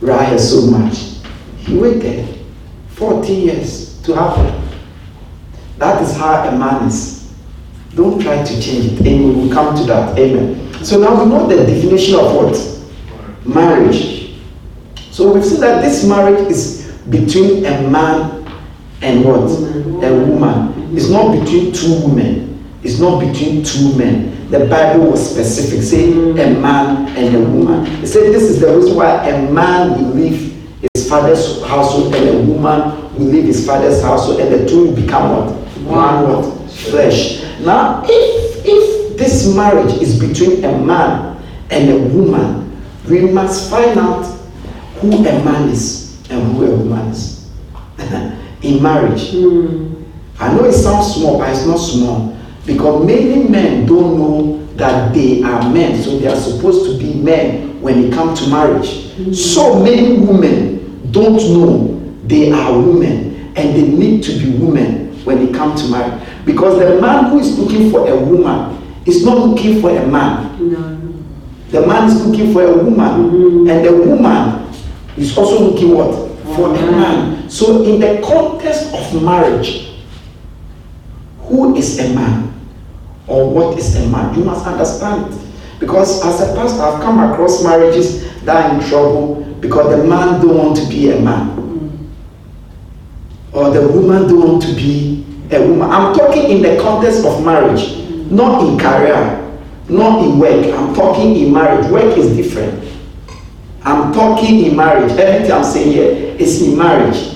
Rachel 0.00 0.38
so 0.38 0.70
much, 0.70 1.13
he 1.66 1.76
waited 1.78 2.28
40 2.88 3.32
years 3.32 4.00
to 4.02 4.14
have 4.14 4.36
her. 4.36 4.78
That 5.78 6.02
is 6.02 6.16
how 6.16 6.48
a 6.48 6.56
man 6.56 6.88
is. 6.88 7.32
Don't 7.94 8.20
try 8.20 8.42
to 8.42 8.60
change 8.60 8.92
it, 8.92 9.06
and 9.06 9.24
we 9.24 9.30
will 9.42 9.52
come 9.52 9.76
to 9.76 9.84
that. 9.84 10.18
Amen. 10.18 10.84
So 10.84 10.98
now 11.00 11.22
we 11.22 11.30
know 11.30 11.46
the 11.46 11.56
definition 11.64 12.16
of 12.16 12.34
what? 12.34 13.46
Marriage. 13.46 14.34
So 15.10 15.32
we've 15.32 15.44
seen 15.44 15.60
that 15.60 15.82
this 15.82 16.06
marriage 16.06 16.48
is 16.50 16.92
between 17.08 17.64
a 17.64 17.88
man 17.88 18.46
and 19.00 19.24
what? 19.24 19.50
A 20.04 20.12
woman. 20.26 20.96
It's 20.96 21.08
not 21.08 21.38
between 21.38 21.72
two 21.72 22.06
women. 22.06 22.64
It's 22.82 22.98
not 22.98 23.20
between 23.20 23.64
two 23.64 23.96
men. 23.96 24.50
The 24.50 24.66
Bible 24.66 25.10
was 25.10 25.30
specific, 25.30 25.82
saying 25.82 26.38
a 26.38 26.60
man 26.60 27.08
and 27.16 27.36
a 27.36 27.40
woman. 27.40 27.86
It 28.02 28.06
said 28.06 28.32
this 28.32 28.42
is 28.42 28.60
the 28.60 28.76
reason 28.76 28.96
why 28.96 29.28
a 29.28 29.50
man 29.50 29.92
will 29.92 30.14
leave 30.14 30.53
his 30.94 31.08
father's 31.08 31.62
household 31.64 32.14
and 32.14 32.28
a 32.28 32.52
woman 32.52 33.14
will 33.14 33.26
leave 33.26 33.44
his 33.44 33.66
father's 33.66 34.02
household 34.02 34.40
and 34.40 34.52
the 34.52 34.68
two 34.68 34.86
will 34.86 34.94
become 34.96 35.30
what? 35.30 35.52
One 35.86 36.28
what? 36.28 36.70
Flesh. 36.70 37.42
Now, 37.60 38.02
if 38.04 38.64
if 38.66 39.16
this 39.18 39.54
marriage 39.54 39.92
is 40.02 40.18
between 40.18 40.64
a 40.64 40.78
man 40.78 41.42
and 41.70 41.90
a 41.90 41.98
woman, 42.14 42.82
we 43.08 43.20
must 43.20 43.70
find 43.70 43.98
out 43.98 44.24
who 45.00 45.12
a 45.12 45.44
man 45.44 45.68
is 45.68 46.18
and 46.30 46.56
who 46.56 46.64
a 46.64 46.76
woman 46.76 47.08
is. 47.08 47.50
In 48.62 48.82
marriage. 48.82 49.32
Mm. 49.32 50.04
I 50.38 50.52
know 50.52 50.64
it 50.64 50.72
sounds 50.72 51.14
small, 51.14 51.38
but 51.38 51.50
it's 51.50 51.66
not 51.66 51.76
small. 51.76 52.36
Because 52.66 53.06
many 53.06 53.48
men 53.48 53.86
don't 53.86 54.18
know 54.18 54.66
that 54.76 55.14
they 55.14 55.42
are 55.42 55.70
men, 55.70 56.02
so 56.02 56.18
they 56.18 56.26
are 56.26 56.36
supposed 56.36 56.90
to 56.90 56.98
be 56.98 57.14
men 57.14 57.80
when 57.80 58.04
it 58.04 58.12
comes 58.12 58.40
to 58.42 58.50
marriage. 58.50 59.03
So 59.32 59.82
many 59.82 60.18
women 60.18 61.10
don't 61.12 61.36
know 61.36 61.94
they 62.26 62.50
are 62.50 62.72
women 62.72 63.52
and 63.56 63.76
they 63.76 63.86
need 63.86 64.22
to 64.24 64.32
be 64.38 64.50
women 64.56 65.24
when 65.24 65.44
they 65.44 65.52
come 65.52 65.76
to 65.76 65.88
marry. 65.88 66.26
Because 66.44 66.78
the 66.78 67.00
man 67.00 67.30
who 67.30 67.38
is 67.38 67.58
looking 67.58 67.90
for 67.90 68.08
a 68.08 68.16
woman 68.16 68.82
is 69.06 69.24
not 69.24 69.38
looking 69.38 69.80
for 69.80 69.90
a 69.90 70.06
man. 70.06 70.70
No. 70.70 70.94
The 71.68 71.86
man 71.86 72.08
is 72.08 72.24
looking 72.24 72.52
for 72.52 72.62
a 72.62 72.72
woman, 72.72 73.30
mm-hmm. 73.30 73.68
and 73.68 73.84
the 73.84 73.92
woman 73.92 74.72
is 75.16 75.36
also 75.36 75.70
looking 75.70 75.94
what? 75.94 76.14
For 76.54 76.68
a 76.70 76.80
man. 76.90 77.50
So, 77.50 77.82
in 77.82 78.00
the 78.00 78.22
context 78.24 78.94
of 78.94 79.22
marriage, 79.22 79.90
who 81.40 81.74
is 81.76 81.98
a 81.98 82.14
man? 82.14 82.52
Or 83.26 83.50
what 83.50 83.78
is 83.78 83.96
a 83.96 84.06
man? 84.08 84.38
You 84.38 84.44
must 84.44 84.66
understand 84.66 85.34
it. 85.34 85.40
Because 85.80 86.24
as 86.24 86.40
a 86.40 86.54
pastor, 86.54 86.82
I've 86.82 87.02
come 87.02 87.18
across 87.18 87.64
marriages 87.64 88.24
that 88.44 88.74
in 88.74 88.88
trouble 88.88 89.44
because 89.60 89.96
the 89.96 90.04
man 90.04 90.40
don't 90.40 90.56
want 90.56 90.76
to 90.78 90.86
be 90.88 91.10
a 91.10 91.20
man. 91.20 91.56
Mm. 91.56 92.08
Or 93.52 93.70
the 93.70 93.86
woman 93.88 94.28
don't 94.28 94.48
want 94.48 94.62
to 94.64 94.74
be 94.74 95.24
a 95.50 95.60
woman. 95.60 95.90
I'm 95.90 96.14
talking 96.14 96.50
in 96.50 96.62
the 96.62 96.80
context 96.80 97.24
of 97.24 97.44
marriage 97.44 97.98
not 98.30 98.66
in 98.66 98.78
career 98.78 99.40
not 99.88 100.24
in 100.24 100.38
work. 100.38 100.64
I'm 100.74 100.94
talking 100.94 101.36
in 101.36 101.52
marriage. 101.52 101.86
Work 101.90 102.16
is 102.16 102.34
different. 102.36 102.82
I'm 103.82 104.12
talking 104.14 104.64
in 104.64 104.76
marriage. 104.76 105.12
Everything 105.12 105.52
i'm 105.52 105.64
saying 105.64 105.92
here 105.92 106.36
is 106.38 106.62
in 106.62 106.76
marriage. 106.78 107.30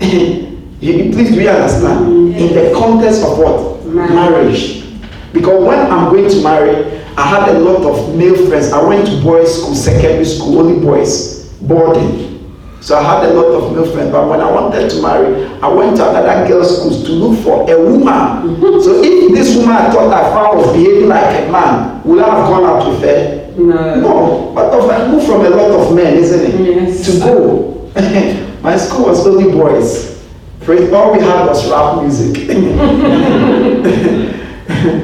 You, 0.80 1.10
please 1.10 1.30
do 1.30 1.40
you 1.42 1.48
understand? 1.50 2.06
Mm. 2.06 2.36
In 2.38 2.54
the 2.54 2.72
context 2.72 3.24
of 3.24 3.36
what? 3.36 3.84
Marriage. 3.86 4.84
Because 5.32 5.64
when 5.64 5.80
i'm 5.90 6.08
going 6.14 6.30
to 6.30 6.40
marry 6.40 6.97
I 7.18 7.26
had 7.26 7.48
a 7.48 7.58
lot 7.58 7.82
of 7.82 8.14
male 8.14 8.46
friends. 8.46 8.70
I 8.72 8.80
went 8.80 9.04
to 9.08 9.20
boys' 9.20 9.60
school, 9.60 9.74
secondary 9.74 10.24
school, 10.24 10.60
only 10.60 10.78
boys, 10.78 11.52
boarding. 11.60 12.38
So 12.80 12.96
I 12.96 13.02
had 13.02 13.28
a 13.28 13.34
lot 13.34 13.60
of 13.60 13.74
male 13.74 13.90
friends. 13.92 14.12
But 14.12 14.28
when 14.28 14.40
I 14.40 14.48
wanted 14.48 14.88
to 14.88 15.02
marry, 15.02 15.44
I 15.60 15.66
went 15.66 15.96
to 15.96 16.08
another 16.08 16.46
girls' 16.46 16.78
school 16.78 16.92
to 16.92 17.12
look 17.12 17.42
for 17.42 17.68
a 17.68 17.76
woman. 17.76 18.60
so 18.84 19.02
if 19.02 19.34
this 19.34 19.56
woman 19.56 19.74
I 19.74 19.90
thought 19.90 20.14
I 20.14 20.30
found 20.30 20.58
was 20.58 20.72
behaving 20.72 21.08
like 21.08 21.42
a 21.42 21.50
man, 21.50 22.00
would 22.04 22.22
I 22.22 22.38
have 22.38 22.48
gone 22.48 22.64
out 22.64 22.88
with 22.88 23.00
her? 23.02 23.52
No. 23.58 24.00
No. 24.00 24.52
But 24.54 24.88
I 24.88 25.08
moved 25.08 25.26
from 25.26 25.44
a 25.44 25.50
lot 25.50 25.72
of 25.72 25.96
men, 25.96 26.14
isn't 26.18 26.40
it? 26.40 26.54
Yes. 26.60 27.04
To 27.06 27.18
go. 27.18 27.90
My 28.62 28.76
school 28.76 29.06
was 29.06 29.26
only 29.26 29.50
boys. 29.50 30.16
All 30.68 31.12
we 31.14 31.18
had 31.18 31.46
was 31.46 31.68
rap 31.68 32.00
music. 32.00 32.46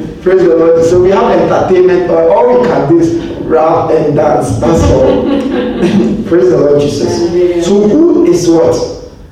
Praise 0.24 0.42
the 0.42 0.56
Lord. 0.56 0.82
So 0.82 1.02
we 1.02 1.10
have 1.10 1.38
entertainment, 1.38 2.08
but 2.08 2.30
all 2.30 2.58
we 2.58 2.66
can 2.66 2.88
do 2.88 2.98
is 2.98 3.14
rap 3.42 3.90
and 3.90 4.16
dance. 4.16 4.56
That's 4.56 4.82
all. 4.84 5.22
Praise 6.26 6.48
the 6.48 6.56
Lord 6.56 6.80
Jesus. 6.80 7.66
So 7.66 7.86
who 7.86 8.24
is 8.24 8.48
what? 8.48 8.74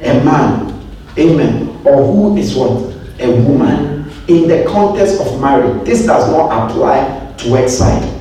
A 0.02 0.22
man. 0.22 0.86
Amen. 1.18 1.80
Or 1.86 2.04
who 2.04 2.36
is 2.36 2.54
what? 2.54 2.94
A 3.20 3.40
woman. 3.40 4.04
In 4.28 4.46
the 4.46 4.66
context 4.68 5.18
of 5.22 5.40
marriage, 5.40 5.82
this 5.86 6.04
does 6.04 6.30
not 6.30 6.70
apply 6.70 7.32
to 7.38 7.56
outside. 7.56 8.20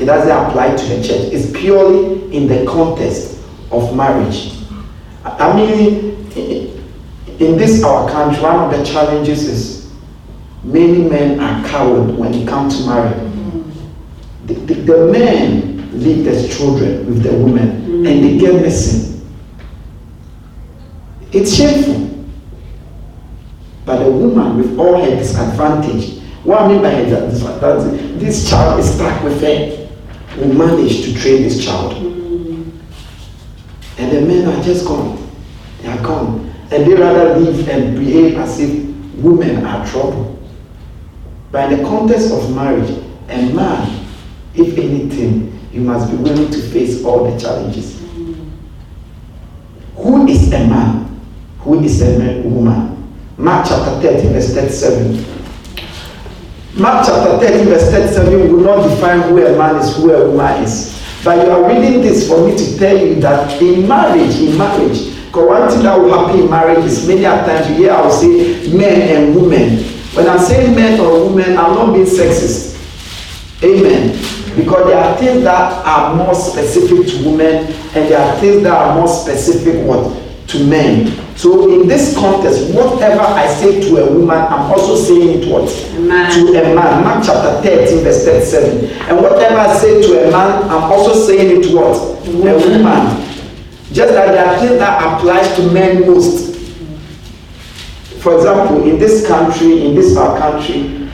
It 0.00 0.06
doesn't 0.06 0.28
apply 0.28 0.74
to 0.74 0.84
the 0.96 0.96
church. 0.96 1.32
It's 1.32 1.52
purely 1.56 2.36
in 2.36 2.48
the 2.48 2.66
context 2.66 3.38
of 3.70 3.94
marriage. 3.94 4.52
I 5.24 5.54
mean, 5.54 6.16
in 6.34 7.56
this 7.56 7.84
our 7.84 8.10
country, 8.10 8.42
one 8.42 8.56
of 8.64 8.76
the 8.76 8.84
challenges 8.84 9.46
is 9.46 9.83
many 10.64 11.08
men 11.08 11.38
are 11.40 11.66
coward 11.68 12.16
when 12.16 12.34
it 12.34 12.48
comes 12.48 12.80
to 12.80 12.86
marriage. 12.86 13.32
The, 14.46 14.54
the, 14.54 14.74
the 14.74 15.06
men 15.12 16.00
leave 16.02 16.24
their 16.24 16.48
children 16.48 17.06
with 17.06 17.22
the 17.22 17.32
women 17.32 17.82
mm. 17.82 18.08
and 18.08 18.24
they 18.24 18.38
get 18.38 18.60
missing. 18.60 19.26
It's 21.32 21.54
shameful. 21.54 22.10
But 23.84 24.02
a 24.02 24.10
woman 24.10 24.56
with 24.58 24.78
all 24.78 25.02
her 25.02 25.10
disadvantage, 25.16 26.20
what 26.42 26.62
I 26.62 26.68
mean 26.68 26.82
by 26.82 26.90
her 26.90 27.30
disadvantage, 27.30 28.20
this 28.20 28.48
child 28.48 28.80
is 28.80 28.94
stuck 28.94 29.22
with 29.22 29.40
her, 29.40 29.88
will 30.38 30.54
manage 30.54 31.04
to 31.04 31.14
train 31.14 31.42
this 31.42 31.64
child. 31.64 31.94
Mm. 31.94 32.80
And 33.98 34.12
the 34.12 34.20
men 34.22 34.48
are 34.48 34.62
just 34.62 34.86
gone. 34.86 35.30
They 35.80 35.88
are 35.88 36.02
gone. 36.02 36.52
And 36.70 36.86
they 36.86 36.94
rather 36.94 37.38
live 37.38 37.68
and 37.68 37.98
behave 37.98 38.36
as 38.38 38.58
if 38.60 38.84
women 39.16 39.64
are 39.64 39.86
trouble. 39.86 40.34
But 41.54 41.70
in 41.72 41.78
the 41.78 41.84
context 41.88 42.32
of 42.32 42.52
marriage, 42.52 42.90
a 43.28 43.52
man, 43.54 44.04
if 44.56 44.76
anything, 44.76 45.56
you 45.72 45.82
must 45.82 46.10
be 46.10 46.16
willing 46.16 46.50
to 46.50 46.60
face 46.60 47.04
all 47.04 47.30
the 47.30 47.38
challenges. 47.38 48.00
Who 49.94 50.26
is 50.26 50.48
a 50.52 50.66
man? 50.66 51.16
Who 51.60 51.80
is 51.84 52.02
a 52.02 52.42
woman? 52.42 53.14
Mark 53.38 53.68
chapter 53.68 54.00
30, 54.00 54.32
verse 54.32 54.52
37. 54.52 55.24
Mark 56.74 57.06
chapter 57.06 57.38
30, 57.38 57.64
verse 57.66 57.88
37 57.88 58.52
will 58.52 58.60
not 58.60 58.88
define 58.88 59.20
who 59.20 59.46
a 59.46 59.56
man 59.56 59.76
is, 59.76 59.94
who 59.96 60.10
a 60.10 60.28
woman 60.28 60.64
is. 60.64 61.00
But 61.22 61.46
you 61.46 61.52
are 61.52 61.68
reading 61.68 62.00
this 62.00 62.26
for 62.26 62.44
me 62.44 62.56
to 62.58 62.78
tell 62.78 62.98
you 62.98 63.14
that 63.20 63.62
in 63.62 63.86
marriage, 63.86 64.34
in 64.40 64.58
marriage, 64.58 65.14
because 65.26 65.46
one 65.48 65.70
thing 65.70 65.84
that 65.84 66.00
will 66.00 66.18
happen 66.18 66.40
in 66.40 66.50
marriage 66.50 66.84
is 66.84 67.06
many 67.06 67.22
a 67.24 67.30
times 67.46 67.68
you 67.70 67.76
hear 67.76 67.92
I 67.92 68.00
will 68.02 68.10
say 68.10 68.74
men 68.76 69.00
and 69.02 69.36
women. 69.36 69.93
When 70.14 70.28
I'm 70.28 70.38
saying 70.38 70.76
men 70.76 71.00
or 71.00 71.28
women, 71.28 71.58
I'm 71.58 71.74
not 71.74 71.92
being 71.92 72.06
sexist. 72.06 72.74
Amen. 73.64 74.12
Because 74.54 74.86
there 74.86 74.98
are 74.98 75.16
things 75.16 75.42
that 75.42 75.84
are 75.84 76.14
more 76.14 76.34
specific 76.34 77.08
to 77.08 77.28
women 77.28 77.66
and 77.66 78.08
there 78.08 78.20
are 78.20 78.38
things 78.38 78.62
that 78.62 78.72
are 78.72 78.94
more 78.94 79.08
specific 79.08 79.84
what? 79.84 80.22
To 80.48 80.64
men. 80.66 81.10
So 81.36 81.68
in 81.72 81.88
this 81.88 82.14
context, 82.16 82.72
whatever 82.72 83.22
I 83.22 83.48
say 83.54 83.80
to 83.88 83.96
a 83.96 84.12
woman, 84.12 84.36
I'm 84.36 84.70
also 84.70 84.94
saying 84.94 85.42
it 85.42 85.48
what? 85.50 85.66
Man. 85.98 86.30
To 86.30 86.60
a 86.60 86.74
man. 86.76 87.02
Mark 87.02 87.24
chapter 87.24 87.60
13, 87.62 88.04
verse 88.04 88.24
37. 88.24 88.90
And 89.08 89.16
whatever 89.16 89.56
I 89.56 89.76
say 89.76 90.00
to 90.00 90.28
a 90.28 90.30
man, 90.30 90.62
I'm 90.70 90.92
also 90.92 91.26
saying 91.26 91.58
it 91.58 91.68
to 91.68 91.76
what? 91.76 92.28
Woman. 92.28 92.48
A 92.48 92.58
woman. 92.58 93.24
Just 93.90 94.12
that 94.14 94.30
there 94.30 94.46
are 94.46 94.60
things 94.60 94.78
that 94.78 95.02
applies 95.02 95.56
to 95.56 95.72
men 95.72 96.02
most. 96.02 96.43
For 98.24 98.34
example, 98.36 98.88
in 98.88 98.98
this 98.98 99.26
country, 99.26 99.84
in 99.84 99.94
this 99.94 100.16
our 100.16 100.38
country, 100.38 101.10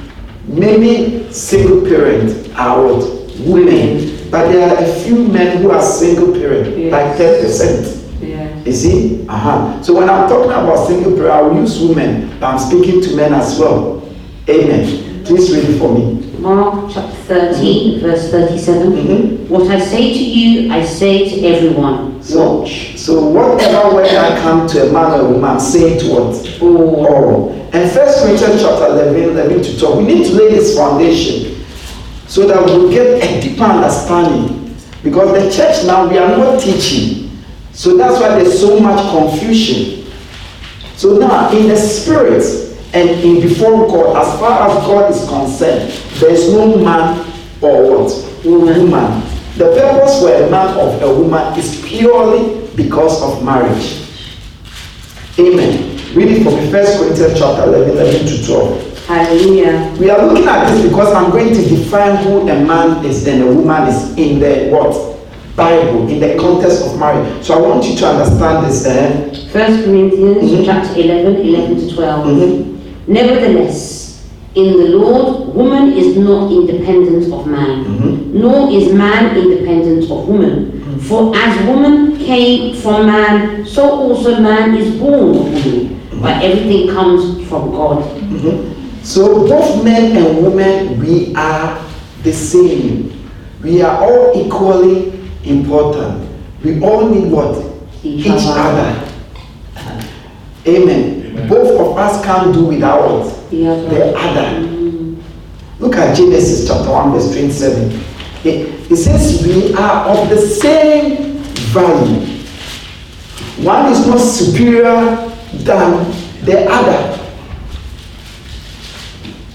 many 0.47 1.29
single 1.33 1.83
parents 1.83 2.49
are 2.55 2.81
what? 2.87 3.03
Women. 3.41 4.31
But 4.31 4.53
there 4.53 4.71
are 4.71 4.81
a 4.81 4.87
few 5.03 5.27
men 5.27 5.61
who 5.61 5.73
are 5.73 5.83
single 5.83 6.33
parents, 6.33 6.79
yes. 6.79 6.93
like 6.93 7.19
10%. 7.19 8.65
You 8.65 8.73
see? 8.73 9.27
Uh-huh. 9.29 9.83
So 9.83 9.93
when 9.97 10.09
I'm 10.09 10.29
talking 10.29 10.53
about 10.53 10.87
single 10.87 11.17
prayer, 11.17 11.33
I 11.33 11.41
will 11.43 11.61
use 11.61 11.81
women, 11.81 12.39
but 12.39 12.55
I'm 12.55 12.61
speaking 12.61 13.03
to 13.03 13.17
men 13.17 13.35
as 13.35 13.59
well. 13.59 14.09
Amen. 14.49 15.25
Please 15.25 15.53
read 15.53 15.69
it 15.69 15.79
for 15.81 15.93
me. 15.93 16.30
Mark 16.41 16.91
chapter 16.93 17.14
13, 17.16 17.99
mm-hmm. 17.99 18.07
verse 18.07 18.30
37. 18.30 18.93
Mm-hmm. 18.93 19.49
What 19.49 19.70
I 19.70 19.78
say 19.78 20.12
to 20.12 20.24
you, 20.24 20.72
I 20.72 20.84
say 20.84 21.28
to 21.28 21.47
everyone. 21.47 22.22
So, 22.22 22.61
Watch. 22.61 22.97
So 22.99 23.28
whatever 23.28 23.95
way 23.97 24.16
I 24.16 24.41
come 24.41 24.66
to 24.68 24.88
a 24.88 24.93
man 24.93 25.20
or 25.20 25.26
a 25.26 25.30
woman, 25.30 25.61
say 25.61 25.97
it 25.97 26.11
what? 26.11 26.62
All. 26.62 27.07
All. 27.07 27.53
And 27.72 27.91
First 27.91 28.24
Corinthians 28.24 28.62
chapter 28.62 28.86
11, 28.86 29.22
11 29.30 29.62
to 29.62 29.78
12. 29.78 29.99
We 29.99 30.05
need 30.14 30.26
to 30.26 30.32
lay 30.34 30.49
this 30.51 30.76
foundation 30.76 31.64
so 32.26 32.47
that 32.47 32.64
we'll 32.64 32.91
get 32.91 33.22
a 33.22 33.41
deeper 33.41 33.64
understanding. 33.64 34.74
Because 35.03 35.32
the 35.32 35.51
church 35.51 35.84
now, 35.86 36.09
we 36.09 36.18
are 36.18 36.36
not 36.36 36.61
teaching. 36.61 37.30
So 37.72 37.97
that's 37.97 38.20
why 38.20 38.28
there's 38.38 38.61
so 38.61 38.80
much 38.80 39.01
confusion. 39.11 40.11
So 40.97 41.18
now, 41.18 41.51
in 41.53 41.68
the 41.68 41.76
spirit 41.76 42.43
and 42.93 43.09
in 43.09 43.41
before 43.41 43.86
God, 43.86 44.16
as 44.16 44.38
far 44.38 44.68
as 44.68 44.86
God 44.86 45.11
is 45.11 45.28
concerned, 45.28 46.10
there 46.21 46.31
is 46.31 46.53
no 46.53 46.77
man 46.77 47.18
or 47.61 48.05
what? 48.05 48.45
Woman. 48.45 49.23
The 49.57 49.73
purpose 49.77 50.21
for 50.21 50.33
a 50.33 50.51
man 50.51 50.79
of 50.79 51.03
a 51.03 51.14
woman 51.14 51.59
is 51.59 51.83
purely 51.85 52.68
because 52.77 53.23
of 53.23 53.45
marriage. 53.45 54.07
Amen. 55.39 55.97
Read 56.14 56.29
it 56.29 56.43
from 56.45 56.57
me, 56.57 56.71
First 56.71 56.99
Corinthians 56.99 57.39
chapter 57.39 57.64
11, 57.64 57.91
11 57.91 58.27
to 58.27 58.47
12. 58.47 59.07
Hallelujah. 59.07 59.97
We 59.99 60.11
are 60.11 60.27
looking 60.27 60.47
at 60.49 60.71
this 60.71 60.89
because 60.89 61.12
I'm 61.12 61.31
going 61.31 61.53
to 61.55 61.62
define 61.68 62.23
who 62.25 62.49
a 62.49 62.64
man 62.64 63.05
is 63.05 63.27
and 63.27 63.43
a 63.43 63.47
woman 63.47 63.89
is 63.89 64.16
in 64.16 64.39
the 64.39 64.71
what? 64.71 65.11
Bible 65.57 66.09
in 66.09 66.21
the 66.21 66.39
context 66.39 66.87
of 66.87 66.99
marriage. 66.99 67.45
So 67.45 67.59
I 67.59 67.68
want 67.68 67.85
you 67.85 67.97
to 67.97 68.07
understand 68.07 68.66
this. 68.66 68.87
Uh, 68.87 69.49
First 69.53 69.85
Corinthians 69.85 70.51
mm-hmm. 70.51 70.64
chapter 70.64 71.01
11, 71.01 71.37
11 71.37 71.77
to 71.89 71.95
12. 71.95 72.27
Mm-hmm. 72.27 73.12
Nevertheless, 73.12 74.00
in 74.55 74.77
the 74.77 74.89
Lord, 74.97 75.55
woman 75.55 75.93
is 75.93 76.17
not 76.17 76.51
independent 76.51 77.33
of 77.33 77.47
man, 77.47 77.85
mm-hmm. 77.85 78.41
nor 78.41 78.71
is 78.71 78.93
man 78.93 79.37
independent 79.37 80.05
of 80.11 80.27
woman. 80.27 80.73
Mm-hmm. 80.73 80.99
For 80.99 81.33
as 81.37 81.67
woman 81.67 82.19
came 82.19 82.75
from 82.75 83.07
man, 83.07 83.65
so 83.65 83.89
also 83.89 84.41
man 84.41 84.75
is 84.75 84.99
born 84.99 85.31
of 85.31 85.37
woman. 85.37 85.61
Mm-hmm. 85.63 86.21
But 86.21 86.43
everything 86.43 86.89
comes 86.89 87.49
from 87.49 87.71
God. 87.71 88.03
Mm-hmm. 88.03 89.03
So 89.05 89.47
both 89.47 89.85
men 89.85 90.17
and 90.17 90.43
women, 90.45 90.99
we 90.99 91.33
are 91.37 91.87
the 92.25 92.33
same. 92.33 93.31
We 93.63 93.83
are 93.83 94.03
all 94.03 94.33
equally 94.35 95.13
important. 95.45 96.29
We 96.65 96.83
all 96.83 97.09
need 97.09 97.31
what? 97.31 97.65
Each, 98.03 98.27
Each 98.27 98.47
other. 98.47 99.07
Amen. 100.67 101.27
Amen. 101.27 101.49
Both 101.49 101.81
of 101.81 101.97
us 101.97 102.25
can't 102.25 102.53
do 102.53 102.65
without 102.65 103.39
the 103.51 103.67
other. 103.67 103.89
The 103.89 104.17
other. 104.17 104.61
Look 105.79 105.97
at 105.97 106.17
Genesis 106.17 106.67
chapter 106.69 106.91
1, 106.91 107.13
verse 107.13 107.33
27. 107.33 107.91
It, 108.45 108.91
it 108.91 108.97
says 108.97 109.47
we 109.47 109.75
are 109.75 110.09
of 110.09 110.29
the 110.29 110.39
same 110.39 111.35
value. 111.73 112.41
One 113.65 113.93
is 113.93 114.07
not 114.07 114.19
superior 114.19 115.31
than 115.53 116.11
the 116.45 116.67
other. 116.71 117.10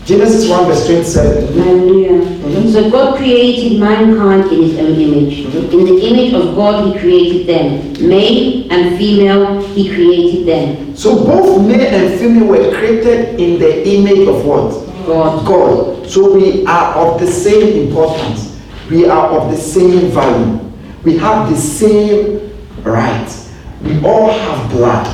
Genesis 0.06 0.47
1 0.47 0.66
verse 0.68 0.86
27. 0.86 1.58
Hallelujah. 1.58 2.10
Mm-hmm. 2.12 2.70
So 2.70 2.91
God 2.91 3.18
created 3.18 3.80
mankind 3.80 4.51
in 4.51 4.62
his 4.62 4.78
own 4.78 4.93
image. 4.93 5.45
Mm-hmm. 5.47 5.80
In 5.80 5.86
the 5.86 5.99
image 5.99 6.34
of 6.34 6.56
God 6.56 6.86
he 6.86 6.99
created 6.99 7.47
them. 7.47 8.08
Male 8.08 8.72
and 8.72 8.99
female 8.99 9.66
he 9.74 9.89
created 9.89 10.45
them. 10.45 10.95
So 10.95 11.26
both 11.26 11.66
male 11.66 11.82
and 11.82 12.20
female 12.20 12.45
were 12.45 12.78
created 12.78 13.39
in 13.39 13.60
the 13.60 13.88
image 13.88 14.28
of 14.28 14.45
what? 14.45 14.70
God. 15.08 15.43
God. 15.43 16.08
So 16.08 16.36
we 16.36 16.64
are 16.68 16.95
of 16.95 17.20
the 17.20 17.28
same 17.28 17.88
importance. 17.88 18.62
We 18.91 19.10
are 19.10 19.28
of 19.30 19.49
the 19.49 19.58
same 19.58 20.12
value. 20.12 20.72
We 21.03 21.18
have 21.18 21.49
the 21.49 21.58
same 21.58 22.53
right. 22.84 23.49
We 23.82 24.06
all 24.06 24.30
have 24.30 24.70
blood, 24.70 25.08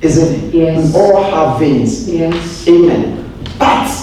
isn't 0.00 0.44
it? 0.44 0.54
Yes. 0.54 0.94
We 0.94 1.00
all 1.00 1.24
have 1.24 1.58
veins. 1.58 2.08
Yes. 2.08 2.68
Amen. 2.68 3.16
But 3.58 3.97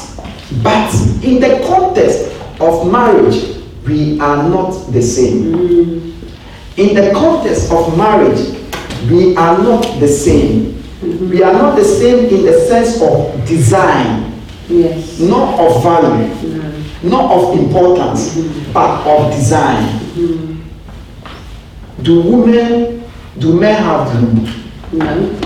but 0.64 0.94
in 1.24 1.40
the 1.40 1.64
context 1.68 2.32
of 2.60 2.92
marriage, 2.92 3.56
we 3.86 4.20
are 4.20 4.48
not 4.50 4.72
the 4.92 5.02
same. 5.02 5.54
Mm. 5.54 6.16
In 6.78 6.96
the 6.96 7.12
context 7.14 7.72
of 7.72 7.98
marriage, 7.98 8.56
we 9.10 9.36
are 9.36 9.58
not 9.62 10.00
the 10.00 10.08
same. 10.08 10.74
Mm-hmm. 11.02 11.30
We 11.30 11.44
are 11.44 11.54
not 11.54 11.76
the 11.76 11.84
same 11.84 12.26
in 12.26 12.46
the 12.46 12.60
sense 12.68 13.02
of 13.02 13.48
design, 13.48 14.34
yes. 14.68 15.20
not 15.20 15.60
of 15.60 15.84
value, 15.84 16.34
mm. 16.34 17.04
not 17.04 17.32
of 17.32 17.58
importance, 17.60 18.36
mm-hmm. 18.36 18.74
but 18.74 19.06
of 19.08 19.32
design. 19.34 20.00
Mm. 20.16 20.64
Do 22.02 22.22
women, 22.22 23.04
do 23.38 23.60
men 23.60 23.82
have 23.84 24.12
glue? 24.12 25.00
No. 25.00 25.40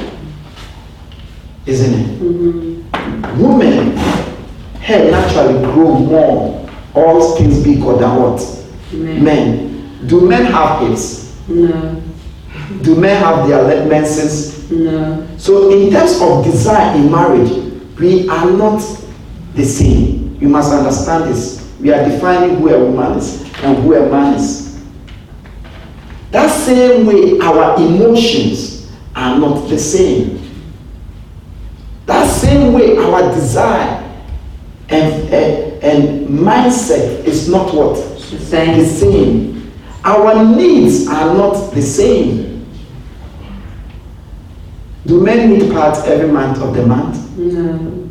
Isn't 1.66 1.94
it? 1.94 2.08
Mm-hmm. 2.20 3.42
Women 3.42 3.98
hair 4.90 5.12
naturally 5.12 5.62
grow 5.72 5.94
more, 6.00 6.70
all 6.96 7.36
things 7.38 7.64
bigger 7.64 7.94
than 7.98 8.16
what? 8.22 8.66
Men. 8.92 9.24
men. 9.24 10.08
Do 10.08 10.28
men 10.28 10.46
have 10.46 10.88
hips? 10.88 11.38
No. 11.48 12.02
Do 12.82 12.96
men 12.96 13.22
have 13.24 13.48
their 13.48 13.86
menses? 13.86 14.70
No. 14.72 15.28
So 15.38 15.72
in 15.72 15.92
terms 15.92 16.20
of 16.22 16.44
desire 16.44 16.96
in 16.98 17.12
marriage, 17.12 17.52
we 18.00 18.28
are 18.30 18.50
not 18.50 18.80
the 19.54 19.64
same. 19.64 20.38
You 20.42 20.50
must 20.50 20.74
understand 20.74 21.26
this. 21.32 21.72
We 21.80 21.94
are 21.94 22.04
defining 22.10 22.58
who 22.58 22.70
a 22.70 22.84
woman 22.84 23.18
is 23.20 23.44
and 23.64 23.78
who 23.84 23.94
a 23.94 24.10
man 24.10 24.36
is. 24.36 24.84
That 26.32 26.50
same 26.50 27.06
way, 27.06 27.40
our 27.40 27.76
emotions 27.78 28.92
are 29.16 29.38
not 29.40 29.68
the 29.70 29.78
same. 29.78 30.40
That 32.06 32.28
same 32.28 32.74
way, 32.74 32.98
our 32.98 33.34
desire 33.34 34.09
and, 34.90 35.34
and, 35.34 35.84
and 35.84 36.30
mindset 36.30 37.24
is 37.26 37.50
not 37.50 37.74
what? 37.74 37.96
The 37.96 38.40
same. 38.40 38.80
The 38.80 38.86
same. 38.86 39.72
Our 40.04 40.56
needs 40.56 41.08
are 41.08 41.34
not 41.34 41.74
the 41.74 41.82
same. 41.82 42.66
Do 45.06 45.22
men 45.22 45.50
need 45.52 45.72
parts 45.72 46.00
every 46.06 46.32
month 46.32 46.62
of 46.62 46.76
the 46.76 46.86
month? 46.86 47.38
No. 47.38 48.10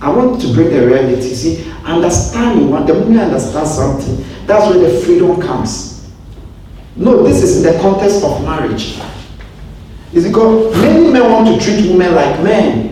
I 0.00 0.10
want 0.10 0.40
to 0.40 0.52
bring 0.54 0.70
the 0.70 0.86
reality. 0.86 1.34
See, 1.34 1.70
understanding, 1.84 2.70
when 2.70 2.86
the 2.86 2.94
moment 2.94 3.12
you 3.12 3.20
understand 3.20 3.68
something, 3.68 4.24
that's 4.46 4.74
where 4.74 4.78
the 4.78 5.00
freedom 5.00 5.40
comes. 5.40 6.10
No, 6.96 7.22
this 7.22 7.42
is 7.42 7.58
in 7.64 7.72
the 7.72 7.78
context 7.80 8.24
of 8.24 8.42
marriage. 8.42 8.98
It's 10.12 10.26
because 10.26 10.74
many 10.80 11.10
men 11.12 11.30
want 11.30 11.46
to 11.48 11.64
treat 11.64 11.90
women 11.90 12.14
like 12.14 12.42
men, 12.42 12.89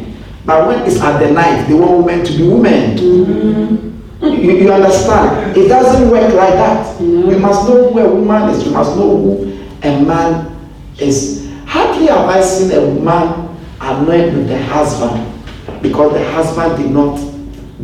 but 0.49 0.67
when 0.67 0.81
it's 0.89 0.99
at 1.03 1.19
the 1.19 1.31
night, 1.31 1.69
they 1.69 1.75
want 1.75 2.07
women 2.07 2.25
to 2.25 2.33
be 2.35 2.43
women. 2.49 2.97
Mm-hmm. 2.97 4.25
You, 4.25 4.53
you 4.57 4.73
understand? 4.73 5.55
It 5.55 5.69
doesn't 5.69 6.11
work 6.11 6.33
like 6.33 6.55
that. 6.55 6.99
No. 7.03 7.27
We 7.29 7.37
must 7.37 7.69
know 7.69 7.93
who 7.93 7.99
a 7.99 8.15
woman 8.15 8.49
is. 8.49 8.65
We 8.65 8.71
must 8.73 8.97
know 8.97 9.15
who 9.15 9.53
a 9.83 10.03
man 10.03 10.57
is. 10.99 11.53
Hardly 11.67 12.07
have 12.07 12.27
I 12.31 12.41
seen 12.41 12.73
a 12.73 12.81
woman 12.81 13.59
annoyed 13.79 14.33
with 14.33 14.49
the 14.49 14.57
husband 14.65 15.31
because 15.83 16.15
the 16.15 16.25
husband 16.33 16.83
did 16.83 16.93
not 16.93 17.21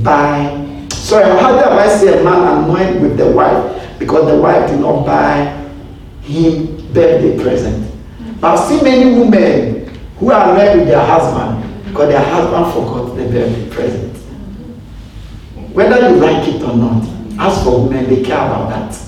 buy. 0.03 0.87
Sorry, 0.91 1.39
hardly 1.39 1.65
have 1.65 1.73
I 1.73 1.95
seen 1.99 2.15
a 2.15 2.25
man 2.25 2.65
annoyed 2.65 3.03
with 3.03 3.19
the 3.19 3.31
wife 3.31 3.99
because 3.99 4.27
the 4.27 4.39
wife 4.41 4.71
did 4.71 4.81
not 4.81 5.05
buy 5.05 5.53
him 6.23 6.77
birthday 6.95 7.39
present. 7.43 7.93
But 8.41 8.57
I've 8.59 8.67
seen 8.71 8.83
many 8.83 9.21
women 9.21 9.95
who 10.17 10.31
are 10.33 10.55
annoyed 10.55 10.79
with 10.79 10.89
their 10.89 11.05
husband 11.05 11.64
because 11.95 12.09
their 12.09 12.24
husband 12.24 12.72
forgot 12.72 13.16
the 13.16 13.22
birthday 13.22 13.70
present. 13.70 14.16
Whether 15.72 16.11
you 16.11 16.16
like 16.16 16.49
it 16.49 16.61
or 16.61 16.76
not, 16.76 17.05
as 17.38 17.62
for 17.62 17.84
women, 17.86 18.09
they 18.12 18.20
care 18.20 18.36
about 18.36 18.68
that. 18.70 19.01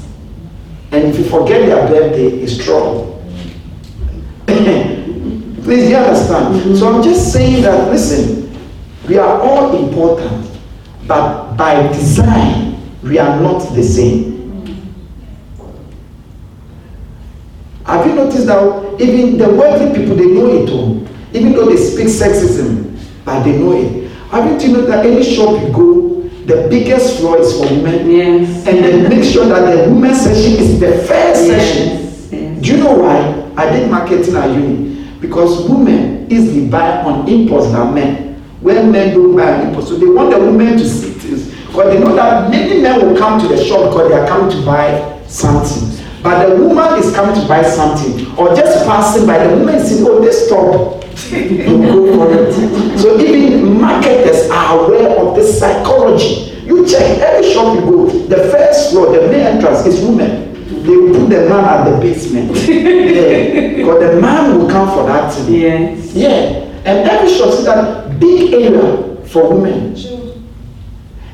And 0.93 1.09
if 1.09 1.19
you 1.19 1.25
forget 1.25 1.67
their 1.67 1.85
birthday, 1.89 2.29
it's 2.29 2.57
trouble. 2.65 3.21
Please, 4.47 5.91
you 5.91 5.97
understand? 5.97 6.79
So 6.79 6.95
I'm 6.95 7.03
just 7.03 7.33
saying 7.33 7.65
that, 7.65 7.89
listen, 7.91 8.57
we 9.09 9.19
are 9.19 9.41
all 9.41 9.85
important, 9.85 10.49
but 11.09 11.57
by 11.57 11.89
design, 11.89 12.81
we 13.03 13.19
are 13.19 13.41
not 13.41 13.75
the 13.75 13.83
same. 13.83 14.37
Have 17.85 18.07
you 18.07 18.15
noticed 18.15 18.47
that 18.47 19.01
even 19.01 19.39
the 19.39 19.49
wealthy 19.49 19.93
people, 19.99 20.15
they 20.15 20.27
know 20.27 20.63
it 20.63 20.71
all. 20.71 21.06
Even 21.33 21.53
though 21.53 21.67
they 21.67 21.77
speak 21.77 22.07
sexism, 22.07 22.97
but 23.25 23.43
they 23.43 23.59
know 23.59 23.73
it. 23.73 24.11
Haven't 24.31 24.61
you 24.63 24.73
know 24.73 24.83
that 24.87 25.05
any 25.07 25.23
shop 25.23 25.61
you 25.63 25.73
go, 25.73 26.23
the 26.47 26.69
biggest 26.69 27.19
floor 27.19 27.39
is 27.39 27.53
for 27.59 27.67
women? 27.75 28.11
Yes. 28.11 28.67
And 28.67 28.79
then 28.85 29.09
make 29.09 29.25
sure 29.25 29.47
that 29.47 29.71
the 29.75 29.91
women's 29.93 30.21
section 30.21 30.53
is 30.53 30.79
the 30.81 30.93
first 31.07 31.47
section. 31.47 31.89
Yes. 31.89 32.29
yes. 32.33 32.63
Do 32.63 32.77
you 32.77 32.83
know 32.83 32.95
why? 32.95 33.43
I 33.57 33.71
did 33.71 33.91
marketing 33.91 34.37
at 34.37 34.51
uni 34.51 35.11
because 35.21 35.69
women 35.69 36.31
easily 36.31 36.69
buy 36.69 37.03
on 37.03 37.29
impulse 37.29 37.73
than 37.73 37.95
men. 37.95 38.35
When 38.61 38.91
men 38.93 39.15
don't 39.15 39.37
buy 39.37 39.55
on 39.61 39.67
impulse, 39.69 39.89
so 39.89 39.97
they 39.97 40.07
want 40.07 40.31
the 40.31 40.39
women 40.39 40.77
to 40.79 40.89
see 40.89 41.11
things 41.11 41.49
because 41.67 41.93
they 41.93 41.99
know 42.01 42.15
that 42.15 42.51
many 42.51 42.81
men 42.81 43.01
will 43.07 43.17
come 43.17 43.41
to 43.41 43.49
the 43.49 43.63
shop 43.65 43.91
because 43.91 44.09
they 44.09 44.17
are 44.17 44.27
coming 44.29 44.51
to 44.51 44.65
buy 44.65 45.23
something. 45.27 46.05
But 46.23 46.47
the 46.49 46.57
woman 46.57 46.99
is 46.99 47.15
coming 47.15 47.41
to 47.41 47.47
buy 47.49 47.63
something 47.63 48.37
or 48.37 48.55
just 48.55 48.87
passing 48.87 49.27
by, 49.27 49.47
the 49.47 49.57
woman 49.57 49.77
is 49.77 49.89
saying, 49.89 50.05
"Oh, 50.09 50.21
this 50.21 50.49
top." 50.49 50.96
You 51.25 51.79
go 51.79 52.15
for 52.17 52.33
it. 52.33 52.99
So 52.99 53.19
even 53.19 53.81
marketers 53.81 54.51
are 54.51 54.85
aware 54.85 55.19
of 55.19 55.35
this 55.35 55.59
psychology. 55.59 56.53
You 56.65 56.87
check 56.87 57.19
every 57.21 57.53
shop 57.53 57.75
you 57.75 57.81
go, 57.83 58.07
the 58.07 58.37
first 58.51 58.91
floor, 58.91 59.13
the 59.13 59.29
main 59.29 59.47
entrance 59.47 59.87
is 59.87 60.05
women. 60.05 60.53
They 60.83 60.97
will 60.97 61.15
put 61.21 61.31
the 61.31 61.49
man 61.49 61.65
at 61.65 61.91
the 61.91 61.99
basement. 62.01 62.51
yeah. 62.69 63.77
Because 63.77 64.15
the 64.15 64.21
man 64.21 64.59
will 64.59 64.69
come 64.69 64.89
for 64.91 65.07
that 65.07 65.33
thing. 65.33 65.55
Yes. 65.55 66.13
Yeah. 66.13 66.31
And 66.85 67.09
every 67.09 67.33
shop 67.33 67.55
see 67.55 67.65
that 67.65 68.21
big 68.21 68.53
area 68.53 69.17
for 69.27 69.55
women. 69.55 69.97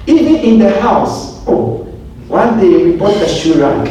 Even 0.06 0.36
in 0.36 0.58
the 0.58 0.80
house. 0.80 1.42
Oh, 1.46 1.84
one 2.28 2.60
day 2.60 2.84
we 2.84 2.96
bought 2.96 3.16
a 3.16 3.28
shoe 3.28 3.60
rack. 3.60 3.88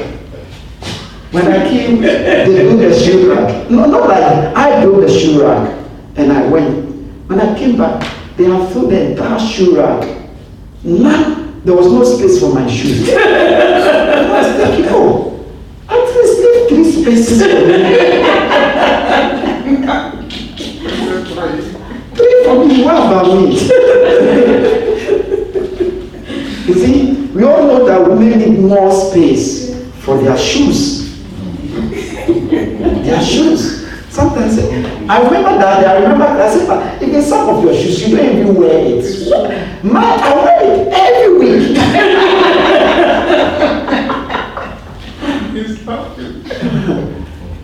When 1.32 1.48
I 1.48 1.70
came, 1.70 2.02
they 2.02 2.46
built 2.46 2.80
the 2.80 3.00
shoe 3.00 3.34
rack. 3.34 3.70
No, 3.70 3.86
not 3.86 4.08
like 4.10 4.56
I 4.56 4.82
built 4.82 5.02
the 5.02 5.10
shoe 5.10 5.44
rack 5.44 5.81
and 6.16 6.32
I 6.32 6.46
went. 6.48 6.90
When 7.28 7.40
I 7.40 7.56
came 7.58 7.78
back, 7.78 8.02
they 8.36 8.46
have 8.46 8.72
filled 8.74 8.92
the 8.92 9.12
entire 9.12 9.40
shoe 9.40 9.78
rack. 9.78 10.04
None, 10.84 11.62
there 11.64 11.76
was 11.76 11.88
no 11.92 12.04
space 12.04 12.40
for 12.40 12.54
my 12.54 12.68
shoes. 12.70 13.10
I 13.14 13.16
was 14.32 14.48
thinking, 14.58 14.86
oh, 14.90 15.46
at 15.88 15.96
least 15.96 16.40
leave 16.40 16.68
three 16.70 16.92
spaces 16.92 17.42
for 17.42 17.48
me. 17.48 18.32
Three 22.14 22.44
for 22.44 22.66
me, 22.66 22.84
what 22.84 22.96
about 22.96 23.28
me? 23.38 23.52
you 26.68 26.74
see, 26.74 27.14
we 27.34 27.44
all 27.44 27.64
know 27.68 27.86
that 27.86 28.02
women 28.08 28.38
need 28.38 28.60
more 28.60 28.92
space 28.92 29.74
for 30.04 30.18
their 30.22 30.38
shoes. 30.38 31.18
their 32.50 33.22
shoes. 33.24 33.81
Sometimes 34.12 34.60
I 34.60 35.24
remember 35.24 35.58
that 35.58 35.88
I 35.88 36.02
remember 36.04 36.26
I 36.26 36.50
said, 36.52 36.68
but 36.68 37.02
even 37.02 37.22
some 37.22 37.48
of 37.48 37.64
your 37.64 37.74
shoes, 37.74 38.06
you 38.10 38.18
don't 38.18 38.26
even 38.40 38.56
wear 38.56 38.72
it. 38.76 39.84
My, 39.86 40.04
I 40.04 40.36
wear 40.36 40.60
it 40.64 40.88
every 40.92 41.40
week. 41.40 41.78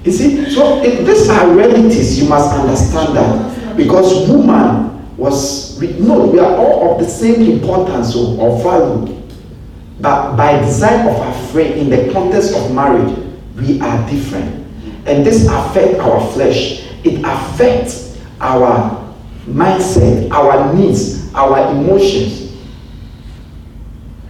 you 0.06 0.12
see, 0.14 0.50
so 0.50 0.82
if 0.82 1.06
these 1.06 1.28
are 1.28 1.54
realities, 1.54 2.18
you 2.18 2.30
must 2.30 2.56
understand 2.58 3.18
that 3.18 3.76
because 3.76 4.30
woman 4.30 5.18
was 5.18 5.78
we, 5.82 6.00
no, 6.00 6.28
we 6.28 6.40
are 6.40 6.56
all 6.56 6.94
of 6.94 7.00
the 7.02 7.10
same 7.10 7.42
importance 7.42 8.16
or, 8.16 8.40
or 8.40 8.64
value, 8.64 9.22
but 10.00 10.38
by 10.38 10.60
design 10.62 11.10
of 11.10 11.16
our 11.18 11.34
frame 11.50 11.74
in 11.78 11.90
the 11.90 12.10
context 12.14 12.56
of 12.56 12.74
marriage, 12.74 13.18
we 13.58 13.82
are 13.82 14.10
different 14.10 14.67
and 15.08 15.26
this 15.26 15.48
affects 15.48 16.00
our 16.00 16.32
flesh. 16.34 16.86
It 17.04 17.22
affects 17.24 18.20
our 18.40 19.04
mindset 19.48 20.30
our 20.32 20.74
needs 20.74 21.34
our 21.34 21.72
emotions. 21.72 22.56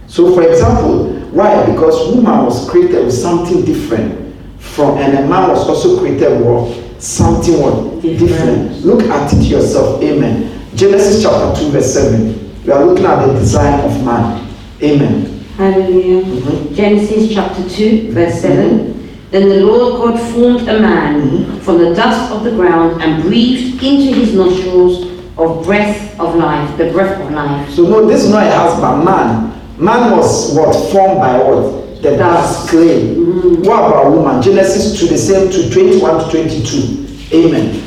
So 0.06 0.34
for 0.34 0.48
example 0.48 1.14
why? 1.30 1.66
Because 1.66 2.14
woman 2.14 2.44
was 2.44 2.68
created 2.70 3.04
with 3.04 3.14
something 3.14 3.64
different 3.64 4.34
from 4.58 4.98
and 4.98 5.18
a 5.18 5.28
man 5.28 5.48
was 5.50 5.68
also 5.68 5.98
created 5.98 6.40
with 6.40 7.02
something 7.02 7.60
what? 7.60 8.00
Different. 8.02 8.84
look 8.84 9.02
at 9.02 9.32
it 9.32 9.42
yourself. 9.44 10.02
Amen. 10.02 10.66
Genesis 10.74 11.22
chapter 11.22 11.60
2 11.60 11.70
verse 11.70 11.92
7 11.92 12.48
we 12.64 12.72
are 12.74 12.84
looking 12.84 13.06
at 13.06 13.24
the 13.26 13.32
design 13.32 13.80
of 13.80 14.04
man. 14.04 14.46
Amen. 14.82 15.38
Hallelujah. 15.56 16.22
Mhm. 16.22 16.74
Genesis 16.74 17.32
chapter 17.34 17.66
2, 17.66 18.12
verse 18.12 18.42
7. 18.42 18.87
Then 19.30 19.48
the 19.50 19.60
Lord 19.64 20.00
God 20.00 20.32
formed 20.32 20.68
a 20.68 20.80
man 20.80 21.60
from 21.60 21.78
the 21.78 21.94
dust 21.94 22.32
of 22.32 22.44
the 22.44 22.50
ground 22.52 23.02
and 23.02 23.22
breathed 23.22 23.82
into 23.82 24.14
his 24.18 24.34
nostrils 24.34 25.06
of 25.36 25.64
breath 25.64 26.18
of 26.18 26.34
life, 26.34 26.76
the 26.78 26.90
breath 26.90 27.20
of 27.20 27.30
life. 27.32 27.70
So 27.70 27.82
no, 27.82 28.06
this 28.06 28.24
is 28.24 28.30
not 28.30 28.46
a 28.46 28.50
husband, 28.50 29.04
man. 29.04 29.52
Man 29.76 30.16
was 30.16 30.54
what 30.56 30.72
formed 30.90 31.20
by 31.20 31.38
what? 31.38 32.02
The 32.02 32.16
dust 32.16 32.68
clay. 32.70 33.14
Mhm. 33.16 33.64
What 33.66 33.86
about 33.88 34.12
woman? 34.12 34.40
Genesis 34.40 34.98
2, 34.98 35.06
the 35.08 35.18
same 35.18 35.50
to 35.50 35.68
21 35.70 36.24
to 36.24 36.30
22. 36.30 37.06
Amen. 37.32 37.82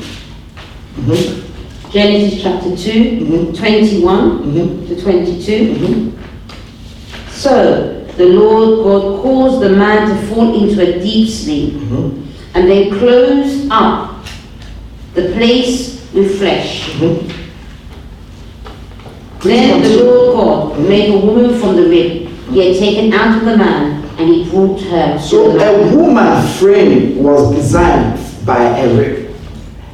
Mhm, 0.99 1.41
Genesis 1.91 2.41
chapter 2.43 2.75
2, 2.75 2.91
Mhm. 3.25 3.53
21 3.57 4.43
mhm, 4.43 4.87
to 4.87 5.01
22. 5.01 5.75
mhm. 5.79 6.11
So 7.33 8.01
the 8.18 8.26
Lord 8.26 8.84
God 8.84 9.24
caused 9.24 9.62
the 9.62 9.70
man 9.70 10.09
to 10.09 10.16
fall 10.28 10.53
into 10.62 10.82
a 10.82 10.99
deep 10.99 11.30
sleep, 11.30 11.74
Mhm, 11.74 12.12
and 12.53 12.70
they 12.70 12.89
closed 12.89 13.68
up 13.72 14.16
the 15.16 15.24
place 15.34 16.01
with 16.14 16.38
flesh. 16.39 16.89
mhm. 16.99 17.18
Then 19.43 19.82
the. 19.82 20.03
Lord 20.03 20.36
God 20.36 20.80
made 20.88 21.14
a 21.14 21.18
woman 21.18 21.55
from 21.59 21.76
the 21.76 21.84
rib 21.84 22.28
he 22.51 22.68
had 22.68 22.78
taken 22.78 23.14
out 23.14 23.38
of 23.39 23.45
the 23.45 23.57
man, 23.57 24.03
and 24.20 24.28
he 24.30 24.43
brought 24.43 24.80
her 24.82 25.18
So 25.20 25.57
a 25.57 25.95
woman 25.95 26.41
frame 26.59 27.24
was 27.24 27.55
designed 27.55 28.20
by 28.45 28.62
a 28.80 28.93
rib. 28.93 29.30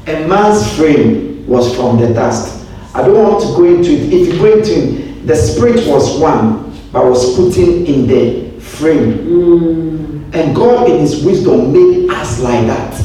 A 0.08 0.28
man's 0.28 0.68
frame 0.74 1.44
was 1.48 1.74
from 1.76 2.00
the 2.02 2.08
dust. 2.14 2.66
I 2.96 3.04
don't 3.04 3.22
want 3.22 3.42
to 3.42 3.48
go 3.50 3.64
into 3.64 3.92
it. 3.92 4.12
If 4.12 4.34
you 4.34 4.40
go 4.40 4.58
into 4.58 4.72
it, 4.74 5.28
the 5.28 5.36
spirit 5.36 5.86
was 5.88 6.18
one, 6.20 6.67
but 6.98 7.10
was 7.10 7.36
putting 7.36 7.86
in 7.86 7.94
in 7.94 8.08
the 8.08 8.60
frame. 8.60 9.14
Mm, 9.20 10.34
And 10.34 10.56
God, 10.56 10.90
in 10.90 11.00
His 11.00 11.24
wisdom, 11.24 11.72
made 11.72 12.10
us 12.10 12.40
like 12.42 12.66
that. 12.68 13.02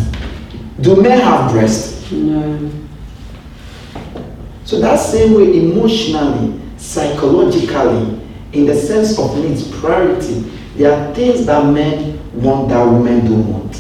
Do 0.81 1.01
men 1.01 1.21
have 1.21 1.53
breasts? 1.53 2.11
No. 2.11 2.71
So 4.65 4.81
that 4.81 4.97
same 4.99 5.35
way, 5.35 5.59
emotionally, 5.59 6.61
psychologically, 6.79 8.21
in 8.53 8.67
the 8.67 8.75
sense 8.75 9.19
of 9.19 9.37
needs, 9.39 9.69
priority, 9.81 10.41
there 10.77 10.93
are 10.93 11.15
things 11.15 11.47
that 11.47 11.65
men 11.73 12.19
want 12.35 12.69
that 12.71 12.85
women 12.85 13.25
don't 13.25 13.49
want. 13.53 13.77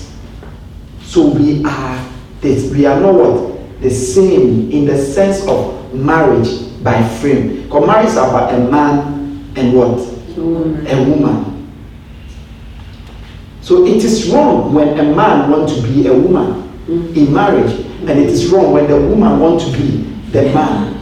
So 1.03 1.29
we 1.29 1.65
are 1.65 2.09
this, 2.41 2.71
we 2.73 2.87
are 2.87 3.01
not 3.01 3.15
what 3.15 3.81
the 3.81 3.91
same 3.91 4.71
in 4.71 4.85
the 4.87 4.99
sense 4.99 5.47
of 5.47 5.95
marriage 5.95 6.83
by 6.83 7.03
frame. 7.21 7.63
Because 7.63 7.87
marriage 7.87 8.09
is 8.09 8.17
about 8.17 8.55
a 8.55 8.59
man 8.59 9.22
and 9.57 9.73
what 9.75 9.99
A 10.37 10.41
woman. 10.41 10.87
a 10.87 11.03
woman. 11.09 11.73
So 13.61 13.87
it 13.87 14.03
is 14.05 14.29
wrong 14.31 14.73
when 14.75 14.99
a 14.99 15.15
man 15.15 15.51
want 15.51 15.69
to 15.69 15.83
be 15.83 16.07
a 16.07 16.13
woman 16.15 16.69
in 16.89 17.33
marriage, 17.33 17.73
and 18.01 18.11
it 18.11 18.29
is 18.29 18.51
wrong 18.51 18.73
when 18.73 18.89
the 18.89 18.97
woman 19.01 19.39
want 19.39 19.61
to 19.61 19.71
be 19.73 20.03
the 20.33 20.43
man. 20.53 20.99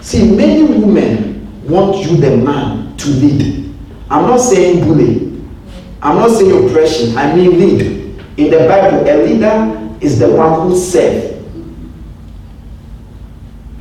See, 0.00 0.34
many 0.34 0.62
women 0.64 1.64
want 1.66 1.96
you, 2.04 2.16
the 2.16 2.36
man, 2.36 2.94
to 2.98 3.08
lead. 3.08 3.72
I'm 4.10 4.26
not 4.26 4.38
saying 4.40 4.84
bully. 4.84 5.40
I'm 6.02 6.16
not 6.16 6.30
saying 6.30 6.68
oppression. 6.68 7.16
I 7.16 7.34
mean 7.34 7.58
lead. 7.58 7.80
In 8.36 8.50
the 8.50 8.58
Bible, 8.68 9.08
a 9.08 9.24
leader 9.24 9.96
is 10.00 10.18
the 10.18 10.28
one 10.28 10.68
who 10.68 10.76
serves. 10.76 11.30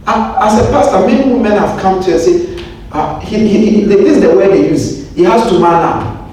As 0.08 0.60
a 0.60 0.72
pastor, 0.72 1.06
many 1.08 1.32
women 1.34 1.54
have 1.54 1.80
come 1.82 2.02
to 2.04 2.12
and 2.12 2.22
say, 2.22 2.51
uh, 2.92 3.20
he, 3.20 3.48
he, 3.48 3.70
he, 3.70 3.84
this 3.86 4.18
is 4.18 4.22
the 4.22 4.36
word 4.36 4.52
they 4.52 4.70
use. 4.70 5.12
He 5.14 5.24
has 5.24 5.50
to 5.50 5.60
man 5.60 5.84
up. 5.84 6.30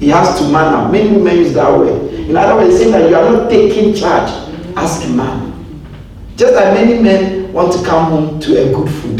He 0.00 0.08
has 0.08 0.38
to 0.38 0.44
man 0.48 0.74
up. 0.74 0.92
Many 0.92 1.16
women 1.16 1.36
use 1.36 1.54
that 1.54 1.70
word. 1.70 2.12
In 2.14 2.36
other 2.36 2.56
words, 2.56 2.76
saying 2.78 2.92
that 2.92 3.08
you 3.08 3.16
are 3.16 3.30
not 3.32 3.50
taking 3.50 3.94
charge 3.94 4.30
as 4.76 5.04
a 5.04 5.08
man. 5.10 5.52
Just 6.36 6.54
like 6.54 6.74
many 6.74 7.00
men 7.02 7.52
want 7.52 7.72
to 7.72 7.84
come 7.84 8.10
home 8.10 8.40
to 8.40 8.52
a 8.68 8.74
good 8.74 8.90
food. 8.90 9.18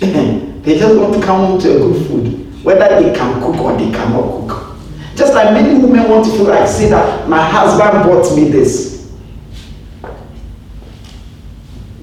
they 0.62 0.78
just 0.78 0.98
want 0.98 1.14
to 1.14 1.20
come 1.22 1.46
home 1.46 1.60
to 1.60 1.76
a 1.76 1.78
good 1.78 2.06
food, 2.06 2.64
whether 2.64 3.00
they 3.00 3.16
can 3.16 3.40
cook 3.40 3.56
or 3.56 3.76
they 3.76 3.90
cannot 3.90 4.48
cook. 4.48 4.76
Just 5.14 5.34
like 5.34 5.52
many 5.52 5.78
women 5.78 6.08
want 6.10 6.24
to 6.24 6.30
feel 6.32 6.44
like 6.44 6.68
say 6.68 6.88
that 6.88 7.28
my 7.28 7.42
husband 7.44 8.04
bought 8.04 8.34
me 8.36 8.48
this. 8.48 9.12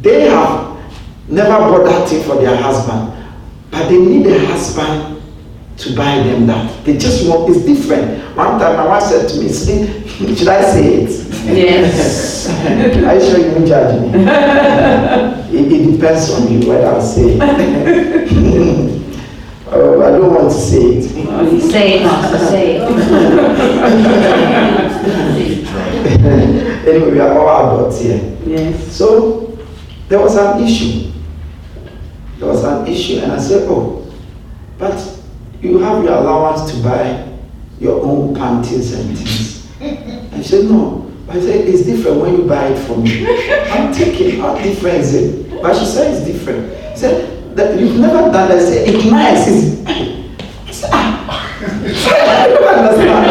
They 0.02 0.30
have 0.30 0.78
never 1.28 1.58
bought 1.58 1.84
that 1.86 2.08
thing 2.08 2.24
for 2.24 2.36
their 2.36 2.56
husband, 2.56 3.19
but 3.80 3.88
they 3.88 3.98
need 3.98 4.28
a 4.28 4.46
husband 4.48 5.22
to 5.78 5.96
buy 5.96 6.16
them 6.24 6.46
that. 6.48 6.84
They 6.84 6.98
just 6.98 7.28
want, 7.28 7.50
it's 7.56 7.66
different. 7.66 8.36
One 8.36 8.60
time 8.60 8.76
my 8.76 8.86
wife 8.86 9.04
said 9.04 9.30
to 9.30 9.40
me, 9.40 9.48
should 10.36 10.48
I 10.50 10.62
say 10.70 10.96
it? 10.96 11.10
Yes. 11.46 12.50
Are 13.06 13.16
you 13.16 13.22
sure 13.22 13.40
you 13.40 13.52
won't 13.54 13.68
judge 13.68 14.02
me? 14.02 14.08
it, 14.20 15.72
it 15.72 15.92
depends 15.94 16.30
on 16.32 16.52
you 16.52 16.68
whether 16.68 16.88
I'll 16.88 17.02
say 17.02 17.36
it. 17.36 17.42
oh, 19.68 20.02
I 20.02 20.12
don't 20.12 20.34
want 20.34 20.52
to 20.52 20.58
say 20.60 20.84
it. 20.98 21.04
Say 21.72 22.04
it, 22.04 22.50
say 22.50 22.76
it. 22.76 22.84
anyway, 26.88 27.12
we 27.12 27.20
are 27.22 27.40
all 27.40 27.78
adults 27.78 28.02
here. 28.02 28.38
Yes. 28.46 28.92
So 28.92 29.58
there 30.10 30.20
was 30.20 30.36
an 30.36 30.62
issue. 30.62 31.09
There 32.40 32.48
was 32.48 32.64
an 32.64 32.88
issue, 32.88 33.20
and 33.20 33.34
I 33.34 33.38
said, 33.38 33.68
Oh, 33.70 34.10
but 34.78 34.96
you 35.62 35.78
have 35.80 36.02
your 36.06 36.14
allowance 36.14 36.72
to 36.72 36.82
buy 36.82 37.28
your 37.82 38.02
own 38.02 38.34
panties 38.34 38.94
and 38.94 39.18
things. 39.18 39.68
And 40.32 40.44
she 40.44 40.50
said, 40.50 40.66
No. 40.72 41.12
But 41.28 41.36
I 41.36 41.42
said, 41.42 41.68
It's 41.68 41.84
different 41.86 42.22
when 42.22 42.38
you 42.38 42.44
buy 42.48 42.68
it 42.70 42.80
for 42.88 42.98
me. 42.98 43.28
I'm 43.72 43.92
taking, 43.94 44.40
How 44.40 44.56
different 44.58 45.00
is 45.00 45.14
it? 45.16 45.62
But 45.62 45.76
she 45.78 45.86
said, 45.86 46.14
It's 46.16 46.26
different. 46.26 46.72
She 46.94 47.00
said, 47.02 47.56
that 47.58 47.78
You've 47.78 48.00
never 48.00 48.32
done 48.32 48.32
that. 48.32 48.52
I 48.52 48.60
said, 48.60 48.88
It's 48.88 49.06
nice. 49.06 49.48
It's... 49.50 49.86
I 49.86 50.72
said, 50.72 50.90
Ah. 50.94 51.20
I 51.62 52.48
don't 52.48 52.64
understand. 52.64 53.26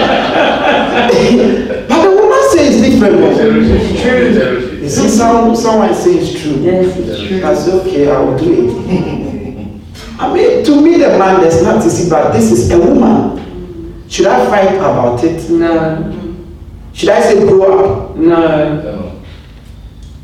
but 1.88 2.02
the 2.02 2.10
woman 2.10 2.42
says 2.50 2.76
it's 2.76 2.92
different. 2.92 4.67
You 4.88 4.94
see, 4.94 5.08
some, 5.10 5.54
someone 5.54 5.94
says 5.94 6.32
it's 6.32 6.40
true. 6.40 6.62
Yes, 6.62 6.96
it's 6.96 7.28
true. 7.28 7.40
Said, 7.40 7.86
okay, 7.86 8.10
I 8.10 8.18
will 8.20 8.38
do 8.38 8.70
it. 8.88 9.82
I 10.18 10.32
mean, 10.32 10.64
to 10.64 10.80
me, 10.80 10.92
the 10.96 11.10
man, 11.18 11.42
there's 11.42 11.62
not 11.62 11.82
to 11.82 11.90
see, 11.90 12.08
but 12.08 12.32
this 12.32 12.50
is 12.50 12.70
a 12.70 12.78
woman. 12.78 14.02
Should 14.08 14.28
I 14.28 14.46
fight 14.48 14.76
about 14.76 15.22
it? 15.24 15.50
No. 15.50 16.46
Should 16.94 17.10
I 17.10 17.20
say 17.20 17.46
grow 17.46 18.06
up? 18.06 18.16
No. 18.16 19.22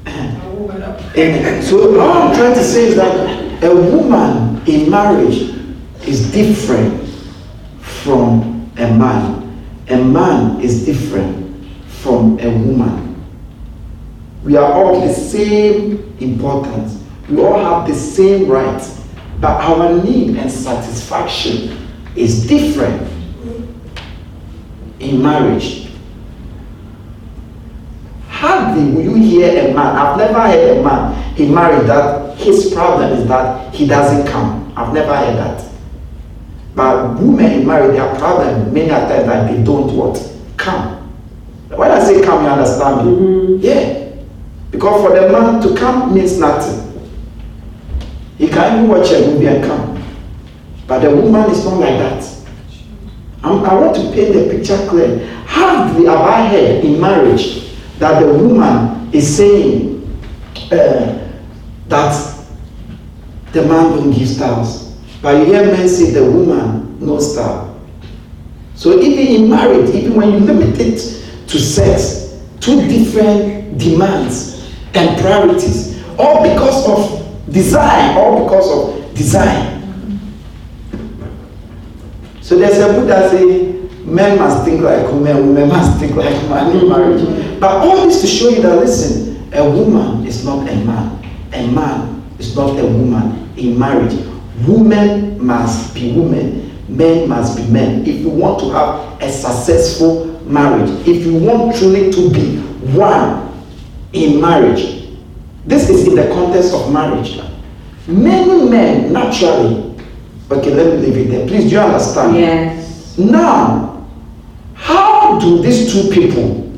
So 1.62 2.01
all 2.01 2.23
I'm 2.23 2.35
trying 2.35 2.55
to 2.55 2.65
say 2.65 2.87
is 2.87 2.97
that 2.97 3.62
a 3.65 3.75
woman 3.75 4.62
in 4.67 4.91
marriage 4.91 5.43
is 6.09 6.33
different 6.33 7.07
from 7.81 8.71
a 8.79 8.89
man. 8.97 9.62
A 9.91 9.97
man 10.03 10.59
is 10.62 10.87
different 10.87 11.67
from 11.87 12.41
a 12.41 12.49
woman. 12.49 13.14
We 14.45 14.57
are 14.57 14.73
all 14.73 15.01
the 15.01 15.13
same 15.13 16.15
importance. 16.21 17.03
We 17.31 17.43
all 17.43 17.59
have 17.65 17.89
the 17.89 17.95
same 17.95 18.47
rights, 18.49 19.03
but 19.41 19.59
our 19.63 20.03
need 20.05 20.37
and 20.37 20.51
satisfaction 20.53 21.89
is 22.15 22.47
different 22.47 23.11
in 25.01 25.23
marriage. 25.23 25.89
Hardly 28.29 28.91
will 28.91 29.03
you 29.03 29.15
hear 29.15 29.71
a 29.71 29.75
man. 29.75 29.97
I've 29.97 30.19
never 30.19 30.41
heard 30.41 30.77
a 30.79 30.83
man 30.83 31.39
in 31.39 31.55
marriage 31.55 31.87
that 31.87 32.37
his 32.37 32.73
problem 32.75 33.13
is 33.13 33.27
that 33.29 33.75
he 33.75 33.87
doesn't 33.87 34.27
come. 34.31 34.73
I've 34.77 34.93
never 34.93 35.17
heard 35.17 35.37
that. 35.37 35.71
But 36.75 37.19
women 37.19 37.61
in 37.61 37.67
marriage, 37.67 37.97
their 37.97 38.15
problem 38.17 38.75
many 38.75 38.91
a 38.91 38.99
times 39.09 39.27
that 39.27 39.51
they 39.51 39.63
don't 39.63 39.95
what 39.97 40.21
come. 40.59 41.01
When 41.69 41.91
I 41.91 42.01
say 42.05 42.23
come, 42.23 42.45
you 42.45 42.51
understand 42.51 43.07
me? 43.07 43.13
Mm-hmm. 43.17 43.57
Yeah. 43.61 44.04
Because 44.75 45.03
for 45.07 45.14
the 45.14 45.31
man 45.31 45.62
to 45.62 45.72
come 45.77 46.12
means 46.12 46.37
nothing. 46.41 46.81
He 48.39 48.49
can 48.49 48.79
even 48.79 48.89
watch 48.89 49.09
a 49.12 49.20
movie 49.20 49.47
and 49.47 49.62
come. 49.64 50.03
But 50.89 50.99
the 50.99 51.14
woman 51.14 51.49
is 51.49 51.64
not 51.64 51.79
like 51.79 51.97
that. 52.01 52.25
I'm- 53.45 53.64
I 53.64 53.72
want 53.75 53.95
to 53.95 54.03
paint 54.11 54.35
the 54.35 54.49
picture 54.53 54.77
clear. 54.89 55.20
Hardly 55.47 56.07
have 56.07 56.18
I 56.22 56.49
heard 56.49 56.85
in 56.85 57.01
marriage 57.01 57.62
that 58.01 58.18
the 58.20 58.27
woman 58.35 59.09
is 59.12 59.37
saying 59.37 60.03
uh, 60.72 61.18
that 61.89 62.35
the 63.53 63.62
man 63.62 63.91
don't 63.93 64.11
give 64.11 64.29
stars. 64.29 64.89
But 65.22 65.39
you 65.39 65.45
hear 65.55 65.66
men 65.66 65.89
say 65.89 66.11
the 66.11 66.25
woman 66.25 66.97
no 66.99 67.20
star. 67.20 67.68
So 68.75 69.01
even 69.01 69.27
in 69.45 69.51
marriage, 69.51 69.95
even 69.95 70.16
when 70.16 70.33
you 70.33 70.39
limit 70.41 70.81
it 70.81 70.99
to 71.47 71.59
sex, 71.61 72.35
two 72.59 72.89
different 72.89 73.79
demands 73.79 74.54
and 74.95 75.21
priorities, 75.21 76.03
all 76.19 76.43
because 76.43 76.89
of 76.89 77.53
design, 77.53 78.17
all 78.17 78.45
because 78.45 78.71
of 78.71 79.15
design. 79.15 79.75
So 82.41 82.59
there's 82.59 82.79
a 82.79 82.93
book 82.93 83.09
that 83.09 83.31
say 83.31 83.73
men 84.05 84.39
must 84.39 84.65
think 84.65 84.83
like 84.83 85.07
women, 85.07 85.49
women 85.55 85.69
must 85.69 85.99
think 85.99 86.15
like 86.15 86.35
man 86.49 86.77
in 86.77 86.89
marriage. 86.89 87.59
But 87.59 87.87
all 87.87 88.07
this 88.07 88.21
to 88.21 88.27
show 88.27 88.51
you 88.51 88.63
that 88.63 88.77
listen, 88.77 89.51
a 89.55 89.65
woman 89.69 90.27
is 90.27 90.45
not 90.45 90.69
a 90.69 90.75
man, 90.85 91.25
a 91.53 91.67
man 91.69 92.23
is 92.39 92.55
not 92.55 92.79
a 92.79 92.85
woman 92.87 93.51
in 93.57 93.79
marriage. 93.79 94.15
Women 94.67 95.45
must 95.45 95.95
be 95.95 96.13
women, 96.13 96.85
men 96.89 97.29
must 97.29 97.57
be 97.57 97.67
men. 97.69 98.03
If 98.07 98.21
you 98.21 98.29
want 98.29 98.61
to 98.61 98.71
have 98.71 99.23
a 99.23 99.33
successful 99.33 100.27
marriage, 100.45 100.91
if 101.09 101.25
you 101.25 101.39
want 101.39 101.77
truly 101.77 102.13
to 102.13 102.31
be 102.31 102.59
one 102.97 103.54
in 104.15 104.41
marriage, 104.41 105.09
this 105.67 105.89
is 105.91 106.07
in 106.09 106.15
the 106.15 106.29
context 106.29 106.73
of 106.73 106.93
marriage. 106.93 107.41
Many 108.07 108.69
men 108.71 109.12
naturally, 109.12 109.97
okay, 110.51 110.75
let 110.75 110.95
me 111.01 111.07
leave 111.07 111.17
it 111.27 111.31
there. 111.31 111.47
Please, 111.49 111.65
do 111.65 111.71
you 111.71 111.81
understand? 111.81 112.37
Yes. 112.37 113.19
Now, 113.19 114.07
how 114.75 115.39
do 115.41 115.62
these 115.62 115.93
two 115.93 116.11
people 116.11 116.71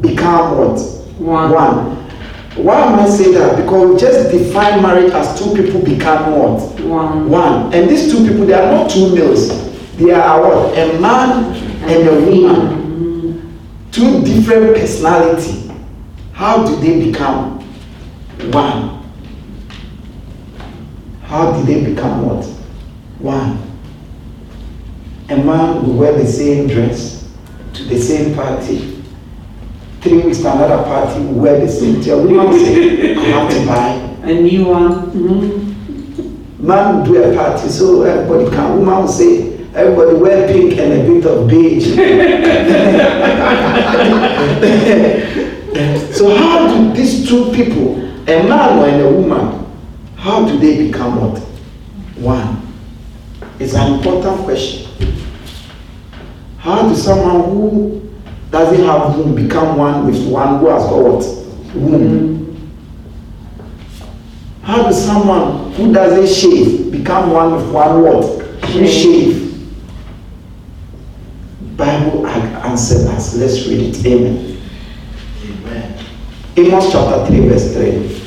become 0.00 0.58
what? 0.58 0.78
One. 1.18 1.50
One. 1.50 1.96
Why 2.56 2.82
am 2.82 2.98
I 2.98 3.08
saying 3.08 3.32
that? 3.34 3.56
Because 3.56 3.90
we 3.90 4.00
just 4.00 4.30
define 4.30 4.82
marriage 4.82 5.12
as 5.12 5.38
two 5.38 5.54
people 5.54 5.82
become 5.82 6.32
what? 6.32 6.60
One. 6.80 7.30
One. 7.30 7.72
And 7.72 7.88
these 7.88 8.10
two 8.10 8.26
people, 8.26 8.44
they 8.44 8.54
are 8.54 8.70
not 8.70 8.90
two 8.90 9.14
males. 9.14 9.48
They 9.96 10.12
are 10.12 10.40
what? 10.42 10.76
A 10.76 11.00
man 11.00 11.54
and 11.84 12.08
a 12.08 12.14
woman. 12.20 12.66
Mm-hmm. 12.66 13.90
Two 13.92 14.22
different 14.24 14.76
personality. 14.76 15.69
How 16.40 16.64
do 16.66 16.74
they 16.76 17.04
become 17.10 17.60
one? 18.50 19.04
How 21.24 21.52
did 21.52 21.66
they 21.66 21.84
become 21.92 22.24
what? 22.24 22.46
One. 23.18 23.58
A 25.28 25.36
man 25.36 25.82
will 25.86 25.96
wear 25.96 26.12
the 26.14 26.26
same 26.26 26.66
dress. 26.66 27.28
the 27.74 28.00
same 28.00 28.34
party. 28.34 29.02
Three 30.00 30.22
weeks 30.22 30.38
to 30.38 30.50
another 30.50 30.82
party, 30.84 31.20
wear 31.26 31.60
the 31.60 31.68
same 31.70 32.00
thing. 32.00 32.16
Woman 32.24 32.48
will 32.48 32.58
say, 32.58 33.14
I 33.16 33.20
have 33.20 33.52
to 33.52 33.66
buy. 33.66 33.90
A 34.22 34.32
new 34.40 34.64
one. 34.64 35.10
Mhm. 35.12 36.58
Man 36.58 36.96
will 36.96 37.04
do 37.04 37.22
a 37.22 37.34
party, 37.36 37.68
so 37.68 38.00
everybody 38.04 38.48
can. 38.56 38.78
Woman 38.78 38.96
will 39.02 39.08
say, 39.08 39.58
everybody 39.74 40.16
wear 40.16 40.48
pink 40.48 40.78
and 40.78 40.92
a 40.94 41.04
bit 41.06 41.26
of 41.26 41.46
beige. 41.50 41.96
so 46.14 46.34
how 46.36 46.68
do 46.68 46.92
these 46.94 47.28
two 47.28 47.52
people, 47.52 47.96
a 48.28 48.42
man 48.48 48.78
and 48.88 49.02
a 49.02 49.10
woman, 49.10 49.66
how 50.16 50.46
do 50.46 50.58
they 50.58 50.86
become 50.88 51.20
what? 51.20 51.38
One. 52.18 52.66
It's 53.58 53.74
an 53.74 53.94
important 53.94 54.44
question. 54.44 54.90
How 56.58 56.82
does 56.82 57.02
someone 57.02 57.44
who 57.50 58.10
doesn't 58.50 58.84
have 58.84 59.16
womb 59.16 59.34
become 59.34 59.78
one 59.78 60.06
with 60.06 60.26
one 60.28 60.58
who 60.58 60.68
has 60.68 60.82
got 60.84 61.02
what? 61.02 61.24
Womb. 61.74 62.36
Mm-hmm. 62.36 62.40
How 64.62 64.82
does 64.82 65.04
someone 65.04 65.72
who 65.72 65.92
doesn't 65.92 66.28
shave 66.28 66.90
become 66.92 67.30
one 67.30 67.54
with 67.56 67.70
one 67.72 68.02
what? 68.02 68.42
Who 68.66 68.86
shave. 68.86 69.38
Bible 71.76 72.26
answered 72.26 73.06
us. 73.08 73.34
Let's 73.36 73.66
read 73.66 73.96
it. 73.96 74.06
Amen. 74.06 74.49
Amos 76.60 76.92
chapter 76.92 77.26
3, 77.26 77.48
verse 77.48 77.72
3. 77.72 78.20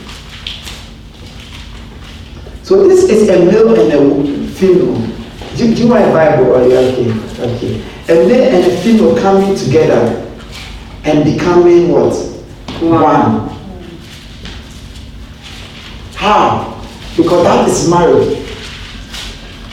So 2.64 2.88
this 2.88 3.04
is 3.04 3.30
a 3.30 3.46
male 3.46 3.80
and 3.80 3.94
a 3.94 4.48
female. 4.54 4.96
Do, 5.56 5.76
do 5.76 5.84
you 5.84 5.88
want 5.88 6.06
a 6.06 6.12
Bible 6.12 6.56
or 6.56 6.64
you 6.68 6.76
okay? 6.76 7.12
Okay. 7.40 7.82
A 8.10 8.28
male 8.28 8.56
and 8.56 8.72
a 8.72 8.78
female 8.78 9.16
coming 9.20 9.56
together 9.56 10.20
and 11.04 11.24
becoming 11.24 11.92
what? 11.92 12.16
One. 12.82 13.50
How? 16.16 16.82
Because 17.16 17.44
that 17.44 17.70
is 17.70 17.88
marriage. 17.88 18.40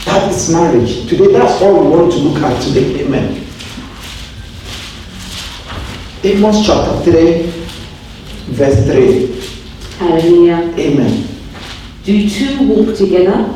That 0.05 0.31
is 0.31 0.51
marriage. 0.53 1.09
Today, 1.09 1.33
that's 1.33 1.63
all 1.63 1.81
we 1.83 1.97
want 1.97 2.13
to 2.13 2.19
look 2.19 2.43
at 2.43 2.63
today. 2.63 3.05
Amen. 3.07 3.47
Amos 6.23 6.67
chapter 6.67 7.11
3, 7.11 7.60
verse 8.51 8.85
3. 8.85 9.99
Hallelujah. 9.99 10.75
Amen. 10.79 11.27
Do 12.05 12.29
two 12.29 12.69
walk 12.69 12.97
together 12.97 13.55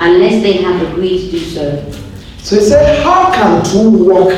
unless 0.00 0.42
they 0.42 0.62
have 0.62 0.80
agreed 0.90 1.26
to 1.26 1.30
do 1.32 1.38
so? 1.38 1.92
So 2.38 2.56
he 2.56 2.62
said, 2.62 3.02
How 3.02 3.32
can 3.32 3.64
two 3.64 3.90
walk 4.04 4.30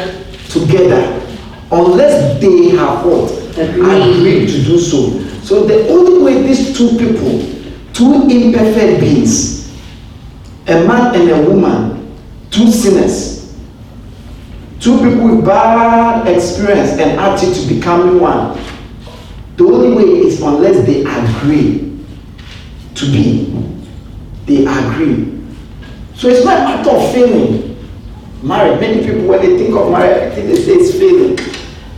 together 0.49 1.23
unless 1.71 2.41
they 2.41 2.71
have 2.77 3.05
what? 3.05 3.31
Agreed. 3.59 4.17
Agreed 4.17 4.47
to 4.49 4.63
do 4.65 4.79
so. 4.79 5.21
So 5.43 5.65
the 5.65 5.89
only 5.89 6.23
way 6.23 6.43
these 6.43 6.77
two 6.77 6.91
people, 6.99 7.41
two 7.93 8.29
imperfect 8.29 9.01
beings, 9.01 9.71
a 10.67 10.85
man 10.87 11.15
and 11.15 11.31
a 11.31 11.49
woman, 11.49 12.17
two 12.51 12.71
sinners, 12.71 13.57
two 14.81 14.99
people 14.99 15.37
with 15.37 15.45
bad 15.47 16.27
experience 16.27 16.93
and 16.99 17.19
attitude 17.19 17.69
becoming 17.69 18.21
one, 18.21 18.59
the 19.57 19.65
only 19.65 19.97
way 19.97 20.11
is 20.21 20.41
unless 20.43 20.85
they 20.87 21.01
agree 21.01 21.99
to 22.95 23.07
be. 23.07 23.53
They 24.47 24.65
agree. 24.67 25.33
So 26.15 26.29
it's 26.29 26.45
not 26.45 26.59
a 26.61 26.65
matter 26.65 26.91
of 26.91 27.13
feeling. 27.13 27.77
Married, 28.43 28.81
many 28.81 29.05
people 29.07 29.27
when 29.27 29.41
they 29.41 29.57
think 29.59 29.75
of 29.77 29.91
marriage, 29.91 30.33
I 30.33 30.35
think 30.35 30.47
they 30.49 30.57
say 30.57 30.73
it's 30.73 30.93
feeling. 30.99 31.37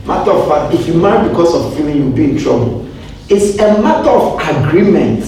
Matter 0.05 0.31
of 0.31 0.47
fact, 0.47 0.73
if 0.73 0.87
you 0.87 0.95
marry 0.95 1.27
because 1.29 1.53
of 1.53 1.75
feeling, 1.77 1.97
you'll 1.97 2.11
be 2.11 2.31
in 2.31 2.37
trouble. 2.37 2.89
It's 3.29 3.59
a 3.59 3.81
matter 3.81 4.09
of 4.09 4.39
agreement 4.41 5.23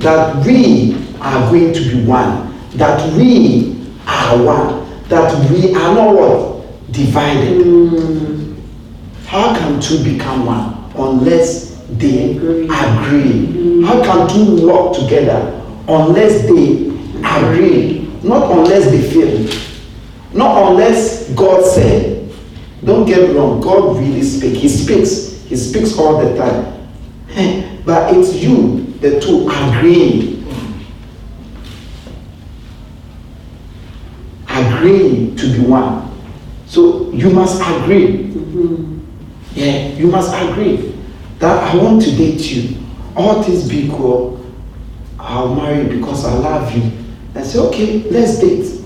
that 0.00 0.44
we 0.44 0.94
are 1.20 1.50
going 1.50 1.72
to 1.72 1.80
be 1.80 2.04
one, 2.04 2.54
that 2.72 3.10
we 3.16 3.74
are 4.06 4.42
one, 4.42 5.08
that 5.08 5.50
we 5.50 5.74
are 5.74 5.94
not 5.94 6.14
what? 6.14 6.92
Divided. 6.92 8.56
How 9.26 9.56
can 9.58 9.80
two 9.80 10.02
become 10.04 10.44
one 10.46 10.90
unless 10.96 11.67
they 11.90 12.36
Agree. 12.36 12.64
agree? 12.64 13.82
How 13.82 14.02
can 14.04 14.28
two 14.28 14.66
work 14.66 14.94
together 14.94 15.62
unless 15.88 16.42
they 16.42 16.88
agree? 17.24 18.10
Not 18.22 18.50
unless 18.50 18.90
they 18.90 19.02
feel. 19.10 19.48
Not 20.34 20.70
unless 20.70 21.30
God 21.30 21.64
said. 21.64 22.30
Don't 22.84 23.06
get 23.06 23.34
wrong, 23.34 23.60
God 23.60 23.96
really 23.98 24.22
speaks. 24.22 24.58
He 24.58 24.68
speaks. 24.68 25.42
He 25.48 25.56
speaks 25.56 25.96
all 25.98 26.22
the 26.22 26.36
time. 26.36 26.74
But 27.84 28.14
it's 28.14 28.34
you, 28.34 28.82
the 29.00 29.18
two, 29.20 29.48
agreeing. 29.50 30.44
Agreeing 34.46 35.36
to 35.36 35.52
be 35.52 35.60
one. 35.60 36.04
So 36.66 37.10
you 37.12 37.30
must 37.30 37.62
agree. 37.62 38.26
Yeah, 39.54 39.88
you 39.94 40.08
must 40.08 40.34
agree 40.34 40.97
that 41.38 41.74
I 41.74 41.76
want 41.76 42.02
to 42.02 42.10
date 42.10 42.50
you. 42.50 42.76
All 43.16 43.42
things 43.42 43.68
be 43.68 43.86
equal, 43.86 44.44
I'll 45.18 45.54
marry 45.54 45.82
you 45.82 45.98
because 45.98 46.24
I 46.24 46.32
love 46.34 46.72
you. 46.74 46.82
And 47.34 47.44
say, 47.46 47.58
okay, 47.58 48.02
let's 48.10 48.38
date. 48.38 48.80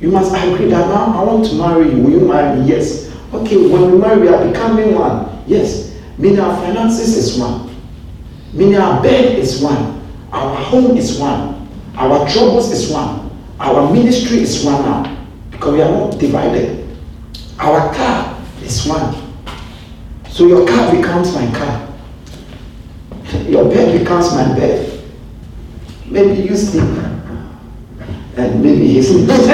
You 0.00 0.10
must 0.10 0.32
agree 0.34 0.68
that 0.70 0.88
now 0.88 1.18
I 1.18 1.24
want 1.24 1.46
to 1.46 1.54
marry 1.54 1.90
you. 1.90 2.02
Will 2.02 2.10
you 2.10 2.28
marry 2.28 2.60
me? 2.60 2.68
Yes. 2.68 3.12
Okay, 3.32 3.56
when 3.68 3.92
we 3.92 3.98
marry, 3.98 4.20
we 4.20 4.28
are 4.28 4.46
becoming 4.46 4.94
one. 4.94 5.42
Yes. 5.46 5.96
Meaning 6.18 6.40
our 6.40 6.56
finances 6.60 7.16
is 7.16 7.38
one. 7.38 7.74
Meaning 8.52 8.76
our 8.76 9.02
bed 9.02 9.38
is 9.38 9.60
one. 9.60 10.02
Our 10.32 10.54
home 10.56 10.96
is 10.96 11.18
one. 11.18 11.68
Our 11.96 12.28
troubles 12.28 12.70
is 12.72 12.90
one. 12.90 13.30
Our 13.58 13.92
ministry 13.92 14.38
is 14.42 14.64
one 14.64 14.82
now. 14.82 15.26
Because 15.50 15.72
we 15.72 15.82
are 15.82 15.90
not 15.90 16.18
divided. 16.18 16.96
Our 17.58 17.94
car 17.94 18.42
is 18.62 18.86
one. 18.86 19.25
So 20.36 20.46
your 20.46 20.68
car 20.68 20.94
becomes 20.94 21.32
my 21.34 21.50
car. 21.50 21.88
Your 23.48 23.64
bed 23.70 23.98
becomes 23.98 24.34
my 24.34 24.44
bed. 24.54 25.02
Maybe 26.04 26.42
you 26.42 26.54
sleep. 26.54 26.84
And 28.36 28.62
maybe 28.62 28.86
he 28.86 29.02
sleeps. 29.02 29.32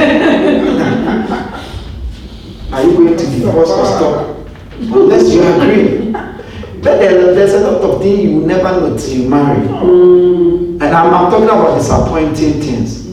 Are 2.73 2.83
you 2.83 2.97
going 2.97 3.17
to 3.17 3.25
divorce 3.27 3.71
or 3.71 3.87
stop? 3.87 4.37
Unless 4.81 5.33
you 5.33 5.43
agree. 5.45 6.11
But 6.11 6.99
there, 6.99 7.33
there's 7.33 7.55
a 7.55 7.61
lot 7.61 7.81
of 7.83 8.03
things 8.03 8.25
you 8.25 8.39
will 8.39 8.47
never 8.49 8.81
know 8.81 8.99
till 8.99 9.23
you 9.23 9.29
marry. 9.29 9.61
And 9.69 10.83
I'm, 10.83 11.15
I'm 11.15 11.31
talking 11.31 11.45
about 11.45 11.79
disappointing 11.79 12.61
things. 12.61 13.07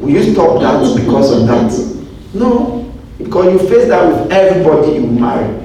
Will 0.00 0.10
you 0.10 0.32
stop 0.34 0.60
that 0.60 0.96
because 1.00 1.30
of 1.30 1.46
that? 1.46 1.70
No. 2.34 2.92
Because 3.18 3.52
you 3.52 3.68
face 3.68 3.86
that 3.86 4.04
with 4.04 4.32
everybody 4.32 4.94
you 4.94 5.06
marry. 5.06 5.61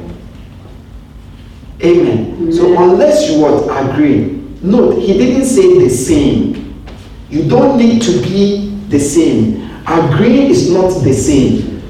Amen. 1.83 2.51
So 2.51 2.81
unless 2.81 3.29
you 3.29 3.41
what 3.41 3.91
agree, 3.91 4.41
note 4.61 4.99
he 4.99 5.13
didn't 5.17 5.45
say 5.45 5.79
the 5.79 5.89
same. 5.89 6.83
You 7.29 7.47
don't 7.47 7.77
need 7.77 8.01
to 8.03 8.11
be 8.21 8.69
the 8.89 8.99
same. 8.99 9.69
Agreeing 9.85 10.49
is 10.49 10.71
not 10.71 10.89
the 11.03 11.13
same. 11.13 11.81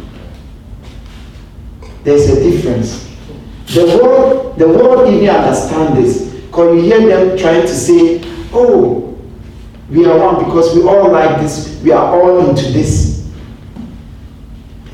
There's 2.03 2.29
a 2.29 2.43
difference. 2.43 3.07
The 3.67 3.85
world, 4.01 4.57
the 4.57 4.67
world 4.67 5.13
even 5.13 5.29
understand 5.29 5.97
this. 5.97 6.33
Because 6.45 6.75
you 6.75 6.81
hear 6.83 7.07
them 7.07 7.37
trying 7.37 7.61
to 7.61 7.67
say, 7.67 8.21
oh, 8.53 9.17
we 9.89 10.05
are 10.05 10.17
one 10.17 10.43
because 10.43 10.75
we 10.75 10.83
all 10.83 11.11
like 11.11 11.39
this, 11.39 11.81
we 11.81 11.91
are 11.91 12.19
all 12.19 12.49
into 12.49 12.71
this. 12.71 13.29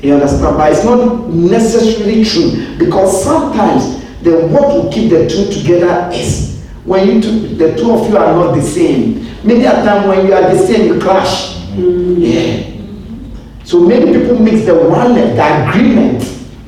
You 0.02 0.14
understand? 0.14 0.56
But 0.56 0.72
it's 0.72 0.84
not 0.84 1.28
necessarily 1.30 2.24
true 2.24 2.76
because 2.78 3.24
sometimes 3.24 4.03
the 4.24 4.46
what 4.48 4.68
will 4.68 4.90
keep 4.92 5.10
the 5.10 5.28
two 5.28 5.46
together 5.52 6.10
is 6.12 6.62
when 6.84 7.06
you 7.08 7.20
two, 7.22 7.48
the 7.56 7.76
two 7.76 7.92
of 7.92 8.08
you 8.10 8.16
are 8.16 8.32
not 8.34 8.54
the 8.54 8.62
same. 8.62 9.24
Many 9.44 9.64
a 9.64 9.72
time 9.72 10.08
when 10.08 10.26
you 10.26 10.32
are 10.34 10.42
the 10.52 10.58
same, 10.58 10.86
you 10.92 11.00
clash. 11.00 11.56
Mm. 11.76 12.16
Yeah. 12.18 13.64
So 13.64 13.80
many 13.80 14.06
people 14.12 14.38
mix 14.38 14.64
the 14.66 14.74
one 14.74 15.14
the 15.14 15.68
agreement 15.68 16.22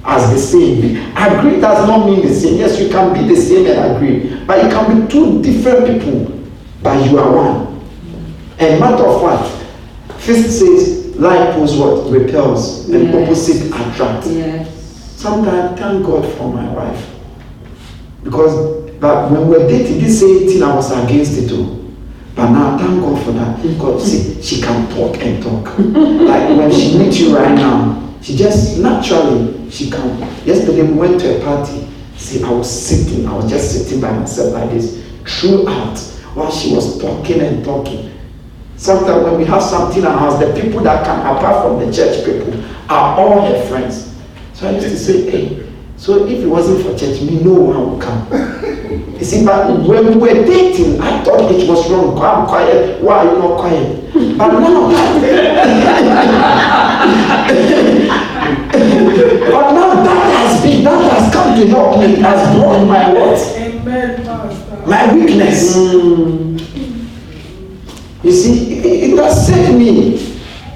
as 0.04 0.30
the 0.32 0.38
same. 0.38 0.96
Agree 1.16 1.60
does 1.60 1.86
not 1.88 2.06
mean 2.06 2.26
the 2.26 2.34
same. 2.34 2.58
Yes, 2.58 2.80
you 2.80 2.88
can 2.88 3.12
be 3.12 3.34
the 3.34 3.40
same 3.40 3.66
and 3.66 3.96
agree, 3.96 4.44
but 4.46 4.62
you 4.64 4.70
can 4.70 5.00
be 5.02 5.08
two 5.12 5.42
different 5.42 5.86
people, 6.00 6.40
but 6.82 7.04
you 7.10 7.18
are 7.18 7.30
one. 7.34 7.80
And 8.58 8.80
matter 8.80 9.04
of 9.06 9.20
fact, 9.22 9.64
physics 10.20 10.54
says 10.58 11.16
like 11.16 11.54
pulls 11.54 11.76
what 11.76 12.10
repels 12.10 12.88
and 12.90 13.04
Yes. 13.04 13.14
opposite 13.28 13.66
attract. 13.66 14.26
Yes. 14.26 14.68
Sometimes 15.16 15.78
thank 15.78 16.04
God 16.06 16.26
for 16.34 16.52
my 16.52 16.68
wife. 16.72 17.15
Because 18.26 18.82
but 18.98 19.30
when 19.30 19.48
we 19.48 19.56
were 19.56 19.68
dating, 19.68 20.00
this 20.00 20.18
same 20.18 20.48
thing 20.48 20.62
I 20.62 20.74
was 20.74 20.90
against 20.90 21.38
it 21.38 21.48
too. 21.48 21.94
But 22.34 22.50
now 22.50 22.76
thank 22.76 23.00
God 23.00 23.24
for 23.24 23.30
that. 23.32 23.62
Because 23.62 24.10
see, 24.10 24.42
she 24.42 24.60
can 24.60 24.88
talk 24.90 25.16
and 25.22 25.40
talk. 25.42 25.78
like 25.78 26.48
when 26.58 26.72
she 26.72 26.98
meets 26.98 27.18
you 27.18 27.36
right 27.36 27.54
now, 27.54 28.12
she 28.20 28.36
just 28.36 28.78
naturally 28.78 29.70
she 29.70 29.90
can. 29.90 30.18
Yesterday 30.44 30.82
we 30.82 30.94
went 30.94 31.20
to 31.20 31.38
a 31.38 31.44
party. 31.44 31.86
See, 32.16 32.42
I 32.42 32.50
was 32.50 32.68
sitting, 32.68 33.28
I 33.28 33.36
was 33.36 33.48
just 33.48 33.70
sitting 33.72 34.00
by 34.00 34.10
myself 34.10 34.54
like 34.54 34.70
this 34.70 35.04
throughout 35.24 35.98
while 36.34 36.50
she 36.50 36.74
was 36.74 36.98
talking 37.00 37.40
and 37.40 37.64
talking. 37.64 38.12
Sometimes 38.76 39.24
when 39.24 39.38
we 39.38 39.44
have 39.44 39.62
something 39.62 40.00
in 40.00 40.06
our 40.06 40.18
house, 40.18 40.40
the 40.40 40.52
people 40.60 40.80
that 40.80 41.06
come 41.06 41.20
apart 41.20 41.64
from 41.64 41.78
the 41.78 41.92
church 41.94 42.24
people 42.24 42.52
are 42.90 43.18
all 43.20 43.46
her 43.46 43.66
friends. 43.68 44.14
So 44.52 44.68
I 44.68 44.72
used 44.72 44.88
to 44.88 44.98
say, 44.98 45.30
hey, 45.30 45.65
so 45.96 46.26
if 46.26 46.38
it 46.42 46.46
wasn't 46.46 46.82
for 46.84 46.96
church, 46.98 47.20
me 47.22 47.42
no 47.42 47.52
one 47.54 47.92
would 47.92 48.02
come. 48.02 48.26
You 49.18 49.24
see, 49.24 49.44
but 49.46 49.80
when 49.88 50.06
we 50.06 50.14
were 50.16 50.44
dating, 50.44 51.00
I 51.00 51.22
thought 51.24 51.50
it 51.50 51.66
was 51.68 51.90
wrong. 51.90 52.18
I'm 52.18 52.46
quiet. 52.46 53.00
Why 53.02 53.18
are 53.18 53.32
you 53.32 53.38
not 53.38 53.58
quiet? 53.58 54.12
But 54.36 54.48
now, 54.60 54.88
but 59.52 59.72
now 59.72 60.02
that 60.04 60.22
has 60.36 60.62
been, 60.62 60.84
that 60.84 61.00
has 61.12 61.32
come 61.32 61.58
to 61.58 61.66
help 61.68 61.98
me, 61.98 62.16
has 62.16 62.56
brought 62.56 62.84
my 62.86 63.12
words, 63.12 63.42
Amen, 63.56 64.22
Pastor. 64.22 64.86
my 64.86 65.14
weakness. 65.14 65.76
You 68.22 68.32
see, 68.32 68.78
it, 68.78 68.84
it 69.12 69.18
has 69.18 69.46
saved 69.46 69.78
me. 69.78 70.18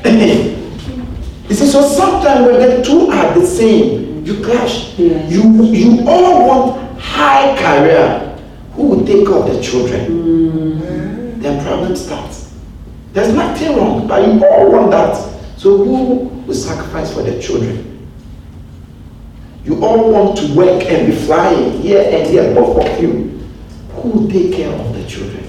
you 1.49 1.55
see, 1.55 1.67
so 1.67 1.83
sometimes 1.83 2.47
when 2.47 2.59
the 2.61 2.83
two 2.83 3.11
are 3.11 3.35
the 3.39 3.45
same, 3.47 4.10
you 4.25 4.45
clash. 4.45 4.99
Yes. 4.99 5.33
You 5.33 5.65
you 5.65 6.09
all 6.09 6.47
want 6.47 7.01
high 7.01 7.57
career. 7.57 8.27
Who 8.75 8.83
will 8.89 9.07
take 9.07 9.27
care 9.27 9.37
of 9.37 9.47
the 9.53 9.61
children? 9.63 11.41
Then 11.41 11.65
problem 11.65 11.97
starts. 11.97 12.55
There's 13.13 13.33
nothing 13.35 13.77
wrong, 13.77 14.07
but 14.07 14.23
you 14.27 14.45
all 14.47 14.71
want 14.71 14.91
that. 14.93 15.17
So 15.59 15.77
who 15.85 16.15
will 16.47 16.55
sacrifice 16.55 17.13
for 17.13 17.23
the 17.23 17.41
children? 17.41 18.09
You 19.65 19.85
all 19.85 20.11
want 20.11 20.39
to 20.39 20.55
work 20.55 20.83
and 20.85 21.09
be 21.09 21.15
flying 21.15 21.81
here 21.81 22.03
and 22.03 22.27
here, 22.29 22.55
both 22.55 22.85
of 22.85 23.03
you. 23.03 23.39
Who 23.95 24.09
will 24.09 24.31
take 24.31 24.55
care 24.55 24.73
of 24.73 24.95
the 24.95 25.05
children? 25.07 25.45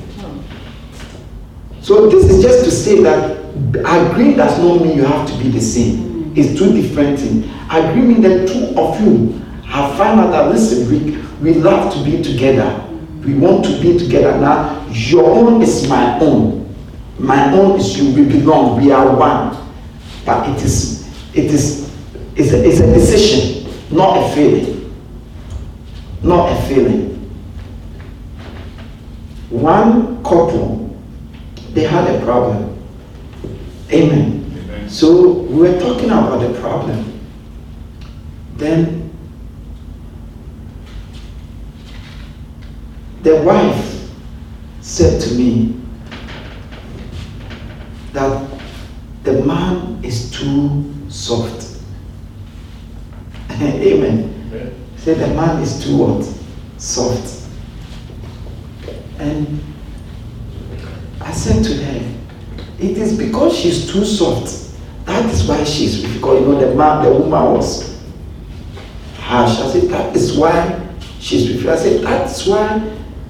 So 1.82 2.10
this 2.10 2.26
is 2.30 2.44
just 2.44 2.66
to 2.66 2.72
say 2.72 3.02
that 3.04 3.40
agreeing 3.86 4.38
does 4.38 4.58
not 4.60 4.82
mean 4.82 4.98
you 4.98 5.04
have 5.06 5.28
to 5.30 5.38
be 5.38 5.50
the 5.50 5.62
same. 5.62 6.11
It's 6.36 6.58
two 6.58 6.72
different 6.74 7.20
things. 7.20 7.46
Agreeing 7.70 8.22
that 8.22 8.48
two 8.48 8.74
of 8.80 9.00
you 9.02 9.34
have 9.66 9.98
found 9.98 10.20
out 10.20 10.32
that 10.32 10.50
listen, 10.52 10.90
we, 10.90 11.18
we 11.42 11.60
love 11.60 11.94
to 11.94 12.04
be 12.04 12.22
together. 12.22 12.88
We 13.26 13.34
want 13.36 13.66
to 13.66 13.82
be 13.82 13.98
together. 13.98 14.40
Now 14.40 14.86
your 14.92 15.30
own 15.30 15.62
is 15.62 15.88
my 15.88 16.20
own. 16.20 16.74
My 17.20 17.54
own 17.54 17.80
is 17.80 17.98
you. 17.98 18.14
We 18.14 18.40
belong. 18.40 18.82
We 18.82 18.92
are 18.92 19.16
one. 19.16 19.58
But 20.26 20.50
it 20.50 20.64
is 20.64 21.02
it 21.36 21.46
is 21.46 21.92
it's 22.36 22.52
a, 22.54 22.66
it's 22.68 22.80
a 22.80 22.94
decision, 22.94 23.96
not 23.96 24.18
a 24.18 24.34
feeling. 24.36 24.78
Not 26.24 26.52
a 26.52 26.62
feeling. 26.68 27.10
One 29.50 30.24
couple 30.24 30.98
they 31.74 31.84
had 31.84 32.14
a 32.14 32.24
problem. 32.26 32.78
Amen. 33.92 34.41
So 34.92 35.30
we 35.32 35.70
were 35.70 35.80
talking 35.80 36.10
about 36.10 36.40
the 36.40 36.60
problem. 36.60 37.22
Then 38.58 39.10
the 43.24 43.38
wife 43.38 44.10
said 44.82 45.22
to 45.22 45.34
me 45.36 45.80
that 48.12 48.50
the 49.24 49.42
man 49.46 50.04
is 50.04 50.30
too 50.30 50.94
soft. 51.08 51.78
Amen. 53.50 54.50
Amen. 54.52 54.90
Say 54.98 55.14
the 55.14 55.28
man 55.28 55.62
is 55.64 55.82
too 55.86 55.96
what? 55.96 56.26
Soft. 56.78 57.48
And 59.20 59.64
I 61.22 61.32
said 61.32 61.64
to 61.64 61.74
her, 61.76 62.18
it 62.78 62.98
is 62.98 63.18
because 63.18 63.58
she's 63.58 63.90
too 63.90 64.04
soft. 64.04 64.71
That 65.12 65.26
is 65.30 65.44
why 65.46 65.62
she's 65.66 66.02
because 66.14 66.40
you 66.40 66.48
know 66.48 66.58
the 66.58 66.74
man, 66.74 67.04
the 67.04 67.12
woman 67.12 67.56
was 67.56 68.00
harsh. 69.18 69.60
I 69.60 69.68
said, 69.68 69.90
that 69.90 70.16
is 70.16 70.38
why 70.38 70.88
she's 71.20 71.50
with 71.50 71.64
you. 71.64 71.70
I 71.70 71.76
said, 71.76 72.02
that's 72.02 72.48
why 72.48 72.80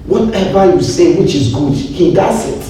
whatever 0.06 0.76
you 0.76 0.80
say 0.80 1.18
which 1.18 1.34
is 1.34 1.52
good, 1.52 1.74
he 1.74 2.14
does 2.14 2.46
it. 2.48 2.62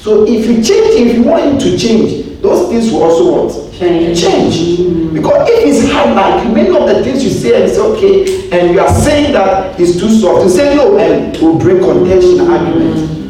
So 0.00 0.26
if 0.26 0.46
you 0.46 0.56
change, 0.56 1.08
if 1.08 1.14
you 1.14 1.22
want 1.22 1.44
him 1.44 1.58
to 1.60 1.78
change, 1.78 2.40
those 2.42 2.68
things 2.70 2.92
will 2.92 3.04
also 3.04 3.46
what? 3.46 3.72
Change. 3.74 4.20
Change. 4.20 5.14
Because 5.14 5.48
if 5.50 5.64
it's 5.64 5.92
hard 5.92 6.16
like 6.16 6.52
many 6.52 6.76
of 6.76 6.88
the 6.88 7.04
things 7.04 7.22
you 7.22 7.30
say 7.30 7.54
and 7.54 7.70
it's 7.70 7.78
okay, 7.78 8.50
and 8.50 8.74
you 8.74 8.80
are 8.80 8.92
saying 8.92 9.32
that 9.32 9.78
it's 9.78 9.92
too 9.92 10.10
soft, 10.10 10.42
you 10.42 10.50
say 10.50 10.74
no, 10.74 10.98
and 10.98 11.36
it 11.36 11.40
will 11.40 11.56
bring 11.56 11.78
contention, 11.78 12.40
argument. 12.40 13.23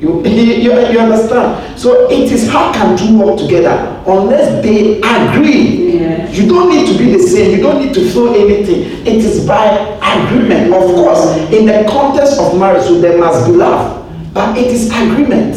You, 0.00 0.22
you, 0.26 0.72
you 0.88 0.98
understand? 0.98 1.78
So 1.78 2.10
it 2.10 2.32
is 2.32 2.48
how 2.48 2.72
can 2.72 2.96
two 2.96 3.18
work 3.18 3.38
together 3.38 4.02
unless 4.06 4.62
they 4.64 4.96
agree. 4.98 5.92
Yes. 5.98 6.34
You 6.36 6.48
don't 6.48 6.70
need 6.70 6.90
to 6.90 6.96
be 6.98 7.12
the 7.12 7.18
same. 7.18 7.56
You 7.56 7.62
don't 7.62 7.84
need 7.84 7.92
to 7.94 8.10
feel 8.10 8.34
anything. 8.34 9.06
It 9.06 9.22
is 9.22 9.46
by 9.46 9.66
agreement. 10.00 10.72
Of 10.72 10.94
course, 10.94 11.36
in 11.52 11.66
the 11.66 11.86
context 11.90 12.40
of 12.40 12.58
marriage, 12.58 12.84
so 12.84 12.98
there 12.98 13.18
must 13.18 13.46
be 13.46 13.52
love. 13.52 13.98
But 14.32 14.56
it 14.56 14.68
is 14.68 14.86
agreement. 14.90 15.56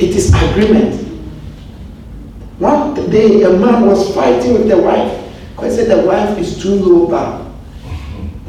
It 0.00 0.16
is 0.16 0.32
agreement. 0.32 0.94
One 2.58 2.94
day, 3.10 3.42
a 3.42 3.50
man 3.50 3.86
was 3.86 4.14
fighting 4.14 4.54
with 4.54 4.68
the 4.68 4.78
wife 4.78 5.32
because 5.54 5.76
he 5.76 5.84
said 5.84 5.98
the 5.98 6.06
wife 6.06 6.38
is 6.38 6.60
too 6.62 6.74
low 6.76 7.08
bar. 7.08 7.46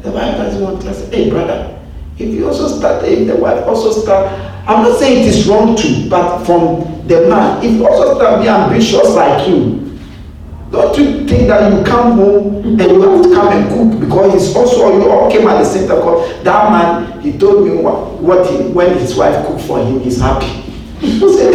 The 0.02 0.10
wife 0.10 0.36
doesn't 0.38 0.62
want 0.62 0.80
to. 0.82 0.94
Said, 0.94 1.12
hey, 1.12 1.28
brother, 1.28 1.78
if 2.18 2.28
you 2.28 2.46
also 2.46 2.66
start, 2.68 3.04
if 3.04 3.26
the 3.26 3.36
wife 3.36 3.66
also 3.66 3.90
start, 3.92 4.51
I'm 4.66 4.82
not 4.84 4.98
saying 4.98 5.22
it 5.24 5.28
is 5.28 5.46
wrong 5.48 5.74
too, 5.76 6.08
but 6.08 6.44
from 6.44 6.84
the 7.08 7.28
man, 7.28 7.62
if 7.64 7.80
also 7.82 8.14
start 8.14 8.42
be 8.42 8.48
ambitious 8.48 9.08
like 9.10 9.48
you, 9.48 9.98
don't 10.70 10.96
you 10.96 11.26
think 11.26 11.48
that 11.48 11.72
you 11.72 11.82
come 11.84 12.12
home 12.12 12.64
and 12.64 12.80
you 12.80 13.02
have 13.02 13.22
to 13.24 13.34
come 13.34 13.48
and 13.52 13.68
cook 13.68 13.98
because 14.00 14.32
he's 14.32 14.54
also 14.54 14.96
you 14.96 15.10
all 15.10 15.28
came 15.30 15.46
at 15.48 15.58
the 15.58 15.64
same 15.64 15.88
time. 15.88 16.00
That 16.44 16.70
man, 16.70 17.20
he 17.20 17.36
told 17.36 17.64
me 17.66 17.74
what, 17.76 18.20
what 18.22 18.46
he, 18.48 18.56
when 18.68 18.96
his 18.98 19.16
wife 19.16 19.44
cooked 19.46 19.62
for 19.62 19.78
him, 19.84 19.98
he's 20.00 20.20
happy. 20.20 20.46
I 21.02 21.18
said, 21.34 21.52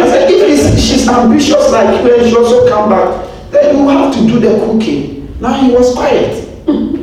I 0.00 0.06
said 0.06 0.30
if 0.30 0.46
he's, 0.46 0.84
she's 0.86 1.08
ambitious 1.08 1.70
like 1.72 2.04
you 2.04 2.14
and 2.14 2.28
she 2.28 2.36
also 2.36 2.68
come 2.68 2.90
back, 2.90 3.26
then 3.50 3.78
you 3.78 3.88
have 3.88 4.12
to 4.14 4.20
do 4.26 4.38
the 4.38 4.58
cooking. 4.66 5.34
Now 5.40 5.54
he 5.54 5.72
was 5.72 5.94
quiet. 5.94 6.46
you 6.68 7.02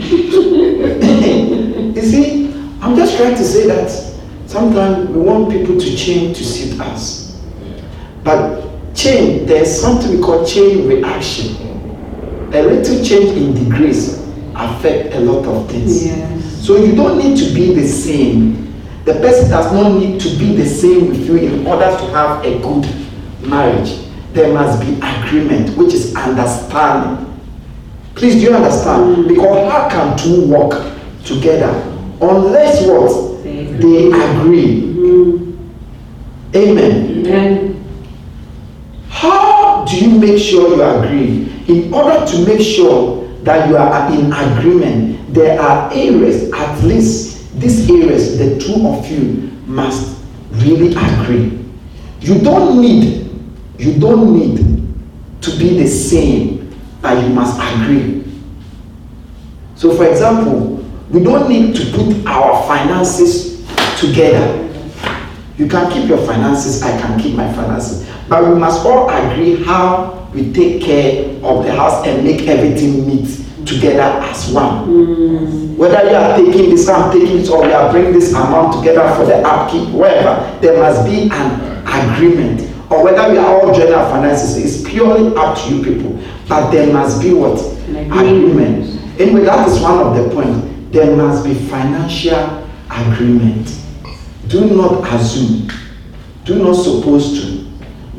see, 2.03 2.53
I'm 2.79 2.95
just 2.95 3.17
trying 3.17 3.35
to 3.35 3.43
say 3.43 3.65
that 3.67 4.06
sometimes 4.47 5.09
we 5.09 5.21
want 5.21 5.51
people 5.51 5.77
to 5.79 5.95
change 5.95 6.37
to 6.37 6.43
suit 6.43 6.79
us. 6.79 7.39
But 8.23 8.63
change, 8.95 9.47
there's 9.47 9.79
something 9.79 10.17
we 10.17 10.23
call 10.23 10.45
chain 10.45 10.87
reaction. 10.87 11.55
A 12.53 12.61
little 12.61 13.03
change 13.03 13.37
in 13.37 13.53
degrees 13.53 14.19
affect 14.55 15.13
a 15.13 15.19
lot 15.19 15.45
of 15.45 15.69
things. 15.69 16.05
Yes. 16.05 16.65
So 16.65 16.77
you 16.83 16.95
don't 16.95 17.17
need 17.17 17.37
to 17.37 17.53
be 17.53 17.73
the 17.73 17.87
same. 17.87 18.73
The 19.05 19.13
person 19.13 19.49
does 19.49 19.71
not 19.71 19.99
need 19.99 20.19
to 20.21 20.29
be 20.37 20.55
the 20.55 20.65
same 20.65 21.09
with 21.09 21.25
you 21.27 21.37
in 21.37 21.67
order 21.67 21.85
to 21.85 22.05
have 22.11 22.43
a 22.43 22.59
good 22.59 22.85
marriage. 23.47 23.99
There 24.33 24.53
must 24.53 24.81
be 24.81 24.99
agreement, 25.01 25.77
which 25.77 25.93
is 25.93 26.15
understanding. 26.15 27.23
Please, 28.15 28.35
do 28.35 28.41
you 28.41 28.53
understand? 28.55 29.15
Mm. 29.17 29.27
Because 29.27 29.71
how 29.71 29.89
can 29.89 30.17
two 30.17 30.47
work 30.47 30.93
together 31.23 31.69
unless 32.19 32.85
what? 32.87 33.26
They 33.79 34.07
agree. 34.07 34.83
Amen. 36.55 37.25
Amen. 37.25 37.83
How 39.09 39.85
do 39.85 39.97
you 39.97 40.19
make 40.19 40.41
sure 40.41 40.75
you 40.75 40.81
agree? 40.83 41.51
In 41.67 41.93
order 41.93 42.25
to 42.25 42.45
make 42.45 42.61
sure 42.61 43.27
that 43.43 43.69
you 43.69 43.77
are 43.77 44.11
in 44.11 44.31
agreement, 44.33 45.33
there 45.33 45.59
are 45.61 45.91
areas, 45.93 46.51
at 46.53 46.83
least 46.83 47.59
these 47.59 47.89
areas, 47.89 48.37
the 48.37 48.59
two 48.59 48.87
of 48.87 49.05
you 49.09 49.51
must 49.65 50.17
really 50.51 50.95
agree. 50.95 51.63
You 52.21 52.39
don't 52.39 52.81
need, 52.81 53.29
you 53.77 53.99
don't 53.99 54.33
need 54.37 54.57
to 55.41 55.51
be 55.57 55.77
the 55.77 55.87
same, 55.87 56.73
but 57.01 57.21
you 57.23 57.29
must 57.29 57.59
agree. 57.59 58.23
So, 59.75 59.95
for 59.95 60.07
example, 60.07 60.83
we 61.11 61.23
don't 61.23 61.47
need 61.47 61.75
to 61.75 61.85
put 61.91 62.25
our 62.25 62.67
finances 62.67 63.46
together. 63.99 64.63
You 65.57 65.67
can 65.67 65.91
keep 65.91 66.07
your 66.07 66.25
finances, 66.25 66.81
I 66.83 66.99
can 67.01 67.19
keep 67.19 67.35
my 67.35 67.51
finances. 67.53 68.07
But 68.29 68.47
we 68.47 68.59
must 68.59 68.85
all 68.85 69.09
agree 69.09 69.63
how 69.63 70.29
we 70.33 70.53
take 70.53 70.81
care 70.81 71.25
of 71.43 71.65
the 71.65 71.73
house 71.73 72.05
and 72.05 72.23
make 72.23 72.41
everything 72.47 73.07
meet 73.07 73.27
together 73.65 74.01
as 74.01 74.51
one. 74.51 74.87
Mm. 74.87 75.75
Whether 75.77 76.09
you 76.09 76.15
are 76.15 76.37
taking 76.37 76.69
this, 76.69 76.87
I'm 76.87 77.11
taking 77.11 77.37
this, 77.37 77.49
or 77.49 77.61
we 77.63 77.73
are 77.73 77.91
bringing 77.91 78.13
this 78.13 78.31
amount 78.33 78.77
together 78.77 79.13
for 79.15 79.25
the 79.25 79.37
upkeep, 79.45 79.89
wherever, 79.89 80.59
there 80.61 80.79
must 80.79 81.05
be 81.05 81.29
an 81.31 81.85
agreement. 81.85 82.61
Or 82.91 83.03
whether 83.03 83.31
we 83.31 83.37
are 83.37 83.61
all 83.61 83.73
joining 83.73 83.93
our 83.93 84.09
finances, 84.09 84.55
it's 84.57 84.89
purely 84.89 85.35
up 85.35 85.57
to 85.57 85.75
you 85.75 85.83
people. 85.83 86.17
but 86.47 86.71
there 86.71 86.91
must 86.91 87.21
be 87.21 87.33
what? 87.33 87.59
Agreement. 87.89 89.19
Anyway, 89.19 89.41
that 89.41 89.67
is 89.67 89.79
one 89.81 89.99
of 89.99 90.15
the 90.15 90.33
points. 90.33 90.67
There 90.91 91.15
must 91.15 91.43
be 91.43 91.53
financial 91.53 92.65
agreement. 92.89 93.67
Do 94.47 94.65
not 94.75 95.13
assume. 95.13 95.69
Do 96.45 96.55
not 96.63 96.73
suppose 96.75 97.41
to. 97.41 97.67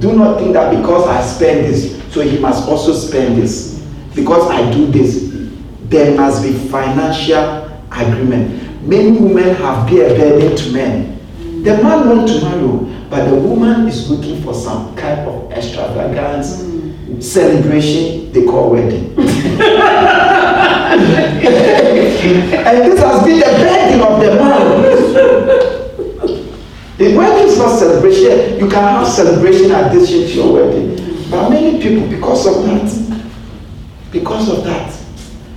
Do 0.00 0.12
not 0.14 0.38
think 0.38 0.52
that 0.52 0.76
because 0.76 1.08
I 1.08 1.22
spend 1.22 1.66
this, 1.66 2.00
so 2.12 2.20
he 2.20 2.38
must 2.38 2.68
also 2.68 2.92
spend 2.92 3.38
this. 3.42 3.84
Because 4.14 4.50
I 4.50 4.70
do 4.70 4.86
this, 4.86 5.28
there 5.84 6.14
must 6.16 6.42
be 6.42 6.52
financial 6.68 7.64
agreement. 7.90 8.82
Many 8.86 9.18
women 9.18 9.54
have 9.56 9.88
been 9.88 10.10
a 10.10 10.14
burden 10.14 10.56
to 10.56 10.72
men. 10.72 11.18
The 11.64 11.82
man 11.82 12.08
wants 12.08 12.32
to 12.32 12.42
marry, 12.44 13.06
but 13.08 13.28
the 13.28 13.34
woman 13.34 13.88
is 13.88 14.10
looking 14.10 14.42
for 14.42 14.54
some 14.54 14.94
kind 14.96 15.20
of 15.28 15.50
extravagance, 15.50 16.62
celebration 17.26 18.30
they 18.32 18.44
call 18.44 18.70
wedding. 18.70 19.14
and 22.28 22.92
this 22.92 23.00
has 23.00 23.24
been 23.24 23.38
the 23.40 23.46
burden 23.46 24.00
of 24.02 24.20
the 24.20 24.34
man. 24.36 24.87
The 26.98 27.16
wedding 27.16 27.46
is 27.48 27.56
not 27.58 27.78
celebration. 27.78 28.58
You 28.58 28.68
can 28.68 28.82
have 28.82 29.06
celebration 29.06 29.70
addition 29.70 30.22
to 30.22 30.34
your 30.34 30.52
wedding. 30.52 31.30
But 31.30 31.48
many 31.48 31.80
people, 31.80 32.08
because 32.08 32.44
of 32.44 32.64
that, 32.64 33.30
because 34.10 34.48
of 34.48 34.64
that. 34.64 34.92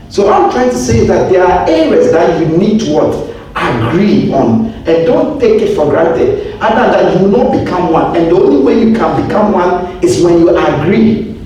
So 0.09 0.25
what 0.25 0.33
I'm 0.39 0.51
trying 0.51 0.69
to 0.69 0.77
say 0.77 0.99
is 0.99 1.07
that 1.07 1.31
there 1.31 1.43
are 1.43 1.67
areas 1.67 2.11
that 2.11 2.39
you 2.39 2.57
need 2.57 2.81
to 2.81 2.93
what? 2.93 3.31
Agree 3.55 4.31
on. 4.31 4.67
And 4.67 5.05
don't 5.07 5.39
take 5.39 5.61
it 5.63 5.75
for 5.75 5.89
granted. 5.89 6.59
Other 6.61 6.91
than 6.91 7.17
you 7.23 7.29
will 7.29 7.43
not 7.45 7.63
become 7.63 7.91
one. 7.91 8.15
And 8.15 8.27
the 8.27 8.35
only 8.35 8.63
way 8.63 8.79
you 8.79 8.93
can 8.93 9.25
become 9.25 9.51
one 9.51 10.03
is 10.03 10.21
when 10.23 10.39
you 10.39 10.55
agree. 10.55 11.41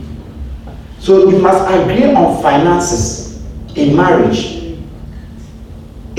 So 1.00 1.30
you 1.30 1.40
must 1.40 1.64
agree 1.74 2.12
on 2.14 2.42
finances 2.42 3.42
in 3.76 3.96
marriage. 3.96 4.78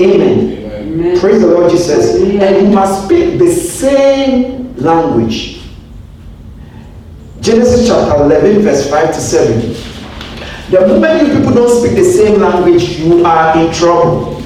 Amen. 0.01 0.56
Amen. 0.87 1.19
Praise 1.19 1.41
the 1.41 1.47
Lord 1.47 1.69
Jesus. 1.69 2.13
Hallelujah. 2.13 2.41
And 2.43 2.67
you 2.67 2.73
must 2.73 3.05
speak 3.05 3.37
the 3.37 3.51
same 3.51 4.75
language. 4.77 5.61
Genesis 7.41 7.87
chapter 7.87 8.23
11, 8.23 8.61
verse 8.61 8.89
5 8.89 9.07
to 9.13 9.21
7. 9.21 9.59
The 10.71 10.87
moment 10.87 11.27
you 11.27 11.37
people 11.37 11.53
don't 11.53 11.79
speak 11.79 11.95
the 11.95 12.05
same 12.05 12.39
language, 12.39 12.99
you 12.99 13.25
are 13.25 13.57
in 13.57 13.73
trouble. 13.73 14.41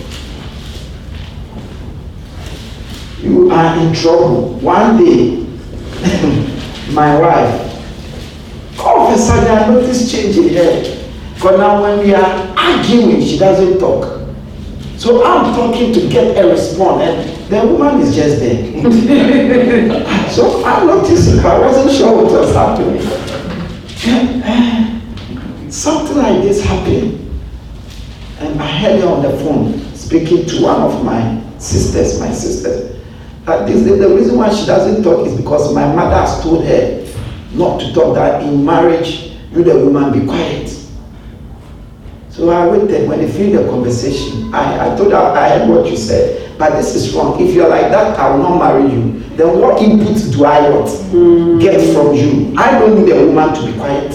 You 3.20 3.52
are 3.52 3.78
in 3.80 3.94
trouble. 3.94 4.54
One 4.60 5.04
day, 5.04 5.38
my 6.92 7.20
wife, 7.20 8.80
all 8.80 9.08
of 9.08 9.14
a 9.14 9.18
sudden 9.18 9.52
I 9.52 9.68
noticed 9.70 10.12
change 10.12 10.38
in 10.38 10.56
her. 10.56 11.08
Because 11.36 11.60
now 11.60 11.82
when 11.82 12.00
we 12.00 12.14
are 12.16 12.56
arguing, 12.58 13.22
she 13.22 13.38
doesn't 13.38 13.80
talk. 13.80 14.21
So 15.02 15.26
I'm 15.26 15.56
talking 15.56 15.92
to 15.94 16.08
get 16.10 16.38
a 16.38 16.48
response, 16.48 17.02
and 17.02 17.48
the 17.52 17.66
woman 17.66 18.02
is 18.02 18.14
just 18.14 18.38
there. 18.38 18.70
so 20.30 20.64
I 20.64 20.86
noticed 20.86 21.44
I 21.44 21.58
wasn't 21.58 21.98
sure 21.98 22.18
what 22.18 22.32
was 22.32 22.54
happening. 22.54 23.02
Uh, 24.46 25.72
something 25.72 26.18
like 26.18 26.44
this 26.44 26.64
happened, 26.64 27.18
and 28.42 28.62
I 28.62 28.68
heard 28.78 29.02
her 29.02 29.08
on 29.08 29.24
the 29.24 29.32
phone 29.40 29.80
speaking 29.96 30.46
to 30.46 30.62
one 30.62 30.80
of 30.80 31.04
my 31.04 31.42
sisters, 31.58 32.20
my 32.20 32.32
sisters. 32.32 32.96
That 33.46 33.66
this, 33.66 33.84
the 33.84 34.08
reason 34.08 34.38
why 34.38 34.54
she 34.54 34.68
doesn't 34.68 35.02
talk 35.02 35.26
is 35.26 35.36
because 35.36 35.74
my 35.74 35.92
mother 35.96 36.16
has 36.16 36.44
told 36.44 36.64
her 36.64 37.08
not 37.54 37.82
to 37.82 37.92
talk. 37.92 38.14
That 38.14 38.44
in 38.44 38.64
marriage, 38.64 39.36
you 39.52 39.64
the 39.64 39.84
woman 39.84 40.14
be 40.20 40.28
quiet. 40.28 40.81
So 42.32 42.50
I 42.50 42.66
waited 42.68 43.08
when 43.10 43.20
they 43.20 43.30
finished 43.30 43.62
the 43.62 43.70
conversation. 43.70 44.54
I, 44.54 44.94
I 44.94 44.96
told 44.96 45.12
her 45.12 45.18
I 45.18 45.50
heard 45.50 45.70
what 45.70 45.90
you 45.90 45.98
said, 45.98 46.58
but 46.58 46.72
this 46.72 46.96
is 46.96 47.14
wrong. 47.14 47.40
If 47.42 47.54
you're 47.54 47.68
like 47.70 47.92
that, 47.92 48.18
I 48.18 48.30
will 48.32 48.40
not 48.44 48.58
marry 48.58 48.90
you. 48.92 49.20
Then 49.36 49.60
what 49.60 49.82
input 49.82 50.16
do 50.32 50.46
I 50.46 50.70
what 50.70 50.88
get 51.60 51.94
from 51.94 52.14
you? 52.16 52.54
I 52.58 52.80
don't 52.80 53.04
need 53.04 53.12
a 53.12 53.26
woman 53.26 53.54
to 53.56 53.66
be 53.66 53.74
quiet. 53.74 54.14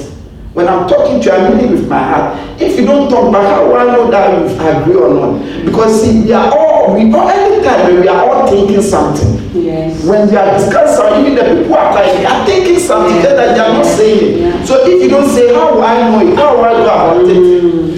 When 0.54 0.66
I'm 0.68 0.88
talking 0.88 1.20
to 1.20 1.26
you, 1.26 1.32
I'm 1.32 1.52
really 1.58 1.68
with 1.74 1.88
my 1.88 1.98
heart. 2.02 2.60
If 2.60 2.80
you 2.80 2.86
don't 2.86 3.10
talk 3.10 3.30
back, 3.30 3.44
how 3.44 3.66
will 3.66 3.76
I 3.76 3.84
know 3.84 4.10
that 4.10 4.32
you 4.32 4.46
agree 4.56 4.94
or 4.96 5.12
not? 5.12 5.64
Because 5.66 6.00
see, 6.02 6.22
we 6.24 6.32
are 6.32 6.50
all 6.56 6.94
we 6.94 7.12
all 7.12 7.28
anytime 7.28 8.00
we 8.00 8.08
are 8.08 8.24
all 8.30 8.48
thinking 8.48 8.80
something. 8.80 9.36
Yes. 9.52 10.02
When 10.04 10.28
they 10.28 10.36
are 10.36 10.56
discussing, 10.56 11.26
even 11.26 11.34
the 11.34 11.60
people 11.62 11.74
are 11.76 11.92
quiet, 11.92 12.16
they 12.16 12.24
are 12.24 12.46
thinking 12.46 12.78
something 12.78 13.16
Yeah. 13.16 13.34
that 13.34 13.54
they 13.54 13.60
are 13.60 13.72
not 13.74 13.84
saying. 13.84 14.38
Yeah. 14.42 14.64
So 14.64 14.86
if 14.86 15.02
you 15.02 15.08
don't 15.10 15.28
say, 15.28 15.52
how 15.54 15.74
will 15.74 15.82
I 15.82 16.00
know 16.08 16.32
it? 16.32 16.36
How 16.38 16.56
will 16.56 16.64
I 16.64 16.72
go 16.72 16.84
about 16.84 17.28
it? 17.28 17.95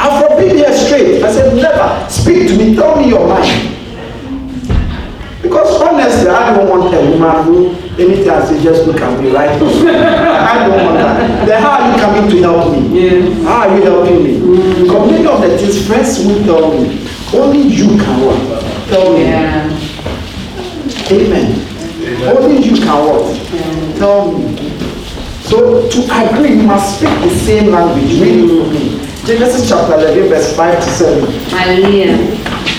I 0.00 0.08
forbid 0.22 0.56
her 0.66 0.72
straight. 0.74 1.22
I 1.22 1.30
said, 1.30 1.54
never 1.54 2.08
speak 2.08 2.48
to 2.48 2.56
me. 2.56 2.74
Tell 2.74 2.96
me 2.96 3.08
your 3.10 3.28
mind. 3.28 3.76
Because 5.42 5.82
honestly, 5.82 6.28
I 6.30 6.56
don't 6.56 6.68
want 6.68 6.94
a 6.94 7.00
woman 7.10 7.44
who 7.44 7.74
anything 8.00 8.30
I 8.30 8.44
say 8.44 8.62
just 8.62 8.86
look 8.86 9.00
at 9.00 9.20
me 9.20 9.30
right 9.30 9.60
now. 9.60 9.66
I 9.66 10.66
don't 10.66 10.84
want 10.84 10.96
that. 10.98 11.46
Then 11.46 11.62
how 11.62 11.80
are 11.80 11.92
you 11.92 12.00
coming 12.00 12.30
to 12.30 12.36
help 12.40 12.72
me? 12.72 12.80
Yeah. 12.98 13.44
How 13.44 13.68
are 13.68 13.76
you 13.76 13.82
helping 13.82 14.22
me? 14.24 14.82
Because 14.82 15.10
many 15.10 15.26
of 15.26 15.40
the 15.40 15.58
things 15.58 15.86
friends 15.86 16.24
will 16.24 16.44
tell 16.44 16.72
me. 16.72 17.06
Only 17.34 17.62
you 17.62 17.88
can 17.98 18.20
what? 18.24 18.88
Tell 18.88 19.12
me. 19.12 19.24
Yeah. 19.24 19.68
Amen. 21.10 22.36
Only 22.36 22.64
you 22.64 22.76
can 22.76 23.04
what? 23.04 23.98
Tell 23.98 24.32
me. 24.32 24.56
So 25.44 25.88
to 25.88 25.98
agree, 26.24 26.56
you 26.56 26.62
must 26.62 26.96
speak 26.96 27.10
the 27.20 27.30
same 27.30 27.70
language. 27.72 28.18
For 28.18 28.70
me. 28.72 28.99
Genesis 29.26 29.68
chapter 29.68 29.94
11, 29.94 30.28
verse 30.28 30.56
5 30.56 30.84
to 30.84 30.90
7. 30.90 31.30
Hallelujah. 31.50 32.16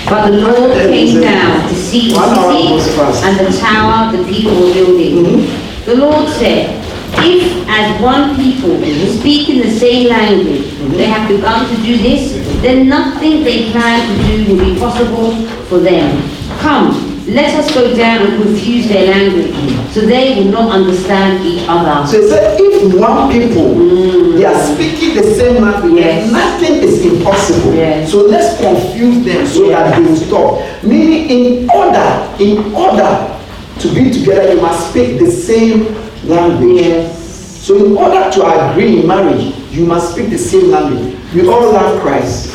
But 0.09 0.31
the 0.31 0.37
Lord 0.37 0.73
came 0.73 1.21
down 1.21 1.69
to 1.69 1.75
see 1.75 2.09
the 2.11 2.15
One 2.17 2.29
hour 2.29 2.79
city 2.79 2.99
and 3.23 3.39
the 3.39 3.57
tower 3.57 4.17
the 4.17 4.23
people 4.25 4.53
were 4.59 4.73
building. 4.73 5.25
Mhm. 5.25 5.85
The 5.85 5.95
Lord 5.95 6.27
said, 6.29 6.77
If 7.23 7.67
as 7.67 8.01
one 8.01 8.35
people 8.35 8.79
speak 9.19 9.49
in 9.49 9.59
the 9.59 9.69
same 9.69 10.07
language, 10.09 10.63
they 10.97 11.05
have 11.05 11.27
begun 11.27 11.67
to 11.69 11.75
do 11.83 11.97
this, 11.97 12.33
then 12.61 12.87
nothing 12.87 13.43
they 13.43 13.69
plan 13.71 13.99
to 14.07 14.23
do 14.23 14.55
will 14.55 14.65
be 14.65 14.79
possible 14.79 15.31
for 15.69 15.79
them. 15.79 16.23
Come, 16.59 17.10
let 17.31 17.55
us 17.55 17.73
go 17.73 17.95
down 17.95 18.25
and 18.27 18.43
confuse 18.43 18.87
their 18.89 19.07
language, 19.09 19.55
so 19.91 20.01
they 20.01 20.35
will 20.35 20.51
not 20.51 20.71
understand 20.71 21.45
each 21.45 21.65
other. 21.67 22.05
So 22.07 22.21
he 22.21 22.27
said, 22.27 22.59
if 22.59 22.93
one 22.99 23.31
people, 23.31 23.73
mm. 23.75 24.37
they 24.37 24.45
are 24.45 24.75
speaking 24.75 25.15
the 25.15 25.23
same 25.35 25.61
language, 25.63 25.93
Yes. 26.03 26.31
nothing 26.31 26.73
is 26.83 27.05
impossible. 27.05 27.73
Yes. 27.73 28.11
So 28.11 28.23
let's 28.25 28.59
confuse 28.59 29.23
them 29.23 29.47
so 29.47 29.69
that 29.69 29.95
they 29.97 30.03
will 30.03 30.15
stop. 30.17 30.83
Meaning, 30.83 31.29
in 31.29 31.69
order, 31.69 32.35
in 32.39 32.73
order 32.75 33.39
to 33.79 33.87
be 33.95 34.11
together, 34.11 34.53
you 34.53 34.61
must 34.61 34.89
speak 34.89 35.19
the 35.19 35.31
same 35.31 35.85
language. 36.27 36.81
Yes. 36.81 37.17
So 37.65 37.85
in 37.85 37.95
order 37.95 38.29
to 38.31 38.71
agree 38.71 39.01
in 39.01 39.07
marriage, 39.07 39.55
you 39.71 39.85
must 39.85 40.13
speak 40.13 40.29
the 40.31 40.37
same 40.37 40.69
language. 40.71 41.15
We 41.33 41.47
all 41.47 41.71
love 41.71 42.01
Christ. 42.01 42.53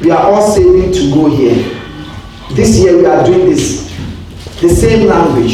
We 0.00 0.10
are 0.12 0.30
all 0.30 0.46
saving 0.52 0.92
to 0.92 1.10
go 1.12 1.26
here. 1.28 1.77
This 2.52 2.78
year 2.78 2.96
we 2.98 3.06
are 3.06 3.24
doing 3.24 3.50
this. 3.50 3.88
The 4.60 4.68
same 4.68 5.06
language. 5.06 5.52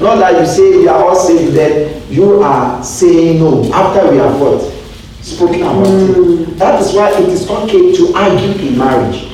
Not 0.00 0.16
that 0.20 0.40
you 0.40 0.46
say 0.46 0.78
we 0.78 0.88
are 0.88 1.04
all 1.04 1.16
saved, 1.16 1.54
then 1.54 2.10
you 2.10 2.42
are 2.42 2.82
saying 2.82 3.40
no 3.40 3.70
after 3.72 4.10
we 4.10 4.16
have 4.18 4.40
what? 4.40 4.60
Spoken 5.22 5.62
about 5.62 5.86
it. 5.86 6.58
That 6.58 6.80
is 6.80 6.92
why 6.94 7.10
it 7.10 7.28
is 7.28 7.48
okay 7.48 7.94
to 7.96 8.14
argue 8.14 8.66
in 8.68 8.78
marriage. 8.78 9.26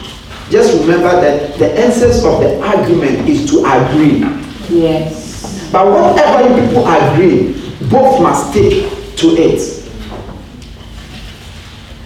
Just 0.51 0.81
remember 0.81 1.11
that 1.21 1.59
the 1.59 1.77
essence 1.79 2.25
of 2.25 2.41
the 2.41 2.61
argument 2.63 3.29
is 3.29 3.49
to 3.51 3.59
agree. 3.65 4.21
Yes. 4.69 5.71
But 5.71 5.87
whatever 5.87 6.49
you 6.49 6.67
people 6.67 6.87
agree, 6.87 7.53
both 7.89 8.23
must 8.23 8.51
stick 8.51 8.91
to 9.17 9.27
it. 9.37 9.59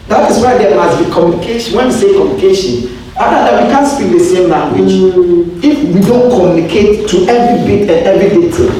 That 0.08 0.30
is 0.30 0.42
why 0.42 0.58
there 0.58 0.74
must 0.76 0.98
be 1.04 1.10
communication. 1.12 1.76
When 1.76 1.86
we 1.88 1.92
say 1.92 2.12
communication, 2.12 2.99
other 3.20 3.50
than 3.50 3.64
we 3.64 3.70
can't 3.70 3.86
speak 3.86 4.12
the 4.12 4.24
same 4.24 4.48
language. 4.48 4.90
If 5.62 5.94
we 5.94 6.00
don't 6.00 6.30
communicate 6.30 7.08
to 7.10 7.26
every 7.28 7.66
bit 7.66 7.90
and 7.90 8.06
every 8.08 8.40
detail, 8.40 8.72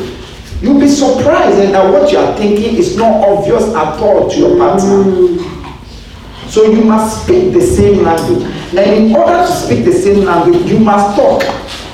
you'll 0.62 0.80
be 0.80 0.88
surprised 0.88 1.58
that 1.58 1.92
what 1.92 2.10
you 2.10 2.18
are 2.18 2.34
thinking 2.36 2.76
is 2.76 2.96
not 2.96 3.22
obvious 3.22 3.64
at 3.74 4.00
all 4.00 4.30
to 4.30 4.36
your 4.36 4.56
partner. 4.56 5.04
So 6.48 6.64
you 6.64 6.82
must 6.84 7.24
speak 7.24 7.52
the 7.52 7.60
same 7.60 8.02
language. 8.02 8.42
And 8.76 9.06
in 9.10 9.14
order 9.14 9.46
to 9.46 9.52
speak 9.52 9.84
the 9.84 9.92
same 9.92 10.24
language, 10.24 10.68
you 10.70 10.78
must 10.78 11.16
talk 11.16 11.42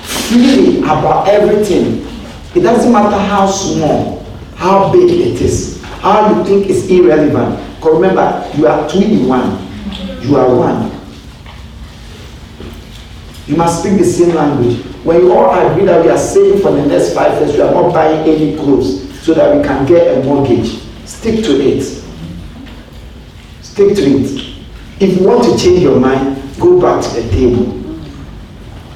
freely 0.07 0.79
about 0.79 1.29
everything. 1.29 2.07
It 2.55 2.61
doesn't 2.61 2.91
matter 2.91 3.19
how 3.19 3.47
small, 3.51 4.25
how 4.55 4.93
big 4.93 5.11
it 5.11 5.41
is, 5.43 5.83
how 6.01 6.33
you 6.33 6.45
think 6.45 6.71
is 6.71 6.89
irrelevant. 6.89 7.61
Because 7.77 7.95
remember, 7.95 8.51
you 8.57 8.67
are 8.67 8.89
two 8.89 9.01
in 9.03 9.29
one. 9.29 9.59
You 10.23 10.37
are 10.37 10.49
one. 10.49 10.96
You 13.47 13.57
must 13.57 13.81
speak 13.81 13.99
the 13.99 14.05
same 14.05 14.35
language. 14.35 14.85
When 15.05 15.21
you 15.21 15.33
all 15.33 15.55
agree 15.71 15.85
that 15.87 16.05
we 16.05 16.11
are 16.11 16.19
saving 16.19 16.61
for 16.61 16.73
the 16.73 16.85
next 16.85 17.15
five 17.15 17.41
years, 17.41 17.55
we 17.55 17.61
are 17.63 17.71
not 17.71 17.93
buying 17.93 18.29
any 18.29 18.57
clothes 18.57 19.07
so 19.23 19.35
that 19.35 19.57
we 19.57 19.63
can 19.63 19.87
get 19.87 20.19
a 20.19 20.23
mortgage. 20.25 20.81
Stick 21.05 21.45
to 21.45 21.53
it. 21.61 21.83
Stick 23.63 23.95
to 23.95 24.03
it. 24.03 24.57
If 24.99 25.21
you 25.21 25.29
want 25.29 25.45
to 25.45 25.57
change 25.63 25.81
your 25.81 26.01
mind, 26.01 26.43
go 26.59 26.81
back 26.81 27.05
to 27.05 27.21
the 27.21 27.29
table. 27.31 27.83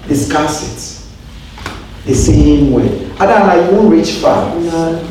Discuss 0.08 0.64
it. 0.64 2.06
The 2.06 2.14
same 2.14 2.72
way. 2.72 3.08
Otherwise, 3.20 3.70
you 3.70 3.76
won't 3.76 3.92
reach 3.92 4.10
far. 4.14 4.58
No. 4.58 5.06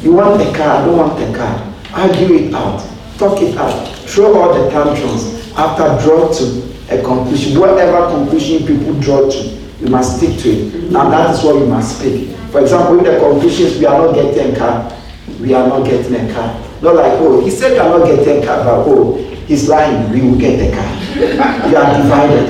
You 0.00 0.12
want 0.12 0.40
a 0.40 0.56
car, 0.56 0.82
I 0.82 0.84
don't 0.86 0.96
want 0.96 1.20
a 1.20 1.36
car. 1.36 1.74
Argue 1.92 2.34
it 2.36 2.54
out. 2.54 2.80
Talk 3.18 3.42
it 3.42 3.56
out. 3.56 3.88
Throw 4.06 4.40
all 4.40 4.54
the 4.64 4.70
tantrums. 4.70 5.52
After 5.56 6.06
draw 6.06 6.32
to 6.32 6.73
a 6.90 7.02
conclusion. 7.02 7.58
Whatever 7.58 8.10
conclusion 8.10 8.66
people 8.66 8.94
draw 9.00 9.28
to, 9.30 9.38
you 9.80 9.88
must 9.88 10.16
stick 10.18 10.38
to 10.40 10.48
it. 10.50 10.72
Mm-hmm. 10.72 10.96
and 10.96 11.12
that 11.12 11.34
is 11.34 11.42
what 11.44 11.56
you 11.56 11.66
must 11.66 11.98
speak. 11.98 12.36
For 12.50 12.60
example, 12.60 12.98
if 13.00 13.04
the 13.06 13.18
conclusion 13.18 13.66
is 13.66 13.78
we 13.78 13.86
are 13.86 13.98
not 14.06 14.14
getting 14.14 14.54
a 14.54 14.56
car, 14.58 14.92
we 15.40 15.54
are 15.54 15.66
not 15.66 15.84
getting 15.86 16.14
a 16.14 16.32
car. 16.32 16.54
Not 16.82 16.96
like, 16.96 17.12
oh, 17.20 17.40
he 17.44 17.50
said 17.50 17.72
we 17.72 17.78
are 17.78 17.98
not 17.98 18.06
getting 18.06 18.42
a 18.42 18.46
car, 18.46 18.64
but 18.64 18.84
oh, 18.86 19.16
he's 19.46 19.68
lying, 19.68 20.10
we 20.12 20.20
will 20.20 20.38
get 20.38 20.58
the 20.58 20.74
car. 20.74 21.68
you 21.70 21.76
are 21.76 22.02
divided. 22.02 22.48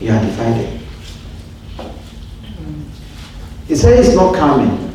You 0.00 0.10
are 0.12 0.20
divided. 0.20 0.80
He 3.68 3.76
said 3.76 4.04
he's 4.04 4.14
not 4.14 4.34
coming, 4.34 4.92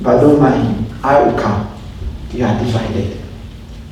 but 0.00 0.20
don't 0.20 0.40
mind, 0.40 0.86
I 1.02 1.22
will 1.22 1.38
come. 1.38 1.72
You 2.30 2.44
are 2.44 2.58
divided. 2.58 3.15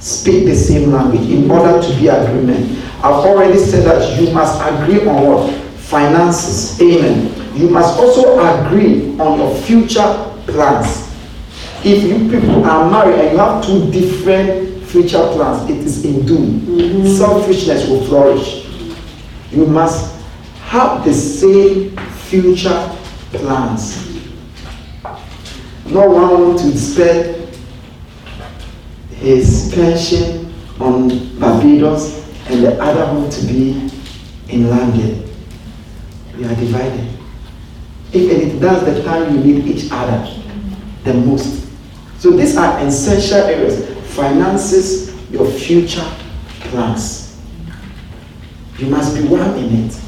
Speak 0.05 0.45
the 0.45 0.55
same 0.55 0.93
language 0.93 1.31
in 1.31 1.51
order 1.51 1.81
to 1.81 1.89
be 1.99 2.09
agreement. 2.09 2.79
I've 2.99 3.25
already 3.25 3.59
said 3.59 3.87
that 3.87 4.21
you 4.21 4.31
must 4.35 4.61
agree 4.61 5.09
on 5.09 5.27
what? 5.27 5.55
Finances. 5.81 6.79
Amen. 6.79 7.33
You 7.57 7.71
must 7.71 7.99
also 7.99 8.39
agree 8.39 9.19
on 9.19 9.39
your 9.39 9.55
future 9.63 10.03
plans. 10.47 11.09
If 11.83 12.03
you 12.05 12.19
people 12.29 12.67
are 12.67 12.91
married 12.91 13.19
and 13.19 13.33
you 13.33 13.39
have 13.39 13.65
two 13.65 13.91
different 13.91 14.85
future 14.85 15.27
plans, 15.33 15.71
it 15.71 15.79
is 15.79 16.05
in 16.05 16.27
doom. 16.27 16.61
Mm-hmm. 16.61 17.07
Selfishness 17.17 17.89
will 17.89 18.05
flourish. 18.05 18.67
You 19.53 19.65
must 19.65 20.21
have 20.65 21.03
the 21.07 21.15
same 21.15 21.97
future 22.29 22.95
plans. 23.33 24.05
No 25.87 26.11
one 26.11 26.29
want 26.43 26.59
to 26.59 26.77
spend 26.77 27.44
his 29.25 29.73
pension 29.75 30.53
on 30.79 31.09
Barbados 31.39 32.29
and 32.49 32.63
the 32.63 32.81
other 32.81 33.19
want 33.19 33.33
to 33.33 33.47
be 33.47 33.91
in 34.49 34.69
London. 34.69 35.29
We 36.37 36.45
are 36.45 36.55
divided. 36.55 37.09
If 38.13 38.31
it 38.31 38.61
that's 38.61 38.85
the 38.85 39.03
time 39.03 39.35
you 39.35 39.43
need 39.43 39.67
each 39.67 39.91
other 39.91 40.31
the 41.05 41.15
most. 41.15 41.67
So 42.19 42.31
these 42.31 42.57
are 42.57 42.79
essential 42.87 43.39
areas. 43.39 43.89
Finances, 44.15 45.15
your 45.31 45.51
future 45.51 46.07
plans. 46.61 47.41
You 48.79 48.87
must 48.87 49.17
be 49.17 49.27
one 49.27 49.57
in 49.57 49.87
it. 49.87 50.01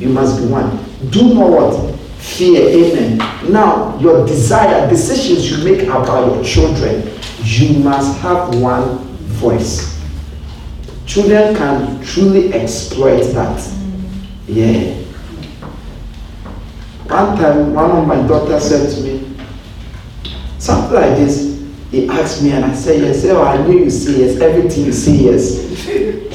You 0.00 0.08
must 0.08 0.40
be 0.40 0.46
one. 0.48 0.84
Do 1.10 1.34
not 1.34 1.50
what? 1.50 1.98
Fear. 2.18 2.68
Amen. 2.68 3.18
Now, 3.52 3.98
your 4.00 4.26
desire, 4.26 4.88
decisions 4.88 5.50
you 5.50 5.64
make 5.64 5.82
about 5.86 6.34
your 6.34 6.44
children, 6.44 7.13
you 7.44 7.78
must 7.80 8.18
have 8.20 8.54
one 8.60 8.98
voice. 9.38 10.02
Children 11.06 11.54
can 11.54 12.02
truly 12.02 12.52
exploit 12.54 13.22
that. 13.34 13.60
Yeah. 14.46 14.94
One 17.06 17.36
time, 17.36 17.74
one 17.74 17.90
of 17.90 18.06
my 18.06 18.26
daughters 18.26 18.64
said 18.68 18.90
to 18.94 19.00
me, 19.02 19.36
something 20.58 20.94
like 20.94 21.16
this. 21.16 21.52
He 21.90 22.08
asked 22.08 22.42
me, 22.42 22.50
and 22.50 22.64
I 22.64 22.74
said, 22.74 23.00
Yes. 23.02 23.24
Oh, 23.26 23.44
I 23.44 23.64
knew 23.66 23.84
you 23.84 23.90
say 23.90 24.18
yes. 24.20 24.40
Everything 24.40 24.86
you 24.86 24.92
say 24.92 25.12
yes. 25.12 25.64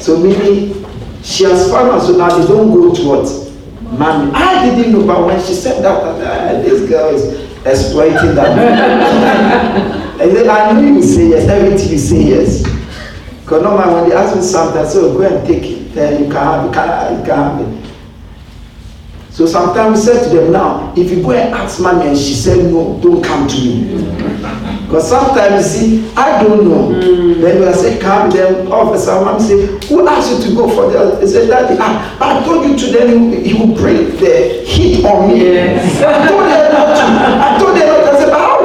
So, 0.00 0.18
meaning, 0.18 0.86
she 1.22 1.44
has 1.44 1.70
found 1.70 1.90
out, 1.90 2.00
so 2.00 2.16
now 2.16 2.34
they 2.38 2.46
don't 2.46 2.72
go 2.72 2.94
to 2.94 3.02
what? 3.06 3.98
Mommy. 3.98 4.32
I 4.32 4.64
didn't 4.64 4.92
know, 4.92 5.06
but 5.06 5.26
when 5.26 5.38
she 5.44 5.52
said 5.52 5.84
that, 5.84 6.02
uh, 6.02 6.62
this 6.62 6.88
girl 6.88 7.14
is 7.14 7.24
exploiting 7.66 8.34
that. 8.34 10.06
I 10.20 10.28
said, 10.30 10.46
I 10.48 10.78
knew 10.80 10.96
you 10.96 11.02
say 11.02 11.28
yes. 11.30 11.48
Everything 11.48 11.90
you 11.92 11.98
say 11.98 12.22
yes. 12.22 12.62
Because 13.40 13.62
normally 13.62 13.94
when 13.94 14.10
they 14.10 14.14
ask 14.16 14.36
me 14.36 14.42
something, 14.42 14.78
I 14.80 14.84
say, 14.86 14.98
oh, 15.00 15.14
go 15.16 15.22
and 15.22 15.46
take 15.46 15.64
it. 15.64 15.94
Then 15.94 16.24
you 16.24 16.30
can 16.30 16.34
have 16.44 16.64
it. 16.64 16.68
You 16.68 16.72
can, 16.74 17.18
you 17.18 17.24
can 17.24 17.36
have 17.58 17.60
it. 17.84 17.90
So 19.30 19.46
sometimes 19.46 20.06
we 20.06 20.12
say 20.12 20.24
to 20.28 20.36
them 20.36 20.52
now, 20.52 20.92
if 20.96 21.10
you 21.10 21.22
go 21.22 21.30
and 21.32 21.54
ask 21.54 21.80
mommy 21.80 22.08
and 22.08 22.18
she 22.18 22.34
said 22.34 22.70
no, 22.70 23.00
don't 23.00 23.24
come 23.24 23.48
to 23.48 23.56
me. 23.56 23.96
Because 24.84 25.08
sometimes 25.08 25.74
you 25.74 26.02
see, 26.02 26.12
I 26.16 26.42
don't 26.42 26.68
know. 26.68 26.88
Mm. 26.90 27.40
Then 27.40 27.66
I 27.66 27.72
say 27.72 27.98
come, 27.98 28.28
then 28.30 28.66
all 28.70 28.88
of 28.88 28.94
a 28.94 28.98
sudden 28.98 29.24
mommy 29.24 29.40
say, 29.40 29.88
who 29.88 30.06
asked 30.06 30.32
you 30.44 30.50
to 30.50 30.54
go 30.54 30.68
for 30.68 30.90
that? 30.92 31.20
They 31.20 31.26
say, 31.26 31.46
Daddy, 31.46 31.78
ah, 31.80 32.18
I 32.20 32.44
told 32.44 32.68
you 32.68 32.76
to 32.76 32.86
then 32.92 33.32
he, 33.32 33.48
he 33.50 33.54
will 33.58 33.74
bring 33.74 34.10
the 34.16 34.62
heat 34.66 35.04
on 35.06 35.28
me. 35.28 35.44
Yes. 35.54 36.02
I 36.02 36.28
told 36.28 36.44
them 36.44 36.72
not 36.72 36.96
to. 36.98 37.02
I 37.40 37.58
told 37.58 37.76
them 37.76 37.99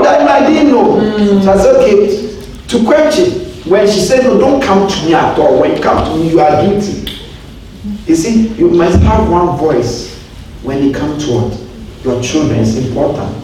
to. 0.05 0.09
I 0.09 0.17
did 0.19 0.27
I, 0.27 0.45
I 0.45 0.49
didn't 0.49 0.71
know. 0.71 0.85
Mm. 0.95 1.43
So 1.43 1.51
I 1.51 1.57
said, 1.57 1.75
okay, 1.75 2.67
to 2.67 2.85
question. 2.85 3.41
When 3.69 3.87
she 3.87 3.99
said, 3.99 4.23
no, 4.23 4.39
don't 4.39 4.61
come 4.61 4.87
to 4.87 5.05
me 5.05 5.15
at 5.15 5.39
all. 5.39 5.59
When 5.59 5.75
you 5.75 5.81
come 5.81 6.05
to 6.05 6.17
me, 6.17 6.29
you 6.29 6.39
are 6.39 6.61
guilty. 6.61 7.11
You 8.05 8.15
see, 8.15 8.47
you 8.49 8.69
must 8.69 9.01
have 9.01 9.29
one 9.29 9.57
voice 9.57 10.15
when 10.61 10.83
it 10.83 10.95
comes 10.95 11.25
to 11.25 11.31
what? 11.31 12.03
Your 12.03 12.21
children 12.21 12.59
is 12.59 12.77
important. 12.77 13.43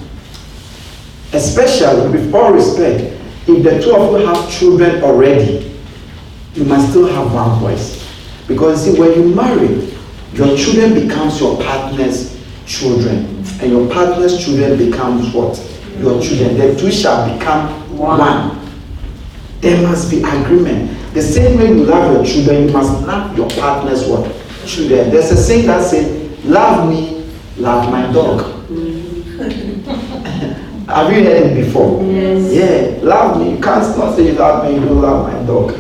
Especially 1.34 2.10
with 2.10 2.34
all 2.36 2.54
respect, 2.54 3.18
if 3.48 3.64
the 3.64 3.82
two 3.82 3.96
of 3.96 4.20
you 4.20 4.28
have 4.28 4.52
children 4.52 5.04
already, 5.04 5.76
you 6.54 6.66
must 6.66 6.90
still 6.90 7.08
have 7.08 7.34
one 7.34 7.60
voice. 7.60 8.08
Because 8.48 8.84
see, 8.84 9.00
when 9.00 9.14
you 9.14 9.34
marry, 9.34 9.92
your 10.34 10.56
children 10.56 10.94
becomes 10.94 11.40
your 11.40 11.58
partner's 11.64 12.40
children. 12.68 13.44
And 13.62 13.72
your 13.72 13.90
partner's 13.92 14.44
children 14.44 14.78
becomes 14.78 15.34
what? 15.34 15.58
Your 16.02 16.22
children. 16.22 16.58
The 16.58 16.76
two 16.80 16.92
shall 16.92 17.38
become 17.38 17.98
one. 17.98 18.20
one. 18.20 18.60
There 19.62 19.88
must 19.88 20.10
be 20.10 20.18
agreement. 20.24 21.14
The 21.14 21.22
same 21.22 21.60
way 21.60 21.68
you 21.68 21.84
love 21.86 22.14
your 22.14 22.26
children, 22.26 22.68
you 22.68 22.74
must 22.74 23.06
love 23.06 23.38
your 23.38 23.50
partner's 23.50 24.08
what? 24.08 24.26
Children. 24.66 25.12
There's 25.12 25.32
a 25.32 25.38
saying 25.38 25.68
that 25.68 25.84
says, 25.84 26.46
Love 26.46 26.90
me, 26.90 27.24
love 27.58 27.92
my 27.92 28.12
dog. 28.12 28.42
Mm. 28.68 29.84
Have 30.88 31.14
you 31.14 31.24
heard 31.24 31.52
it 31.52 31.66
before? 31.66 32.04
Yes. 32.04 32.52
Yeah, 32.52 33.08
love 33.08 33.40
me. 33.40 33.52
You 33.56 33.62
can't 33.62 33.98
not 33.98 34.16
say 34.16 34.28
you 34.28 34.34
love 34.34 34.66
me, 34.66 34.74
you 34.74 34.80
don't 34.86 35.02
love 35.02 35.32
my 35.32 35.46
dog. 35.46 35.80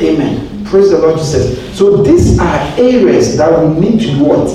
Amen. 0.00 0.64
Praise 0.64 0.90
the 0.90 0.98
Lord 0.98 1.18
Jesus. 1.18 1.76
So 1.76 2.02
these 2.02 2.38
are 2.38 2.58
areas 2.78 3.36
that 3.36 3.50
we 3.58 3.80
need 3.80 4.00
to 4.02 4.24
what? 4.24 4.48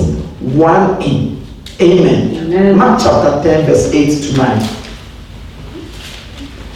One 0.54 1.02
in. 1.02 1.44
Amen. 1.80 2.36
Amen. 2.36 2.76
Mark 2.78 3.00
chapter 3.02 3.42
10, 3.42 3.66
verse 3.66 3.92
8 3.92 4.32
to 4.32 4.36
9. 4.38 4.81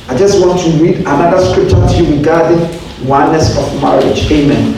I 0.08 0.16
just 0.16 0.40
want 0.40 0.60
to 0.60 0.70
read 0.80 0.98
another 0.98 1.44
scripture 1.44 1.74
to 1.74 1.96
you 1.96 2.18
regarding 2.18 2.60
oneness 3.08 3.58
of 3.58 3.82
marriage. 3.82 4.30
Amen. 4.30 4.72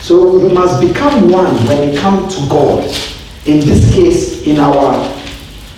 So 0.00 0.36
you 0.46 0.50
must 0.50 0.86
become 0.86 1.30
one 1.30 1.54
when 1.66 1.90
you 1.90 1.98
come 1.98 2.28
to 2.28 2.36
God. 2.50 2.84
In 3.46 3.60
this 3.60 3.94
case, 3.94 4.46
in 4.46 4.58
our, 4.58 4.94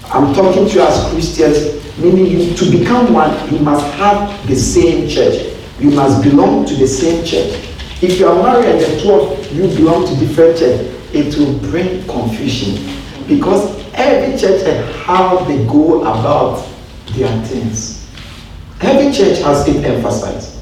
I'm 0.07 0.35
talking 0.35 0.66
to 0.66 0.74
you 0.74 0.81
as 0.81 1.09
Christians, 1.11 1.97
meaning 1.99 2.27
you, 2.27 2.55
to 2.57 2.69
become 2.69 3.12
one, 3.12 3.55
you 3.55 3.61
must 3.61 3.86
have 3.95 4.49
the 4.49 4.57
same 4.57 5.09
church. 5.09 5.57
You 5.78 5.93
must 5.93 6.20
belong 6.24 6.66
to 6.66 6.74
the 6.74 6.89
same 6.89 7.24
church. 7.24 7.65
If 8.03 8.19
you 8.19 8.27
are 8.27 8.43
married 8.43 8.66
and 8.66 8.81
the 8.81 9.01
two 9.01 9.12
of 9.12 9.53
you 9.53 9.69
belong 9.77 10.05
to 10.05 10.16
different 10.16 10.59
church, 10.59 10.91
it 11.12 11.36
will 11.39 11.57
bring 11.70 12.05
confusion 12.09 13.03
because 13.26 13.84
every 13.94 14.38
church 14.38 14.62
and 14.62 14.94
how 14.96 15.38
they 15.44 15.64
go 15.66 16.02
about 16.02 16.66
their 17.12 17.42
things. 17.44 18.10
Every 18.80 19.12
church 19.12 19.38
has 19.38 19.66
it 19.68 19.84
emphasized. 19.84 20.59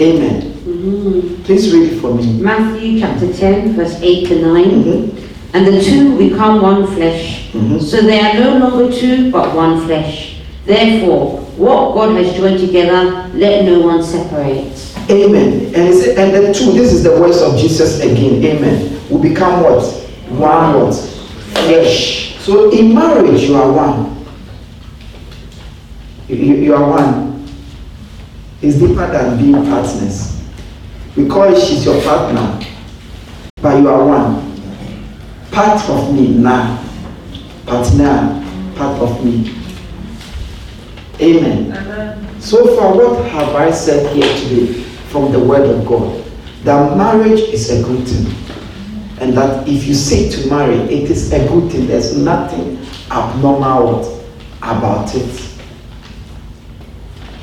Amen. 0.00 0.52
Mm-hmm. 0.52 1.42
Please 1.44 1.72
read 1.72 1.92
it 1.92 2.00
for 2.00 2.14
me. 2.14 2.40
Matthew 2.40 3.00
chapter 3.00 3.32
10, 3.32 3.74
verse 3.74 3.94
8 4.00 4.28
to 4.28 4.42
9. 4.42 4.64
Mm-hmm. 4.64 5.56
And 5.56 5.66
the 5.68 5.80
two 5.80 6.18
become 6.18 6.62
one 6.62 6.86
flesh. 6.86 7.52
Mm-hmm. 7.52 7.78
So 7.78 8.00
they 8.02 8.20
are 8.20 8.34
no 8.34 8.58
longer 8.58 8.92
two, 8.92 9.30
but 9.30 9.54
one 9.54 9.86
flesh. 9.86 10.42
Therefore, 10.64 11.40
what 11.56 11.94
God 11.94 12.16
has 12.16 12.34
joined 12.34 12.58
together, 12.58 13.30
let 13.34 13.64
no 13.64 13.80
one 13.80 14.02
separate. 14.02 14.74
Amen. 15.10 15.66
And, 15.66 15.94
and 16.18 16.34
the 16.34 16.52
two, 16.52 16.72
this 16.72 16.92
is 16.92 17.04
the 17.04 17.12
words 17.20 17.40
of 17.40 17.56
Jesus 17.56 18.00
again. 18.00 18.42
Amen. 18.42 19.00
We 19.10 19.28
become 19.28 19.62
what? 19.62 20.03
One 20.38 20.74
what? 20.80 20.94
Flesh. 20.94 22.36
So 22.40 22.70
in 22.72 22.94
marriage, 22.94 23.42
you 23.42 23.56
are 23.56 23.72
one. 23.72 24.26
You, 26.28 26.36
you 26.36 26.74
are 26.74 26.90
one. 26.90 27.46
It's 28.60 28.78
deeper 28.78 29.06
than 29.06 29.38
being 29.38 29.64
partners. 29.66 30.42
Because 31.14 31.68
she's 31.68 31.84
your 31.84 32.02
partner, 32.02 32.60
but 33.62 33.78
you 33.80 33.88
are 33.88 34.04
one. 34.04 34.52
Part 35.52 35.88
of 35.88 36.12
me 36.12 36.28
now, 36.34 36.82
partner, 37.66 38.42
part 38.74 39.00
of 39.00 39.24
me. 39.24 39.54
Amen. 41.20 41.72
Amen. 41.72 42.40
So 42.40 42.74
far, 42.76 42.96
what 42.96 43.24
have 43.30 43.54
I 43.54 43.70
said 43.70 44.14
here 44.16 44.26
today 44.38 44.82
from 45.10 45.30
the 45.30 45.38
Word 45.38 45.70
of 45.70 45.86
God? 45.86 46.24
That 46.64 46.96
marriage 46.96 47.40
is 47.40 47.70
a 47.70 47.82
good 47.84 48.06
thing. 48.08 48.43
And 49.20 49.36
that 49.36 49.66
if 49.68 49.86
you 49.86 49.94
say 49.94 50.28
to 50.30 50.50
marry, 50.50 50.74
it 50.74 51.10
is 51.10 51.32
a 51.32 51.46
good 51.48 51.70
thing. 51.70 51.86
There's 51.86 52.16
nothing 52.16 52.78
abnormal 53.10 54.22
about 54.62 55.14
it. 55.14 55.50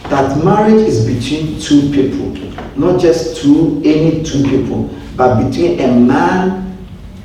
That 0.09 0.43
marriage 0.43 0.85
is 0.87 1.05
between 1.05 1.59
two 1.61 1.89
people, 1.91 2.31
not 2.77 2.99
just 2.99 3.41
two, 3.41 3.81
any 3.85 4.21
two 4.23 4.43
people, 4.43 4.89
but 5.15 5.41
between 5.47 5.79
a 5.79 5.87
man 5.87 6.77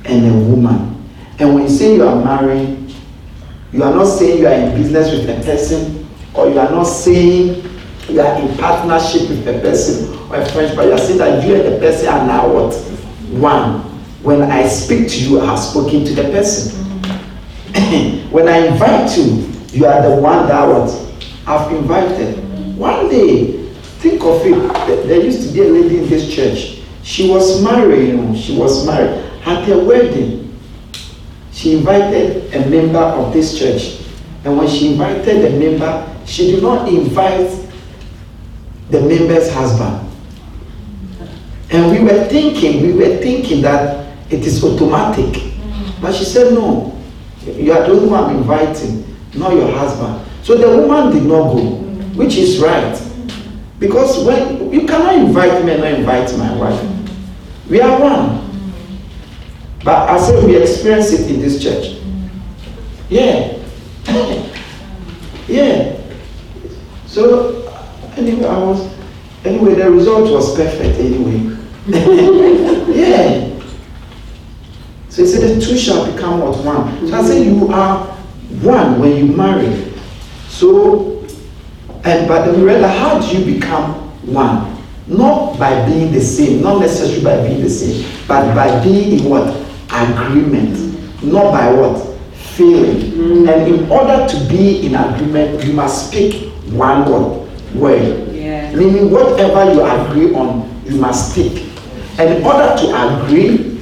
and 0.05 0.27
a 0.27 0.33
woman. 0.49 0.93
And 1.41 1.55
when 1.55 1.65
you 1.65 1.69
say 1.69 1.97
you 1.97 2.07
are 2.07 2.25
married, 2.25 2.95
you 3.73 3.83
are 3.83 3.93
not 3.93 4.07
saying 4.07 4.39
you 4.39 4.47
are 4.47 4.53
in 4.55 4.81
business 4.81 5.11
with 5.11 5.29
a 5.29 5.43
person, 5.45 6.09
or 6.35 6.49
you 6.49 6.61
are 6.61 6.71
not 6.71 6.85
saying 6.85 7.69
you 8.09 8.21
are 8.21 8.41
in 8.41 8.57
partnership 8.57 9.29
with 9.29 9.49
a 9.49 9.61
person 9.61 10.17
or 10.31 10.37
a 10.37 10.47
friend, 10.53 10.77
but 10.77 10.87
you 10.87 10.93
are 10.93 10.99
saying 10.99 11.19
that 11.19 11.45
you 11.45 11.57
and 11.57 11.75
the 11.75 11.79
person 11.81 12.07
are 12.07 12.25
now 12.27 12.49
what? 12.49 12.75
One. 13.33 13.96
When 14.27 14.43
I 14.43 14.67
speak 14.67 15.09
to 15.11 15.21
you, 15.21 15.41
I 15.41 15.47
have 15.47 15.59
spoken 15.61 16.05
to 16.05 16.13
the 16.13 16.25
person. 16.25 16.85
when 18.33 18.49
I 18.49 18.67
invite 18.67 19.17
you, 19.17 19.49
you 19.71 19.87
are 19.87 20.03
the 20.03 20.21
one 20.21 20.49
that 20.49 21.09
I've 21.47 21.71
invited. 21.71 22.37
One 22.77 23.09
day, 23.09 23.71
think 24.01 24.25
of 24.25 24.43
it. 24.45 25.07
There 25.07 25.23
used 25.23 25.47
to 25.47 25.55
be 25.55 25.61
a 25.61 25.69
lady 25.71 25.99
in 25.99 26.09
this 26.09 26.29
church. 26.35 26.83
She 27.05 27.31
was 27.31 27.63
married, 27.63 28.09
you 28.09 28.17
know, 28.17 28.35
she 28.35 28.57
was 28.57 28.85
married. 28.85 29.11
At 29.47 29.63
her 29.69 29.79
wedding, 29.85 30.59
she 31.53 31.77
invited 31.79 32.53
a 32.53 32.69
member 32.69 32.99
of 32.99 33.33
this 33.33 33.57
church. 33.57 34.09
And 34.45 34.59
when 34.59 34.67
she 34.67 34.91
invited 34.91 35.25
the 35.25 35.57
member, 35.57 36.21
she 36.27 36.51
did 36.51 36.65
not 36.65 36.89
invite 36.89 37.49
the 38.91 39.03
member's 39.03 39.53
husband. 39.53 40.11
And 41.71 41.93
we 41.93 42.01
were 42.03 42.25
thinking, 42.25 42.83
we 42.83 42.93
were 42.93 43.19
thinking 43.19 43.63
that 43.63 44.06
it 44.31 44.47
is 44.47 44.63
automatic. 44.63 45.25
Mm. 45.35 46.01
But 46.01 46.15
she 46.15 46.25
said, 46.25 46.53
no, 46.55 46.99
you 47.45 47.73
are 47.73 47.83
the 47.83 47.93
only 47.93 48.09
one 48.09 48.25
I'm 48.25 48.37
inviting, 48.37 49.05
not 49.35 49.53
your 49.53 49.71
husband. 49.71 50.25
So 50.43 50.57
the 50.57 50.69
woman 50.69 51.13
did 51.13 51.25
not 51.25 51.53
go, 51.53 51.59
mm. 51.61 52.17
which 52.17 52.37
is 52.37 52.59
right. 52.59 53.03
Because 53.79 54.25
when 54.25 54.73
you 54.73 54.87
cannot 54.87 55.15
invite 55.17 55.65
me 55.65 55.73
and 55.73 55.81
not 55.83 55.93
invite 55.93 56.39
my 56.39 56.57
wife. 56.57 56.93
We 57.69 57.81
are 57.81 58.01
one. 58.01 58.39
Mm. 58.39 59.85
But 59.85 60.09
I 60.09 60.19
said 60.19 60.45
we 60.45 60.57
experience 60.57 61.13
it 61.13 61.31
in 61.31 61.41
this 61.41 61.63
church. 61.63 62.01
Yeah. 63.09 63.59
yeah. 65.49 65.97
So 67.07 67.69
anyway, 68.17 68.47
I 68.47 68.59
was 68.59 68.93
anyway 69.45 69.75
the 69.75 69.91
result 69.91 70.31
was 70.31 70.57
perfect 70.57 70.99
anyway. 70.99 71.57
yeah. 72.97 73.56
So 75.17 75.23
he 75.23 75.29
said 75.31 75.57
the 75.57 75.65
two 75.65 75.79
shall 75.79 76.13
become 76.13 76.41
what 76.41 76.63
one. 76.63 77.09
So 77.09 77.15
I 77.19 77.25
said 77.25 77.47
you 77.47 77.69
are 77.73 78.05
one 78.61 79.01
when 79.01 79.17
you 79.17 79.25
marry. 79.35 79.91
So 80.47 81.25
and 82.05 82.29
but 82.29 82.55
we 82.55 82.63
realized 82.63 82.99
how 82.99 83.19
do 83.19 83.39
you 83.39 83.55
become 83.59 83.95
one? 84.27 84.77
Not 85.07 85.59
by 85.59 85.87
being 85.87 86.13
the 86.13 86.21
same, 86.21 86.61
not 86.61 86.81
necessarily 86.81 87.25
by 87.25 87.49
being 87.49 87.63
the 87.63 87.71
same, 87.71 88.07
but 88.29 88.55
by 88.55 88.85
being 88.85 89.21
in 89.21 89.31
what? 89.31 89.57
Agreement. 89.89 90.77
Not 91.23 91.51
by 91.51 91.73
what? 91.73 91.97
Feeling. 92.35 93.13
Mm. 93.13 93.49
And 93.49 93.75
in 93.75 93.91
order 93.91 94.29
to 94.29 94.49
be 94.51 94.85
in 94.85 94.97
agreement, 94.97 95.65
you 95.65 95.73
must 95.73 96.09
speak 96.09 96.53
one 96.73 97.11
word. 97.11 97.49
Word. 97.75 98.35
Yeah. 98.35 98.71
Meaning 98.75 99.11
whatever 99.11 99.73
you 99.73 99.83
agree 99.83 100.35
on, 100.35 100.69
you 100.85 101.01
must 101.01 101.33
speak. 101.33 101.71
And 102.19 102.35
in 102.35 102.45
order 102.45 102.77
to 102.83 103.25
agree, 103.25 103.76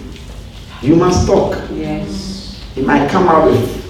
you 0.84 0.96
must 0.96 1.26
talk. 1.26 1.56
Yes. 1.72 2.62
It 2.76 2.84
might 2.84 3.10
come 3.10 3.26
out 3.28 3.50
with 3.50 3.80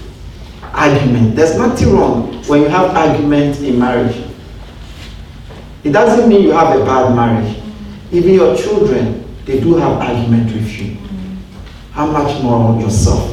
argument. 0.73 1.35
There's 1.35 1.57
nothing 1.57 1.91
wrong 1.93 2.43
when 2.47 2.61
you 2.61 2.67
have 2.69 2.95
argument 2.95 3.59
in 3.59 3.77
marriage. 3.79 4.15
It 5.83 5.91
doesn't 5.91 6.29
mean 6.29 6.41
you 6.43 6.51
have 6.51 6.79
a 6.79 6.83
bad 6.85 7.15
marriage. 7.15 7.57
Even 8.11 8.33
your 8.33 8.55
children, 8.55 9.25
they 9.45 9.59
do 9.59 9.75
have 9.75 9.99
argument 9.99 10.51
with 10.53 10.67
you. 10.79 10.97
How 11.91 12.05
much 12.07 12.41
more 12.41 12.79
yourself? 12.79 13.31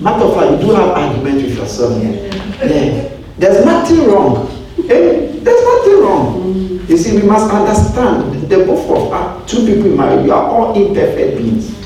Matter 0.00 0.24
of 0.24 0.34
fact, 0.34 0.50
you 0.60 0.68
do 0.68 0.74
have 0.74 0.90
argument 0.90 1.36
with 1.42 1.56
yourself. 1.56 2.02
Yeah. 2.02 2.10
yeah. 2.64 3.16
There's 3.38 3.64
nothing 3.64 4.06
wrong. 4.08 4.48
Eh? 4.78 5.38
There's 5.40 5.64
nothing 5.64 6.00
wrong. 6.00 6.58
You 6.88 6.96
see, 6.96 7.20
we 7.20 7.22
must 7.26 7.50
understand 7.52 8.48
the 8.48 8.64
both 8.64 8.90
of 8.90 9.12
us, 9.12 9.50
two 9.50 9.64
people 9.66 9.90
married, 9.96 10.24
you 10.26 10.32
are 10.32 10.42
all 10.44 10.74
imperfect 10.74 11.36
beings. 11.38 11.77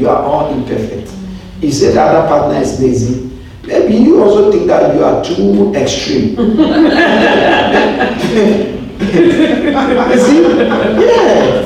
You 0.00 0.08
are 0.08 0.22
all 0.22 0.50
imperfect. 0.54 1.12
You 1.60 1.70
say 1.70 1.92
the 1.92 2.00
other 2.00 2.26
partner 2.26 2.58
is 2.58 2.80
lazy. 2.80 3.28
Maybe 3.64 3.96
you 3.96 4.22
also 4.22 4.50
think 4.50 4.66
that 4.66 4.94
you 4.96 5.04
are 5.04 5.22
too 5.22 5.74
extreme. 5.74 6.36
see? 10.24 10.42
Yeah. 10.42 11.62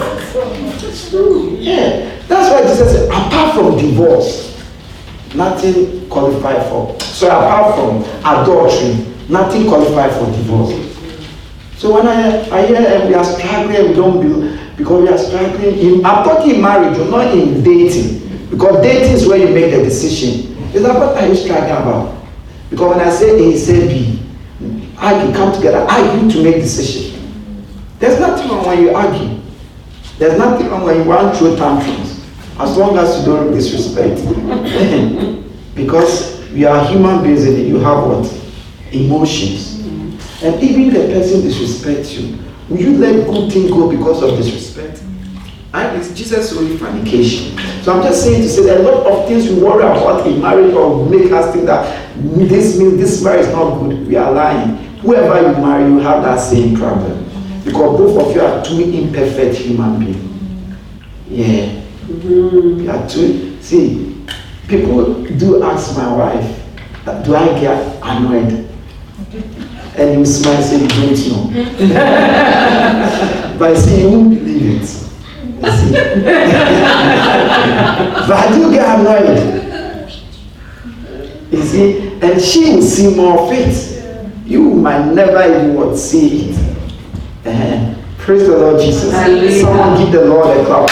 That's 0.81 1.11
true. 1.11 1.56
Yeah. 1.61 2.11
That's 2.27 2.51
why 2.51 2.62
Jesus 2.62 2.90
said, 2.93 3.09
apart 3.09 3.55
from 3.55 3.78
divorce, 3.78 4.61
nothing 5.35 6.09
qualified 6.09 6.66
for. 6.69 6.98
So 7.01 7.28
apart 7.28 7.77
from 7.77 8.02
adultery, 8.24 9.06
nothing 9.28 9.69
qualified 9.69 10.11
for 10.12 10.27
divorce. 10.27 10.73
So 11.77 11.94
when 11.94 12.09
I, 12.09 12.48
I 12.51 12.66
hear 12.66 12.78
uh, 12.78 13.06
we 13.06 13.15
are 13.15 13.24
struggling, 13.24 13.89
we 13.90 13.94
don't 13.94 14.20
be, 14.20 14.59
because 14.77 15.02
we 15.02 15.09
are 15.09 15.19
struggling 15.19 15.78
in, 15.78 16.05
I'm 16.06 16.24
talking 16.24 16.61
marriage, 16.62 16.98
not 17.11 17.32
in 17.32 17.62
dating. 17.62 18.24
Because 18.51 18.83
dating 18.83 19.12
is 19.15 19.27
where 19.27 19.39
you 19.39 19.49
make 19.49 19.71
the 19.73 19.83
decision. 19.83 20.57
Is 20.75 20.83
that 20.83 20.97
what 20.99 21.16
are 21.16 21.27
you 21.27 21.35
struggling 21.35 21.71
about? 21.71 22.25
Because 22.71 22.97
when 22.97 23.07
I 23.07 23.11
say 23.11 23.53
A, 23.55 23.57
say 23.57 23.89
B, 23.89 24.21
argue, 24.99 25.33
come 25.35 25.53
together, 25.55 25.87
argue 25.89 26.31
to 26.31 26.43
make 26.43 26.57
decision. 26.57 27.15
There's 27.99 28.19
nothing 28.21 28.49
wrong 28.51 28.66
when 28.66 28.83
you 28.83 28.95
argue. 28.95 29.41
There's 30.19 30.39
nothing 30.39 30.69
wrong 30.69 30.85
when 30.85 30.97
you 30.99 31.05
want 31.05 31.37
throw 31.37 31.57
tantrums. 31.57 32.25
As 32.59 32.77
long 32.77 32.97
as 32.99 33.19
you 33.21 33.27
don't 33.27 33.53
disrespect. 33.53 34.21
because 35.75 36.41
we 36.53 36.65
are 36.65 36.87
human 36.87 37.23
beings 37.23 37.45
and 37.45 37.66
you 37.66 37.79
have 37.79 38.05
what? 38.07 38.33
Emotions. 38.93 39.81
And 40.43 40.62
even 40.62 40.85
if 40.87 40.93
the 40.93 41.07
person 41.15 41.41
disrespects 41.41 42.19
you, 42.19 42.39
will 42.69 42.81
you 42.81 42.97
let 42.99 43.27
good 43.27 43.53
thing 43.53 43.69
go 43.69 43.91
because 43.91 44.23
of 44.23 44.37
disrespect? 44.37 45.03
And 45.75 46.01
it's 46.01 46.15
Jesus 46.15 46.57
only 46.57 46.77
fornication. 46.77 47.59
So 47.83 47.93
I'm 47.93 48.03
just 48.05 48.23
saying 48.23 48.43
to 48.43 48.49
say 48.49 48.63
that 48.63 48.81
a 48.81 48.83
lot 48.85 49.05
of 49.11 49.27
things 49.27 49.49
we 49.49 49.57
worry 49.61 49.83
about 49.83 50.25
in 50.25 50.41
marriage 50.41 50.73
or 50.73 51.05
make 51.11 51.33
us 51.33 51.53
think 51.53 51.67
that 51.67 52.15
this 52.17 52.79
means 52.79 52.97
this 52.97 53.21
marriage 53.25 53.47
is 53.47 53.53
not 53.53 53.81
good. 53.81 54.07
We 54.07 54.15
are 54.15 54.31
lying. 54.31 54.77
Whoever 54.99 55.51
you 55.51 55.57
marry, 55.59 55.91
you 55.91 55.99
have 55.99 56.23
that 56.23 56.37
same 56.37 56.77
problem. 56.77 57.25
Because 57.65 57.99
both 57.99 58.17
of 58.25 58.33
you 58.37 58.43
are 58.43 58.65
two 58.65 58.83
imperfect 58.83 59.57
human 59.57 59.99
beings. 59.99 60.77
Yeah. 61.29 61.83
You 62.09 62.89
are 62.89 63.09
two. 63.09 63.61
See, 63.61 64.25
people 64.69 65.25
do 65.25 65.61
ask 65.65 65.97
my 65.97 66.17
wife, 66.17 66.63
do 67.25 67.35
I 67.35 67.47
get 67.61 67.99
annoyed? 68.01 68.69
And 69.97 70.21
you 70.21 70.25
smile 70.25 70.55
and 70.55 70.65
say 70.65 70.83
you 70.83 70.89
don't 70.89 71.53
know. 71.53 73.59
but 73.59 73.77
see, 73.77 74.03
you 74.03 74.11
won't 74.11 74.31
believe 74.31 74.83
it. 74.83 75.03
You 75.65 76.23
but 78.28 78.49
do 78.53 78.70
get 78.73 79.01
annoyed. 79.01 79.39
You 81.51 81.62
see, 81.62 82.19
and 82.20 82.41
she 82.41 82.74
will 82.74 82.82
see 82.82 83.15
more 83.15 83.41
of 83.41 83.53
it. 83.53 84.47
You 84.47 84.62
might 84.62 85.07
never 85.12 85.43
even 85.43 85.97
see 85.97 86.51
it. 86.51 86.57
Uh-huh. 87.47 87.95
Praise 88.19 88.47
the 88.47 88.57
Lord 88.57 88.81
Jesus. 88.81 89.12
Hallelujah. 89.12 89.61
Someone 89.61 89.99
give 89.99 90.12
the 90.12 90.24
Lord 90.24 90.57
a 90.57 90.65
clap. 90.65 90.89